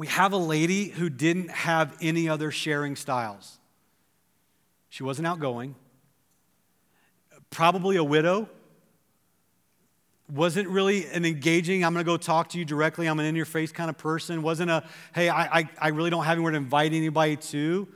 we 0.00 0.06
have 0.06 0.32
a 0.32 0.38
lady 0.38 0.88
who 0.88 1.10
didn't 1.10 1.50
have 1.50 1.94
any 2.00 2.26
other 2.26 2.50
sharing 2.50 2.96
styles. 2.96 3.58
She 4.88 5.02
wasn't 5.02 5.28
outgoing, 5.28 5.74
probably 7.50 7.96
a 7.96 8.02
widow, 8.02 8.48
wasn't 10.32 10.70
really 10.70 11.04
an 11.08 11.26
engaging, 11.26 11.84
I'm 11.84 11.92
going 11.92 12.02
to 12.02 12.10
go 12.10 12.16
talk 12.16 12.48
to 12.48 12.58
you 12.58 12.64
directly, 12.64 13.08
I'm 13.08 13.20
an 13.20 13.26
in 13.26 13.36
your 13.36 13.44
face 13.44 13.72
kind 13.72 13.90
of 13.90 13.98
person, 13.98 14.40
wasn't 14.40 14.70
a, 14.70 14.84
hey, 15.14 15.28
I, 15.28 15.58
I, 15.58 15.68
I 15.78 15.88
really 15.88 16.08
don't 16.08 16.24
have 16.24 16.32
anywhere 16.32 16.52
to 16.52 16.56
invite 16.56 16.94
anybody 16.94 17.36
to. 17.36 17.86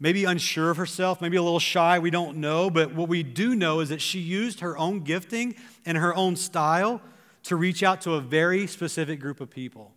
maybe 0.00 0.24
unsure 0.24 0.70
of 0.70 0.76
herself, 0.76 1.20
maybe 1.20 1.36
a 1.36 1.42
little 1.42 1.60
shy, 1.60 1.98
we 1.98 2.10
don't 2.10 2.38
know. 2.38 2.70
But 2.70 2.94
what 2.94 3.08
we 3.08 3.22
do 3.22 3.54
know 3.54 3.80
is 3.80 3.88
that 3.88 4.00
she 4.00 4.18
used 4.18 4.60
her 4.60 4.76
own 4.78 5.00
gifting 5.00 5.54
and 5.84 5.98
her 5.98 6.14
own 6.14 6.36
style 6.36 7.00
to 7.44 7.56
reach 7.56 7.82
out 7.82 8.00
to 8.02 8.14
a 8.14 8.20
very 8.20 8.66
specific 8.66 9.20
group 9.20 9.40
of 9.40 9.50
people. 9.50 9.92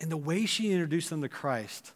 And 0.00 0.10
the 0.10 0.16
way 0.16 0.46
she 0.46 0.72
introduced 0.72 1.10
them 1.10 1.22
to 1.22 1.28
Christ 1.28 1.92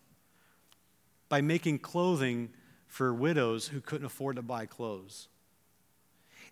by 1.28 1.40
making 1.40 1.78
clothing 1.78 2.50
for 2.86 3.12
widows 3.12 3.68
who 3.68 3.80
couldn't 3.80 4.06
afford 4.06 4.36
to 4.36 4.42
buy 4.42 4.66
clothes. 4.66 5.28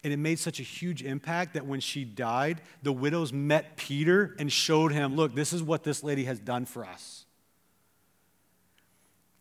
And 0.03 0.13
it 0.13 0.17
made 0.17 0.39
such 0.39 0.59
a 0.59 0.65
huge 0.65 1.03
impact 1.03 1.55
that 1.55 1.67
when 1.67 1.79
she 1.79 2.05
died, 2.05 2.63
the 2.83 2.93
widows 2.93 3.33
met 3.33 3.77
Peter 3.77 4.35
and 4.39 4.51
showed 4.51 4.91
him, 4.93 5.15
look, 5.15 5.35
this 5.35 5.53
is 5.53 5.63
what 5.63 5.85
this 5.85 6.03
lady 6.03 6.25
has 6.25 6.41
done 6.41 6.65
for 6.65 6.85
us. 6.85 7.27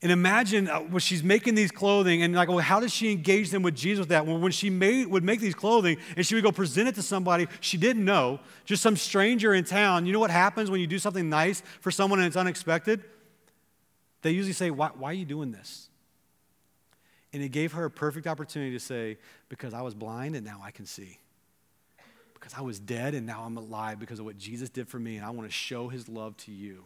And 0.04 0.12
imagine 0.12 0.68
uh, 0.68 0.80
when 0.80 1.00
she's 1.00 1.24
making 1.24 1.54
these 1.54 1.72
clothing, 1.72 2.24
and 2.24 2.34
like, 2.34 2.50
well, 2.50 2.58
how 2.58 2.80
does 2.80 2.92
she 2.92 3.12
engage 3.12 3.52
them 3.52 3.62
with 3.62 3.76
Jesus 3.76 4.00
with 4.00 4.10
that? 4.10 4.26
Well, 4.26 4.40
when 4.40 4.52
she 4.52 4.72
made, 4.72 5.06
would 5.08 5.24
make 5.24 5.40
these 5.40 5.54
clothing 5.54 5.98
and 6.18 6.26
she 6.26 6.34
would 6.34 6.44
go 6.44 6.52
present 6.52 6.88
it 6.88 6.96
to 6.96 7.04
somebody 7.04 7.48
she 7.60 7.78
didn't 7.78 8.04
know, 8.04 8.40
just 8.66 8.82
some 8.82 8.98
stranger 8.98 9.54
in 9.54 9.64
town, 9.64 10.08
you 10.08 10.14
know 10.14 10.20
what 10.20 10.32
happens 10.32 10.72
when 10.72 10.82
you 10.82 10.88
do 10.88 10.98
something 10.98 11.30
nice 11.30 11.62
for 11.82 11.92
someone 11.92 12.20
and 12.20 12.28
it's 12.28 12.36
unexpected? 12.36 13.04
They 14.24 14.32
usually 14.32 14.54
say, 14.54 14.72
Why, 14.72 14.90
why 14.90 15.12
are 15.12 15.14
you 15.14 15.26
doing 15.26 15.52
this? 15.52 15.90
And 17.34 17.44
it 17.44 17.50
gave 17.50 17.74
her 17.74 17.86
a 17.86 17.92
perfect 17.92 18.26
opportunity 18.26 18.72
to 18.72 18.80
say, 18.80 19.20
Because 19.50 19.74
I 19.74 19.82
was 19.82 19.94
blind 19.94 20.36
and 20.36 20.44
now 20.44 20.62
I 20.64 20.72
can 20.72 20.88
see. 20.88 21.20
Because 22.34 22.54
I 22.58 22.62
was 22.62 22.80
dead 22.80 23.14
and 23.14 23.28
now 23.28 23.44
I'm 23.44 23.56
alive 23.56 24.00
because 24.00 24.18
of 24.18 24.26
what 24.26 24.38
Jesus 24.40 24.72
did 24.72 24.88
for 24.88 24.98
me, 24.98 25.18
and 25.18 25.26
I 25.26 25.30
want 25.30 25.48
to 25.48 25.54
show 25.54 25.90
his 25.90 26.10
love 26.10 26.36
to 26.38 26.52
you. 26.52 26.86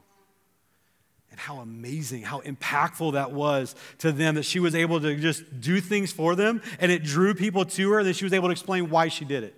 And 1.36 1.40
how 1.42 1.58
amazing, 1.58 2.22
how 2.22 2.40
impactful 2.40 3.12
that 3.12 3.34
was 3.34 3.76
to 3.98 4.14
them 4.14 4.36
that 4.36 4.44
she 4.44 4.62
was 4.62 4.74
able 4.74 5.02
to 5.02 5.18
just 5.18 5.60
do 5.60 5.82
things 5.82 6.10
for 6.10 6.34
them 6.34 6.62
and 6.80 6.94
it 6.94 7.04
drew 7.04 7.34
people 7.34 7.66
to 7.66 7.92
her, 7.92 7.98
and 8.00 8.08
then 8.08 8.14
she 8.14 8.24
was 8.24 8.32
able 8.32 8.48
to 8.48 8.54
explain 8.54 8.90
why 8.90 9.10
she 9.10 9.26
did 9.26 9.44
it. 9.44 9.54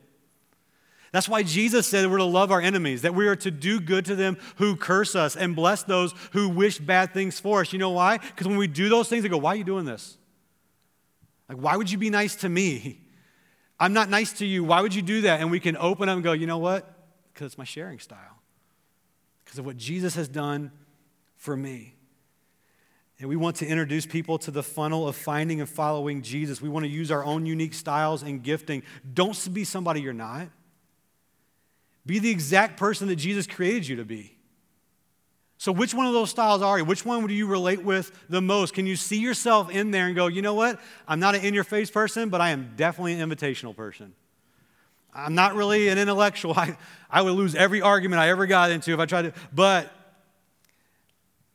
That's 1.11 1.29
why 1.29 1.43
Jesus 1.43 1.85
said 1.85 2.09
we're 2.09 2.17
to 2.17 2.23
love 2.23 2.51
our 2.51 2.59
enemies, 2.59 3.03
that 3.03 3.13
we 3.13 3.27
are 3.27 3.35
to 3.35 3.51
do 3.51 3.79
good 3.79 4.05
to 4.05 4.15
them 4.15 4.39
who 4.55 4.75
curse 4.75 5.13
us 5.13 5.35
and 5.35 5.55
bless 5.55 5.83
those 5.83 6.15
who 6.31 6.49
wish 6.49 6.79
bad 6.79 7.13
things 7.13 7.39
for 7.39 7.61
us. 7.61 7.71
You 7.71 7.77
know 7.77 7.91
why? 7.91 8.17
Because 8.17 8.47
when 8.47 8.57
we 8.57 8.65
do 8.65 8.89
those 8.89 9.07
things, 9.07 9.21
they 9.21 9.29
go, 9.29 9.37
Why 9.37 9.51
are 9.51 9.57
you 9.57 9.63
doing 9.63 9.85
this? 9.85 10.17
Like, 11.47 11.59
why 11.59 11.75
would 11.75 11.91
you 11.91 11.99
be 11.99 12.09
nice 12.09 12.37
to 12.37 12.49
me? 12.49 13.01
I'm 13.79 13.93
not 13.93 14.09
nice 14.09 14.33
to 14.39 14.47
you. 14.47 14.63
Why 14.63 14.81
would 14.81 14.95
you 14.95 15.03
do 15.03 15.21
that? 15.21 15.41
And 15.41 15.51
we 15.51 15.59
can 15.59 15.77
open 15.77 16.09
up 16.09 16.15
and 16.15 16.23
go, 16.23 16.31
You 16.31 16.47
know 16.47 16.57
what? 16.57 16.91
Because 17.35 17.45
it's 17.45 17.57
my 17.59 17.65
sharing 17.65 17.99
style, 17.99 18.41
because 19.45 19.59
of 19.59 19.65
what 19.67 19.77
Jesus 19.77 20.15
has 20.15 20.27
done 20.27 20.71
for 21.37 21.55
me. 21.55 21.95
And 23.19 23.29
we 23.29 23.35
want 23.35 23.55
to 23.57 23.65
introduce 23.65 24.05
people 24.05 24.37
to 24.39 24.51
the 24.51 24.61
funnel 24.61 25.07
of 25.07 25.15
finding 25.15 25.59
and 25.59 25.67
following 25.67 26.21
Jesus. 26.21 26.61
We 26.61 26.69
want 26.69 26.85
to 26.85 26.89
use 26.89 27.09
our 27.09 27.23
own 27.23 27.45
unique 27.45 27.73
styles 27.73 28.21
and 28.21 28.43
gifting. 28.43 28.83
Don't 29.13 29.53
be 29.53 29.63
somebody 29.63 30.01
you're 30.01 30.13
not. 30.13 30.49
Be 32.05 32.19
the 32.19 32.29
exact 32.29 32.77
person 32.77 33.07
that 33.07 33.15
Jesus 33.15 33.47
created 33.47 33.87
you 33.87 33.95
to 33.97 34.05
be. 34.05 34.37
So, 35.59 35.71
which 35.71 35.95
one 35.95 36.05
of 36.05 36.13
those 36.13 36.29
styles 36.29 36.61
are 36.61 36.77
you? 36.77 36.85
Which 36.85 37.03
one 37.03 37.25
do 37.25 37.33
you 37.33 37.47
relate 37.47 37.83
with 37.83 38.11
the 38.29 38.41
most? 38.41 38.75
Can 38.75 38.85
you 38.85 38.95
see 38.95 39.17
yourself 39.17 39.71
in 39.71 39.89
there 39.89 40.05
and 40.05 40.15
go, 40.15 40.27
you 40.27 40.43
know 40.43 40.53
what? 40.53 40.79
I'm 41.07 41.19
not 41.19 41.33
an 41.33 41.43
in 41.43 41.55
your 41.55 41.63
face 41.63 41.89
person, 41.89 42.29
but 42.29 42.39
I 42.39 42.51
am 42.51 42.73
definitely 42.75 43.19
an 43.19 43.27
invitational 43.27 43.75
person. 43.75 44.13
I'm 45.11 45.33
not 45.33 45.55
really 45.55 45.87
an 45.87 45.97
intellectual. 45.97 46.53
I, 46.57 46.77
I 47.09 47.23
would 47.23 47.33
lose 47.33 47.55
every 47.55 47.81
argument 47.81 48.21
I 48.21 48.29
ever 48.29 48.45
got 48.45 48.69
into 48.69 48.93
if 48.93 48.99
I 48.99 49.07
tried 49.07 49.23
to, 49.23 49.33
but 49.51 49.91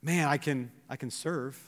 man, 0.03 0.29
I 0.29 0.37
can, 0.37 0.71
I 0.89 0.97
can 0.97 1.11
serve. 1.11 1.59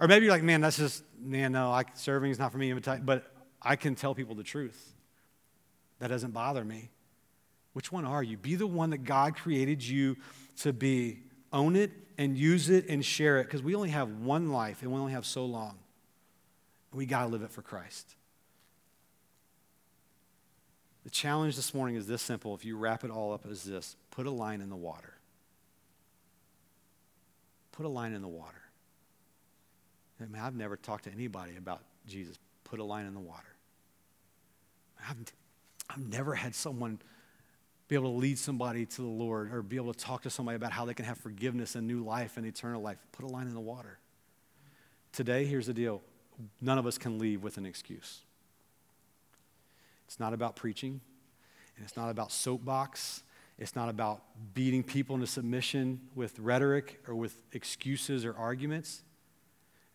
Or 0.00 0.06
maybe 0.08 0.26
you're 0.26 0.34
like, 0.34 0.42
man, 0.42 0.60
that's 0.60 0.76
just, 0.76 1.02
man, 1.20 1.52
no, 1.52 1.70
I, 1.70 1.84
serving 1.94 2.30
is 2.30 2.38
not 2.38 2.52
for 2.52 2.58
me, 2.58 2.72
but 2.72 3.32
I 3.62 3.76
can 3.76 3.94
tell 3.94 4.14
people 4.14 4.34
the 4.34 4.44
truth. 4.44 4.94
That 5.98 6.08
doesn't 6.08 6.32
bother 6.32 6.64
me. 6.64 6.90
Which 7.72 7.90
one 7.90 8.04
are 8.04 8.22
you? 8.22 8.36
Be 8.36 8.54
the 8.54 8.66
one 8.66 8.90
that 8.90 9.04
God 9.04 9.36
created 9.36 9.82
you 9.82 10.16
to 10.60 10.72
be. 10.72 11.22
Own 11.52 11.76
it 11.76 11.90
and 12.18 12.36
use 12.36 12.68
it 12.68 12.88
and 12.88 13.04
share 13.04 13.40
it 13.40 13.44
because 13.44 13.62
we 13.62 13.74
only 13.74 13.90
have 13.90 14.10
one 14.10 14.50
life 14.50 14.82
and 14.82 14.92
we 14.92 14.98
only 14.98 15.12
have 15.12 15.24
so 15.24 15.44
long. 15.46 15.78
We 16.92 17.06
got 17.06 17.22
to 17.22 17.28
live 17.28 17.42
it 17.42 17.50
for 17.50 17.62
Christ. 17.62 18.14
The 21.04 21.10
challenge 21.10 21.56
this 21.56 21.72
morning 21.72 21.96
is 21.96 22.06
this 22.06 22.22
simple. 22.22 22.54
If 22.54 22.64
you 22.64 22.76
wrap 22.76 23.04
it 23.04 23.10
all 23.10 23.32
up 23.32 23.46
as 23.50 23.64
this 23.64 23.96
put 24.10 24.26
a 24.26 24.30
line 24.30 24.60
in 24.60 24.68
the 24.68 24.76
water. 24.76 25.17
Put 27.78 27.86
a 27.86 27.88
line 27.88 28.12
in 28.12 28.22
the 28.22 28.28
water. 28.28 28.60
I 30.20 30.24
mean, 30.24 30.42
I've 30.42 30.56
never 30.56 30.76
talked 30.76 31.04
to 31.04 31.12
anybody 31.12 31.56
about 31.56 31.80
Jesus. 32.08 32.36
Put 32.64 32.80
a 32.80 32.84
line 32.84 33.06
in 33.06 33.14
the 33.14 33.20
water. 33.20 33.54
I've, 35.08 35.16
I've 35.88 36.04
never 36.08 36.34
had 36.34 36.56
someone 36.56 36.98
be 37.86 37.94
able 37.94 38.10
to 38.10 38.18
lead 38.18 38.36
somebody 38.36 38.84
to 38.84 39.02
the 39.02 39.06
Lord 39.06 39.54
or 39.54 39.62
be 39.62 39.76
able 39.76 39.94
to 39.94 40.04
talk 40.04 40.22
to 40.22 40.30
somebody 40.30 40.56
about 40.56 40.72
how 40.72 40.86
they 40.86 40.92
can 40.94 41.04
have 41.04 41.18
forgiveness 41.18 41.76
and 41.76 41.86
new 41.86 42.02
life 42.02 42.36
and 42.36 42.44
eternal 42.44 42.82
life. 42.82 42.98
Put 43.12 43.24
a 43.24 43.28
line 43.28 43.46
in 43.46 43.54
the 43.54 43.60
water. 43.60 44.00
Today, 45.12 45.44
here's 45.44 45.68
the 45.68 45.72
deal 45.72 46.02
none 46.60 46.78
of 46.78 46.86
us 46.86 46.98
can 46.98 47.16
leave 47.20 47.44
with 47.44 47.58
an 47.58 47.64
excuse. 47.64 48.22
It's 50.08 50.18
not 50.18 50.32
about 50.32 50.56
preaching, 50.56 51.00
and 51.76 51.86
it's 51.86 51.96
not 51.96 52.10
about 52.10 52.32
soapbox. 52.32 53.22
It's 53.58 53.74
not 53.74 53.88
about 53.88 54.22
beating 54.54 54.84
people 54.84 55.16
into 55.16 55.26
submission 55.26 56.00
with 56.14 56.38
rhetoric 56.38 57.00
or 57.08 57.14
with 57.16 57.36
excuses 57.52 58.24
or 58.24 58.34
arguments. 58.36 59.02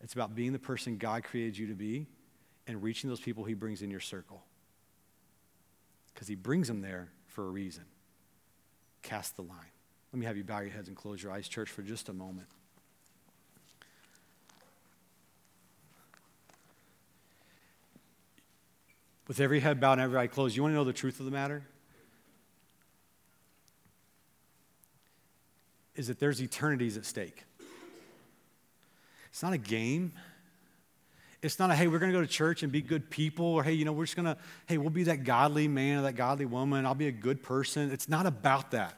It's 0.02 0.12
about 0.12 0.34
being 0.34 0.52
the 0.52 0.58
person 0.58 0.98
God 0.98 1.24
created 1.24 1.56
you 1.56 1.68
to 1.68 1.74
be 1.74 2.06
and 2.66 2.82
reaching 2.82 3.08
those 3.08 3.20
people 3.20 3.44
He 3.44 3.54
brings 3.54 3.80
in 3.80 3.90
your 3.90 4.00
circle. 4.00 4.42
Because 6.12 6.28
He 6.28 6.34
brings 6.34 6.68
them 6.68 6.82
there 6.82 7.08
for 7.26 7.46
a 7.46 7.50
reason. 7.50 7.84
Cast 9.02 9.36
the 9.36 9.42
line. 9.42 9.58
Let 10.12 10.20
me 10.20 10.26
have 10.26 10.36
you 10.36 10.44
bow 10.44 10.60
your 10.60 10.70
heads 10.70 10.88
and 10.88 10.96
close 10.96 11.22
your 11.22 11.32
eyes, 11.32 11.48
church, 11.48 11.70
for 11.70 11.82
just 11.82 12.10
a 12.10 12.12
moment. 12.12 12.48
With 19.26 19.40
every 19.40 19.60
head 19.60 19.80
bowed 19.80 19.94
and 19.94 20.02
every 20.02 20.18
eye 20.18 20.26
closed, 20.26 20.54
you 20.54 20.62
want 20.62 20.72
to 20.72 20.76
know 20.76 20.84
the 20.84 20.92
truth 20.92 21.18
of 21.18 21.24
the 21.24 21.32
matter? 21.32 21.64
Is 25.96 26.08
that 26.08 26.18
there's 26.18 26.40
eternities 26.40 26.96
at 26.96 27.04
stake. 27.04 27.44
It's 29.30 29.42
not 29.42 29.52
a 29.52 29.58
game. 29.58 30.12
It's 31.42 31.58
not 31.58 31.70
a, 31.70 31.74
hey, 31.74 31.88
we're 31.88 31.98
going 31.98 32.10
to 32.10 32.16
go 32.16 32.22
to 32.22 32.26
church 32.26 32.62
and 32.62 32.72
be 32.72 32.80
good 32.80 33.10
people, 33.10 33.44
or 33.44 33.62
hey, 33.62 33.72
you 33.72 33.84
know, 33.84 33.92
we're 33.92 34.06
just 34.06 34.16
going 34.16 34.26
to, 34.26 34.36
hey, 34.66 34.78
we'll 34.78 34.90
be 34.90 35.02
that 35.04 35.24
godly 35.24 35.68
man 35.68 35.98
or 35.98 36.02
that 36.02 36.14
godly 36.14 36.46
woman. 36.46 36.86
I'll 36.86 36.94
be 36.94 37.08
a 37.08 37.12
good 37.12 37.42
person. 37.42 37.90
It's 37.92 38.08
not 38.08 38.26
about 38.26 38.70
that. 38.70 38.94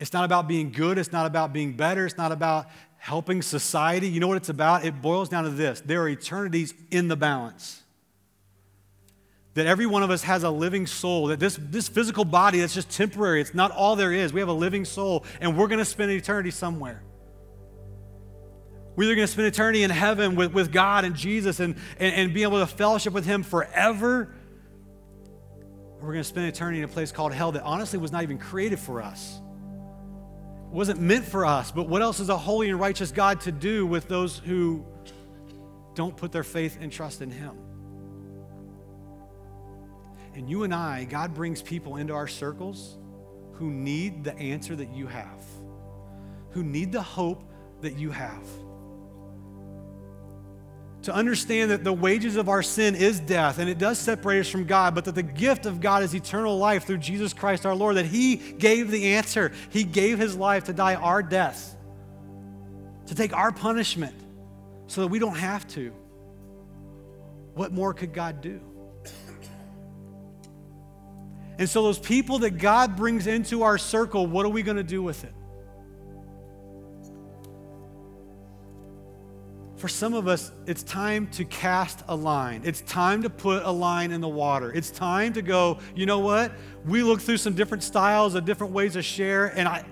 It's 0.00 0.12
not 0.12 0.24
about 0.24 0.48
being 0.48 0.70
good. 0.70 0.96
It's 0.96 1.12
not 1.12 1.26
about 1.26 1.52
being 1.52 1.72
better. 1.74 2.06
It's 2.06 2.16
not 2.16 2.32
about 2.32 2.66
helping 2.98 3.42
society. 3.42 4.08
You 4.08 4.20
know 4.20 4.28
what 4.28 4.36
it's 4.36 4.48
about? 4.48 4.84
It 4.84 5.02
boils 5.02 5.28
down 5.28 5.44
to 5.44 5.50
this 5.50 5.80
there 5.80 6.02
are 6.02 6.08
eternities 6.08 6.74
in 6.90 7.08
the 7.08 7.16
balance. 7.16 7.82
That 9.58 9.66
every 9.66 9.86
one 9.86 10.04
of 10.04 10.10
us 10.10 10.22
has 10.22 10.44
a 10.44 10.50
living 10.50 10.86
soul, 10.86 11.26
that 11.26 11.40
this, 11.40 11.58
this 11.60 11.88
physical 11.88 12.24
body 12.24 12.60
that's 12.60 12.74
just 12.74 12.90
temporary, 12.90 13.40
it's 13.40 13.54
not 13.54 13.72
all 13.72 13.96
there 13.96 14.12
is. 14.12 14.32
We 14.32 14.38
have 14.38 14.48
a 14.48 14.52
living 14.52 14.84
soul, 14.84 15.24
and 15.40 15.58
we're 15.58 15.66
going 15.66 15.80
to 15.80 15.84
spend 15.84 16.12
eternity 16.12 16.52
somewhere. 16.52 17.02
We're 18.94 19.04
either 19.04 19.16
going 19.16 19.26
to 19.26 19.32
spend 19.32 19.48
eternity 19.48 19.82
in 19.82 19.90
heaven 19.90 20.36
with, 20.36 20.52
with 20.52 20.70
God 20.70 21.04
and 21.04 21.16
Jesus 21.16 21.58
and, 21.58 21.74
and, 21.98 22.14
and 22.14 22.34
be 22.34 22.44
able 22.44 22.60
to 22.60 22.68
fellowship 22.68 23.12
with 23.12 23.24
Him 23.24 23.42
forever, 23.42 24.32
or 26.00 26.06
we're 26.06 26.12
going 26.12 26.22
to 26.22 26.28
spend 26.28 26.46
eternity 26.46 26.78
in 26.78 26.84
a 26.84 26.88
place 26.88 27.10
called 27.10 27.32
hell 27.32 27.50
that 27.50 27.64
honestly 27.64 27.98
was 27.98 28.12
not 28.12 28.22
even 28.22 28.38
created 28.38 28.78
for 28.78 29.02
us. 29.02 29.40
It 30.68 30.72
wasn't 30.72 31.00
meant 31.00 31.24
for 31.24 31.44
us, 31.44 31.72
but 31.72 31.88
what 31.88 32.00
else 32.00 32.20
is 32.20 32.28
a 32.28 32.38
holy 32.38 32.68
and 32.68 32.78
righteous 32.78 33.10
God 33.10 33.40
to 33.40 33.50
do 33.50 33.86
with 33.86 34.06
those 34.06 34.38
who 34.38 34.86
don't 35.96 36.16
put 36.16 36.30
their 36.30 36.44
faith 36.44 36.78
and 36.80 36.92
trust 36.92 37.22
in 37.22 37.32
Him? 37.32 37.58
And 40.38 40.48
you 40.48 40.62
and 40.62 40.72
I, 40.72 41.04
God 41.04 41.34
brings 41.34 41.60
people 41.60 41.96
into 41.96 42.14
our 42.14 42.28
circles 42.28 42.96
who 43.54 43.70
need 43.70 44.24
the 44.24 44.34
answer 44.38 44.76
that 44.76 44.90
you 44.90 45.06
have, 45.08 45.42
who 46.50 46.62
need 46.62 46.92
the 46.92 47.02
hope 47.02 47.42
that 47.80 47.98
you 47.98 48.10
have 48.10 48.46
to 51.02 51.14
understand 51.14 51.70
that 51.70 51.84
the 51.84 51.92
wages 51.92 52.36
of 52.36 52.48
our 52.48 52.62
sin 52.62 52.94
is 52.94 53.18
death 53.18 53.58
and 53.58 53.70
it 53.70 53.78
does 53.78 53.98
separate 53.98 54.40
us 54.40 54.48
from 54.48 54.64
God, 54.64 54.94
but 54.94 55.06
that 55.06 55.14
the 55.14 55.22
gift 55.22 55.64
of 55.64 55.80
God 55.80 56.02
is 56.02 56.14
eternal 56.14 56.58
life 56.58 56.84
through 56.84 56.98
Jesus 56.98 57.32
Christ 57.32 57.64
our 57.64 57.74
Lord, 57.74 57.96
that 57.96 58.06
He 58.06 58.36
gave 58.36 58.90
the 58.90 59.14
answer. 59.14 59.52
He 59.70 59.84
gave 59.84 60.18
His 60.18 60.36
life 60.36 60.64
to 60.64 60.72
die 60.72 60.96
our 60.96 61.22
death, 61.22 61.76
to 63.06 63.14
take 63.14 63.34
our 63.34 63.52
punishment 63.52 64.14
so 64.86 65.00
that 65.00 65.06
we 65.08 65.18
don't 65.18 65.36
have 65.36 65.66
to. 65.68 65.92
What 67.54 67.72
more 67.72 67.94
could 67.94 68.12
God 68.12 68.40
do? 68.40 68.60
And 71.58 71.68
so, 71.68 71.82
those 71.82 71.98
people 71.98 72.38
that 72.40 72.58
God 72.58 72.96
brings 72.96 73.26
into 73.26 73.64
our 73.64 73.78
circle, 73.78 74.26
what 74.26 74.46
are 74.46 74.50
we 74.50 74.62
going 74.62 74.76
to 74.76 74.84
do 74.84 75.02
with 75.02 75.24
it? 75.24 75.32
For 79.78 79.86
some 79.86 80.12
of 80.14 80.26
us, 80.26 80.50
it's 80.66 80.82
time 80.82 81.28
to 81.28 81.44
cast 81.44 82.02
a 82.08 82.14
line. 82.14 82.62
It's 82.64 82.80
time 82.80 83.22
to 83.22 83.30
put 83.30 83.62
a 83.64 83.70
line 83.70 84.10
in 84.10 84.20
the 84.20 84.28
water. 84.28 84.72
It's 84.72 84.90
time 84.90 85.32
to 85.34 85.42
go, 85.42 85.78
you 85.94 86.04
know 86.04 86.18
what? 86.18 86.52
We 86.84 87.04
look 87.04 87.20
through 87.20 87.36
some 87.36 87.54
different 87.54 87.84
styles 87.84 88.34
of 88.34 88.44
different 88.44 88.72
ways 88.72 88.94
to 88.94 89.02
share, 89.02 89.46
and 89.56 89.68
I, 89.68 89.84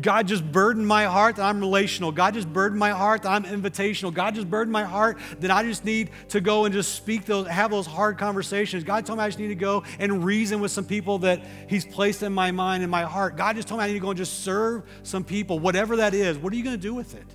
God 0.00 0.26
just 0.26 0.50
burdened 0.50 0.86
my 0.88 1.04
heart 1.04 1.36
that 1.36 1.44
I'm 1.44 1.60
relational. 1.60 2.10
God 2.10 2.34
just 2.34 2.52
burdened 2.52 2.80
my 2.80 2.90
heart 2.90 3.22
that 3.22 3.30
I'm 3.30 3.44
invitational. 3.44 4.12
God 4.12 4.34
just 4.34 4.50
burdened 4.50 4.72
my 4.72 4.82
heart 4.82 5.18
that 5.38 5.52
I 5.52 5.62
just 5.62 5.84
need 5.84 6.10
to 6.30 6.40
go 6.40 6.64
and 6.64 6.74
just 6.74 6.94
speak 6.94 7.24
those, 7.24 7.46
have 7.46 7.70
those 7.70 7.86
hard 7.86 8.18
conversations. 8.18 8.82
God 8.82 9.06
told 9.06 9.18
me 9.18 9.24
I 9.24 9.28
just 9.28 9.38
need 9.38 9.48
to 9.48 9.54
go 9.54 9.84
and 10.00 10.24
reason 10.24 10.58
with 10.60 10.72
some 10.72 10.84
people 10.84 11.18
that 11.18 11.44
He's 11.68 11.84
placed 11.84 12.24
in 12.24 12.32
my 12.32 12.50
mind 12.50 12.82
and 12.82 12.90
my 12.90 13.02
heart. 13.02 13.36
God 13.36 13.54
just 13.54 13.68
told 13.68 13.78
me 13.78 13.84
I 13.84 13.86
need 13.88 13.94
to 13.94 14.00
go 14.00 14.10
and 14.10 14.18
just 14.18 14.42
serve 14.42 14.82
some 15.04 15.22
people, 15.22 15.60
whatever 15.60 15.96
that 15.96 16.12
is. 16.12 16.38
What 16.38 16.52
are 16.52 16.56
you 16.56 16.64
going 16.64 16.76
to 16.76 16.82
do 16.82 16.94
with 16.94 17.14
it? 17.14 17.26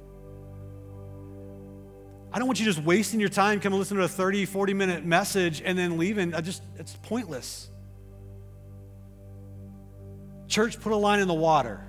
I 2.32 2.40
don't 2.40 2.48
want 2.48 2.60
you 2.60 2.66
just 2.66 2.84
wasting 2.84 3.20
your 3.20 3.30
time 3.30 3.60
coming 3.60 3.80
listen 3.80 3.98
to 3.98 4.04
a 4.04 4.08
30, 4.08 4.46
40 4.46 4.74
minute 4.74 5.06
message 5.06 5.62
and 5.64 5.78
then 5.78 5.98
leaving. 5.98 6.36
I 6.36 6.42
just, 6.42 6.62
it's 6.78 6.96
pointless. 7.04 7.70
Church, 10.48 10.80
put 10.80 10.92
a 10.92 10.98
line 10.98 11.22
in 11.22 11.28
the 11.28 11.34
water. 11.34 11.89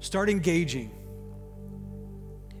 Start 0.00 0.28
engaging. 0.28 0.90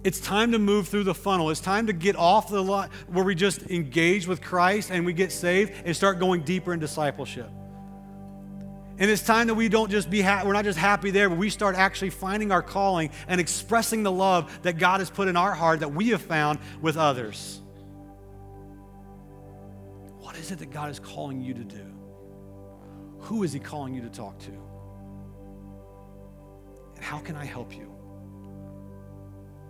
It's 0.02 0.20
time 0.20 0.52
to 0.52 0.58
move 0.58 0.88
through 0.88 1.04
the 1.04 1.14
funnel. 1.14 1.50
It's 1.50 1.60
time 1.60 1.86
to 1.88 1.92
get 1.92 2.16
off 2.16 2.48
the 2.48 2.62
line 2.62 2.88
where 3.08 3.24
we 3.24 3.34
just 3.34 3.62
engage 3.70 4.26
with 4.26 4.40
Christ 4.40 4.90
and 4.90 5.04
we 5.04 5.12
get 5.12 5.30
saved 5.30 5.72
and 5.84 5.94
start 5.94 6.18
going 6.18 6.42
deeper 6.42 6.72
in 6.72 6.80
discipleship. 6.80 7.50
And 8.98 9.10
it's 9.10 9.22
time 9.22 9.46
that 9.46 9.54
we 9.54 9.68
don't 9.68 9.90
just 9.90 10.10
be 10.10 10.20
ha- 10.20 10.42
we're 10.44 10.52
not 10.52 10.64
just 10.64 10.78
happy 10.78 11.10
there, 11.10 11.28
but 11.28 11.38
we 11.38 11.48
start 11.48 11.74
actually 11.74 12.10
finding 12.10 12.52
our 12.52 12.62
calling 12.62 13.10
and 13.28 13.40
expressing 13.40 14.02
the 14.02 14.12
love 14.12 14.62
that 14.62 14.78
God 14.78 15.00
has 15.00 15.10
put 15.10 15.28
in 15.28 15.36
our 15.36 15.54
heart 15.54 15.80
that 15.80 15.92
we 15.92 16.08
have 16.08 16.20
found 16.20 16.58
with 16.82 16.98
others. 16.98 17.60
What 20.18 20.36
is 20.36 20.50
it 20.50 20.58
that 20.58 20.70
God 20.70 20.90
is 20.90 20.98
calling 20.98 21.40
you 21.40 21.54
to 21.54 21.64
do? 21.64 21.86
Who 23.20 23.42
is 23.42 23.52
He 23.52 23.58
calling 23.58 23.94
you 23.94 24.02
to 24.02 24.10
talk 24.10 24.38
to? 24.40 24.69
How 27.00 27.18
can 27.18 27.36
I 27.36 27.44
help 27.44 27.74
you? 27.74 27.92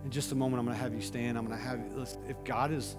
In 0.03 0.09
just 0.09 0.31
a 0.31 0.35
moment, 0.35 0.59
I'm 0.59 0.65
going 0.65 0.77
to 0.77 0.83
have 0.83 0.93
you 0.93 1.01
stand. 1.01 1.37
I'm 1.37 1.45
going 1.45 1.57
to 1.57 1.63
have 1.63 1.79
you, 1.79 1.85
listen, 1.95 2.23
if 2.27 2.43
God 2.43 2.71
is 2.71 2.97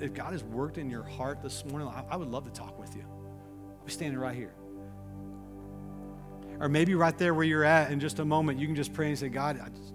if 0.00 0.14
God 0.14 0.32
has 0.32 0.44
worked 0.44 0.78
in 0.78 0.88
your 0.88 1.02
heart 1.02 1.42
this 1.42 1.64
morning, 1.64 1.88
I, 1.88 2.04
I 2.10 2.16
would 2.16 2.28
love 2.28 2.44
to 2.44 2.52
talk 2.52 2.78
with 2.78 2.94
you. 2.94 3.02
I'll 3.02 3.84
be 3.84 3.92
standing 3.92 4.18
right 4.18 4.36
here. 4.36 4.54
Or 6.60 6.68
maybe 6.68 6.94
right 6.94 7.16
there 7.18 7.34
where 7.34 7.44
you're 7.44 7.64
at 7.64 7.90
in 7.90 7.98
just 7.98 8.20
a 8.20 8.24
moment, 8.24 8.60
you 8.60 8.66
can 8.66 8.76
just 8.76 8.92
pray 8.92 9.08
and 9.08 9.18
say, 9.18 9.28
God, 9.28 9.58
just, 9.74 9.92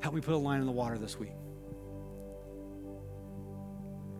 help 0.00 0.14
me 0.14 0.20
put 0.20 0.34
a 0.34 0.36
line 0.36 0.60
in 0.60 0.66
the 0.66 0.72
water 0.72 0.98
this 0.98 1.18
week. 1.18 1.32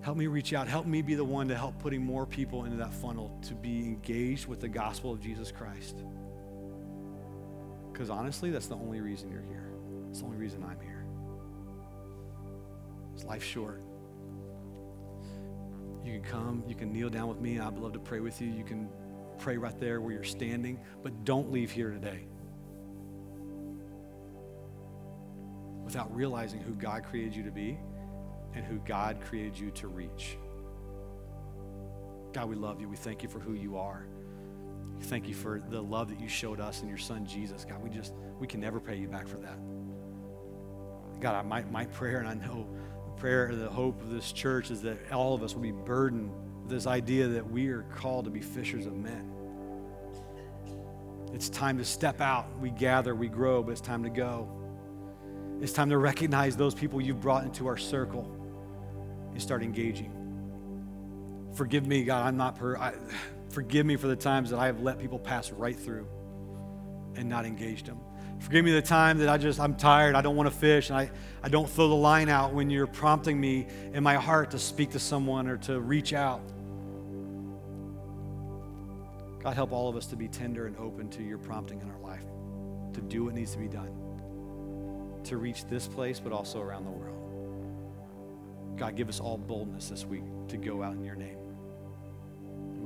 Help 0.03 0.17
me 0.17 0.29
reach 0.29 0.55
out. 0.55 0.69
Help 0.69 0.87
me 0.87 1.03
be 1.03 1.15
the 1.15 1.25
one 1.25 1.49
to 1.49 1.57
help 1.57 1.79
putting 1.81 2.03
more 2.03 2.25
people 2.25 2.65
into 2.65 2.77
that 2.79 2.95
funnel 2.95 3.39
to 3.43 3.55
be 3.55 3.81
engaged 3.81 4.47
with 4.47 4.61
the 4.61 4.69
gospel 4.69 5.13
of 5.13 5.21
Jesus 5.21 5.53
Christ. 5.53 5.97
Because 8.01 8.09
honestly, 8.09 8.49
that's 8.51 8.67
the 8.67 8.77
only 8.77 9.03
reason 9.03 9.31
you're 9.31 9.43
here. 9.43 9.71
It's 10.09 10.21
the 10.21 10.25
only 10.25 10.39
reason 10.39 10.65
I'm 10.65 10.81
here. 10.81 11.05
It's 13.13 13.27
life 13.27 13.45
short. 13.45 13.83
You 16.03 16.13
can 16.13 16.23
come, 16.23 16.65
you 16.67 16.75
can 16.75 16.95
kneel 16.95 17.11
down 17.11 17.29
with 17.29 17.43
me. 17.43 17.59
I'd 17.59 17.77
love 17.77 17.93
to 17.93 17.99
pray 17.99 18.21
with 18.21 18.41
you. 18.41 18.49
You 18.49 18.65
can 18.65 18.89
pray 19.37 19.59
right 19.59 19.79
there 19.79 20.01
where 20.01 20.15
you're 20.15 20.25
standing, 20.25 20.81
but 21.03 21.27
don't 21.27 21.53
leave 21.53 21.71
here 21.71 21.91
today 21.91 22.25
without 25.85 26.11
realizing 26.17 26.61
who 26.61 26.73
God 26.73 27.05
created 27.05 27.37
you 27.37 27.43
to 27.43 27.51
be 27.51 27.79
and 28.55 28.65
who 28.65 28.79
God 28.79 29.21
created 29.21 29.59
you 29.59 29.71
to 29.73 29.89
reach. 29.89 30.39
God, 32.33 32.49
we 32.49 32.57
love 32.57 32.81
you. 32.81 32.89
We 32.89 32.97
thank 32.97 33.23
you 33.23 33.29
for 33.29 33.41
who 33.41 33.53
you 33.53 33.77
are. 33.77 34.07
Thank 35.03 35.29
you 35.29 35.35
for 35.35 35.63
the 35.69 35.83
love 35.83 36.09
that 36.09 36.21
you 36.21 36.29
showed 36.29 36.61
us 36.61 36.83
in 36.83 36.89
your 36.89 36.99
son 36.99 37.27
Jesus. 37.27 37.65
God, 37.65 37.83
we 37.83 37.91
just, 37.91 38.13
we 38.39 38.47
can 38.47 38.61
never 38.61 38.81
pay 38.81 38.97
you 38.97 39.09
back 39.09 39.27
for 39.27 39.39
that. 39.39 39.59
God, 41.21 41.45
my, 41.47 41.63
my 41.65 41.87
prayer, 41.87 42.19
and 42.19 42.29
I 42.29 42.35
know 42.35 42.67
the 43.07 43.21
prayer, 43.21 43.47
and 43.47 43.61
the 43.61 43.69
hope 43.69 44.01
of 44.03 44.11
this 44.11 44.33
church 44.33 44.71
is 44.71 44.83
that 44.83 45.13
all 45.13 45.35
of 45.35 45.43
us 45.43 45.55
will 45.55 45.63
be 45.63 45.73
burdened 45.73 46.31
with 46.63 46.71
this 46.71 46.87
idea 46.87 47.29
that 47.29 47.51
we 47.51 47.69
are 47.69 47.83
called 47.95 48.25
to 48.27 48.31
be 48.31 48.41
fishers 48.41 48.87
of 48.87 48.95
men. 48.95 49.31
It's 51.33 51.49
time 51.49 51.79
to 51.79 51.85
step 51.85 52.21
out. 52.21 52.47
We 52.59 52.71
gather, 52.71 53.15
we 53.15 53.29
grow, 53.29 53.63
but 53.63 53.73
it's 53.73 53.81
time 53.81 54.03
to 54.03 54.11
go. 54.11 54.49
It's 55.61 55.73
time 55.73 55.91
to 55.91 55.99
recognize 55.99 56.57
those 56.57 56.75
people 56.75 57.01
you've 57.01 57.21
brought 57.21 57.45
into 57.45 57.67
our 57.67 57.77
circle 57.77 58.37
and 59.33 59.41
start 59.41 59.63
engaging. 59.63 60.17
Forgive 61.55 61.87
me, 61.87 62.05
God, 62.05 62.27
I'm 62.27 62.37
not 62.37 62.57
per. 62.57 62.77
I, 62.77 62.95
forgive 63.51 63.85
me 63.85 63.97
for 63.97 64.07
the 64.07 64.17
times 64.17 64.51
that 64.51 64.59
I 64.59 64.67
have 64.67 64.81
let 64.81 64.99
people 64.99 65.19
pass 65.19 65.51
right 65.51 65.79
through 65.79 66.07
and 67.17 67.29
not 67.29 67.45
engaged 67.45 67.87
them. 67.87 68.01
Forgive 68.39 68.65
me 68.65 68.73
the 68.73 68.81
time 68.81 69.19
that 69.19 69.29
I 69.29 69.37
just, 69.37 69.61
I'm 69.61 69.77
tired, 69.77 70.15
I 70.15 70.23
don't 70.23 70.35
want 70.35 70.51
to 70.51 70.55
fish, 70.55 70.89
and 70.89 70.99
I, 70.99 71.11
I 71.43 71.51
don't 71.51 71.69
throw 71.69 71.89
the 71.89 71.95
line 71.95 72.31
out 72.31 72.55
when 72.55 72.71
you're 72.71 72.87
prompting 72.87 73.39
me 73.39 73.67
in 73.93 74.03
my 74.03 74.15
heart 74.15 74.53
to 74.53 74.59
speak 74.59 74.93
to 74.93 74.99
someone 74.99 75.47
or 75.47 75.59
to 75.59 75.79
reach 75.79 76.15
out. 76.15 76.41
God, 79.43 79.55
help 79.55 79.73
all 79.73 79.89
of 79.89 79.97
us 79.97 80.07
to 80.07 80.17
be 80.17 80.29
tender 80.29 80.67
and 80.67 80.77
open 80.79 81.11
to 81.11 81.23
your 81.23 81.39
prompting 81.39 81.81
in 81.81 81.91
our 81.91 81.99
life, 81.99 82.25
to 82.95 83.01
do 83.03 83.25
what 83.25 83.35
needs 83.35 83.53
to 83.53 83.59
be 83.59 83.69
done, 83.69 83.91
to 85.25 85.37
reach 85.37 85.67
this 85.67 85.87
place, 85.87 86.19
but 86.19 86.33
also 86.33 86.61
around 86.61 86.85
the 86.85 86.91
world. 86.91 88.77
God, 88.79 88.97
give 88.97 89.11
us 89.11 89.21
all 89.21 89.37
boldness 89.37 89.89
this 89.91 90.07
week 90.07 90.25
to 90.49 90.57
go 90.57 90.83
out 90.83 90.95
in 90.95 91.05
your 91.05 91.17
name. 91.17 91.40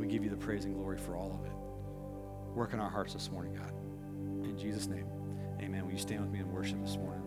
We 0.05 0.11
give 0.11 0.23
you 0.23 0.29
the 0.29 0.37
praise 0.37 0.67
and 0.67 0.75
glory 0.75 0.99
for 0.99 1.17
all 1.17 1.33
of 1.33 1.47
it. 1.47 1.53
Work 2.55 2.75
in 2.75 2.79
our 2.79 2.91
hearts 2.91 3.15
this 3.15 3.31
morning, 3.31 3.55
God. 3.55 3.73
In 4.45 4.59
Jesus' 4.59 4.87
name, 4.87 5.07
amen. 5.63 5.87
Will 5.87 5.93
you 5.93 5.99
stand 5.99 6.21
with 6.21 6.31
me 6.31 6.41
in 6.41 6.53
worship 6.53 6.79
this 6.83 6.99
morning? 6.99 7.23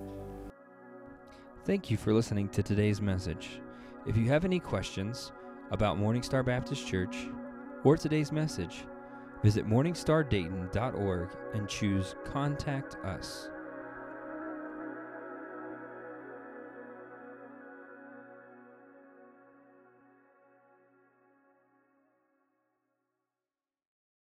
Thank 1.65 1.89
you 1.89 1.97
for 1.97 2.13
listening 2.13 2.49
to 2.49 2.61
today's 2.61 3.01
message. 3.01 3.61
If 4.05 4.15
you 4.15 4.25
have 4.25 4.45
any 4.45 4.59
questions 4.59 5.31
about 5.71 5.97
Morning 5.97 6.21
Star 6.21 6.43
Baptist 6.43 6.85
Church 6.85 7.17
or 7.83 7.97
today's 7.97 8.31
message, 8.31 8.83
Visit 9.43 9.67
morningstardayton.org 9.67 11.29
and 11.53 11.69
choose 11.69 12.15
Contact 12.25 12.95
Us. 13.05 13.49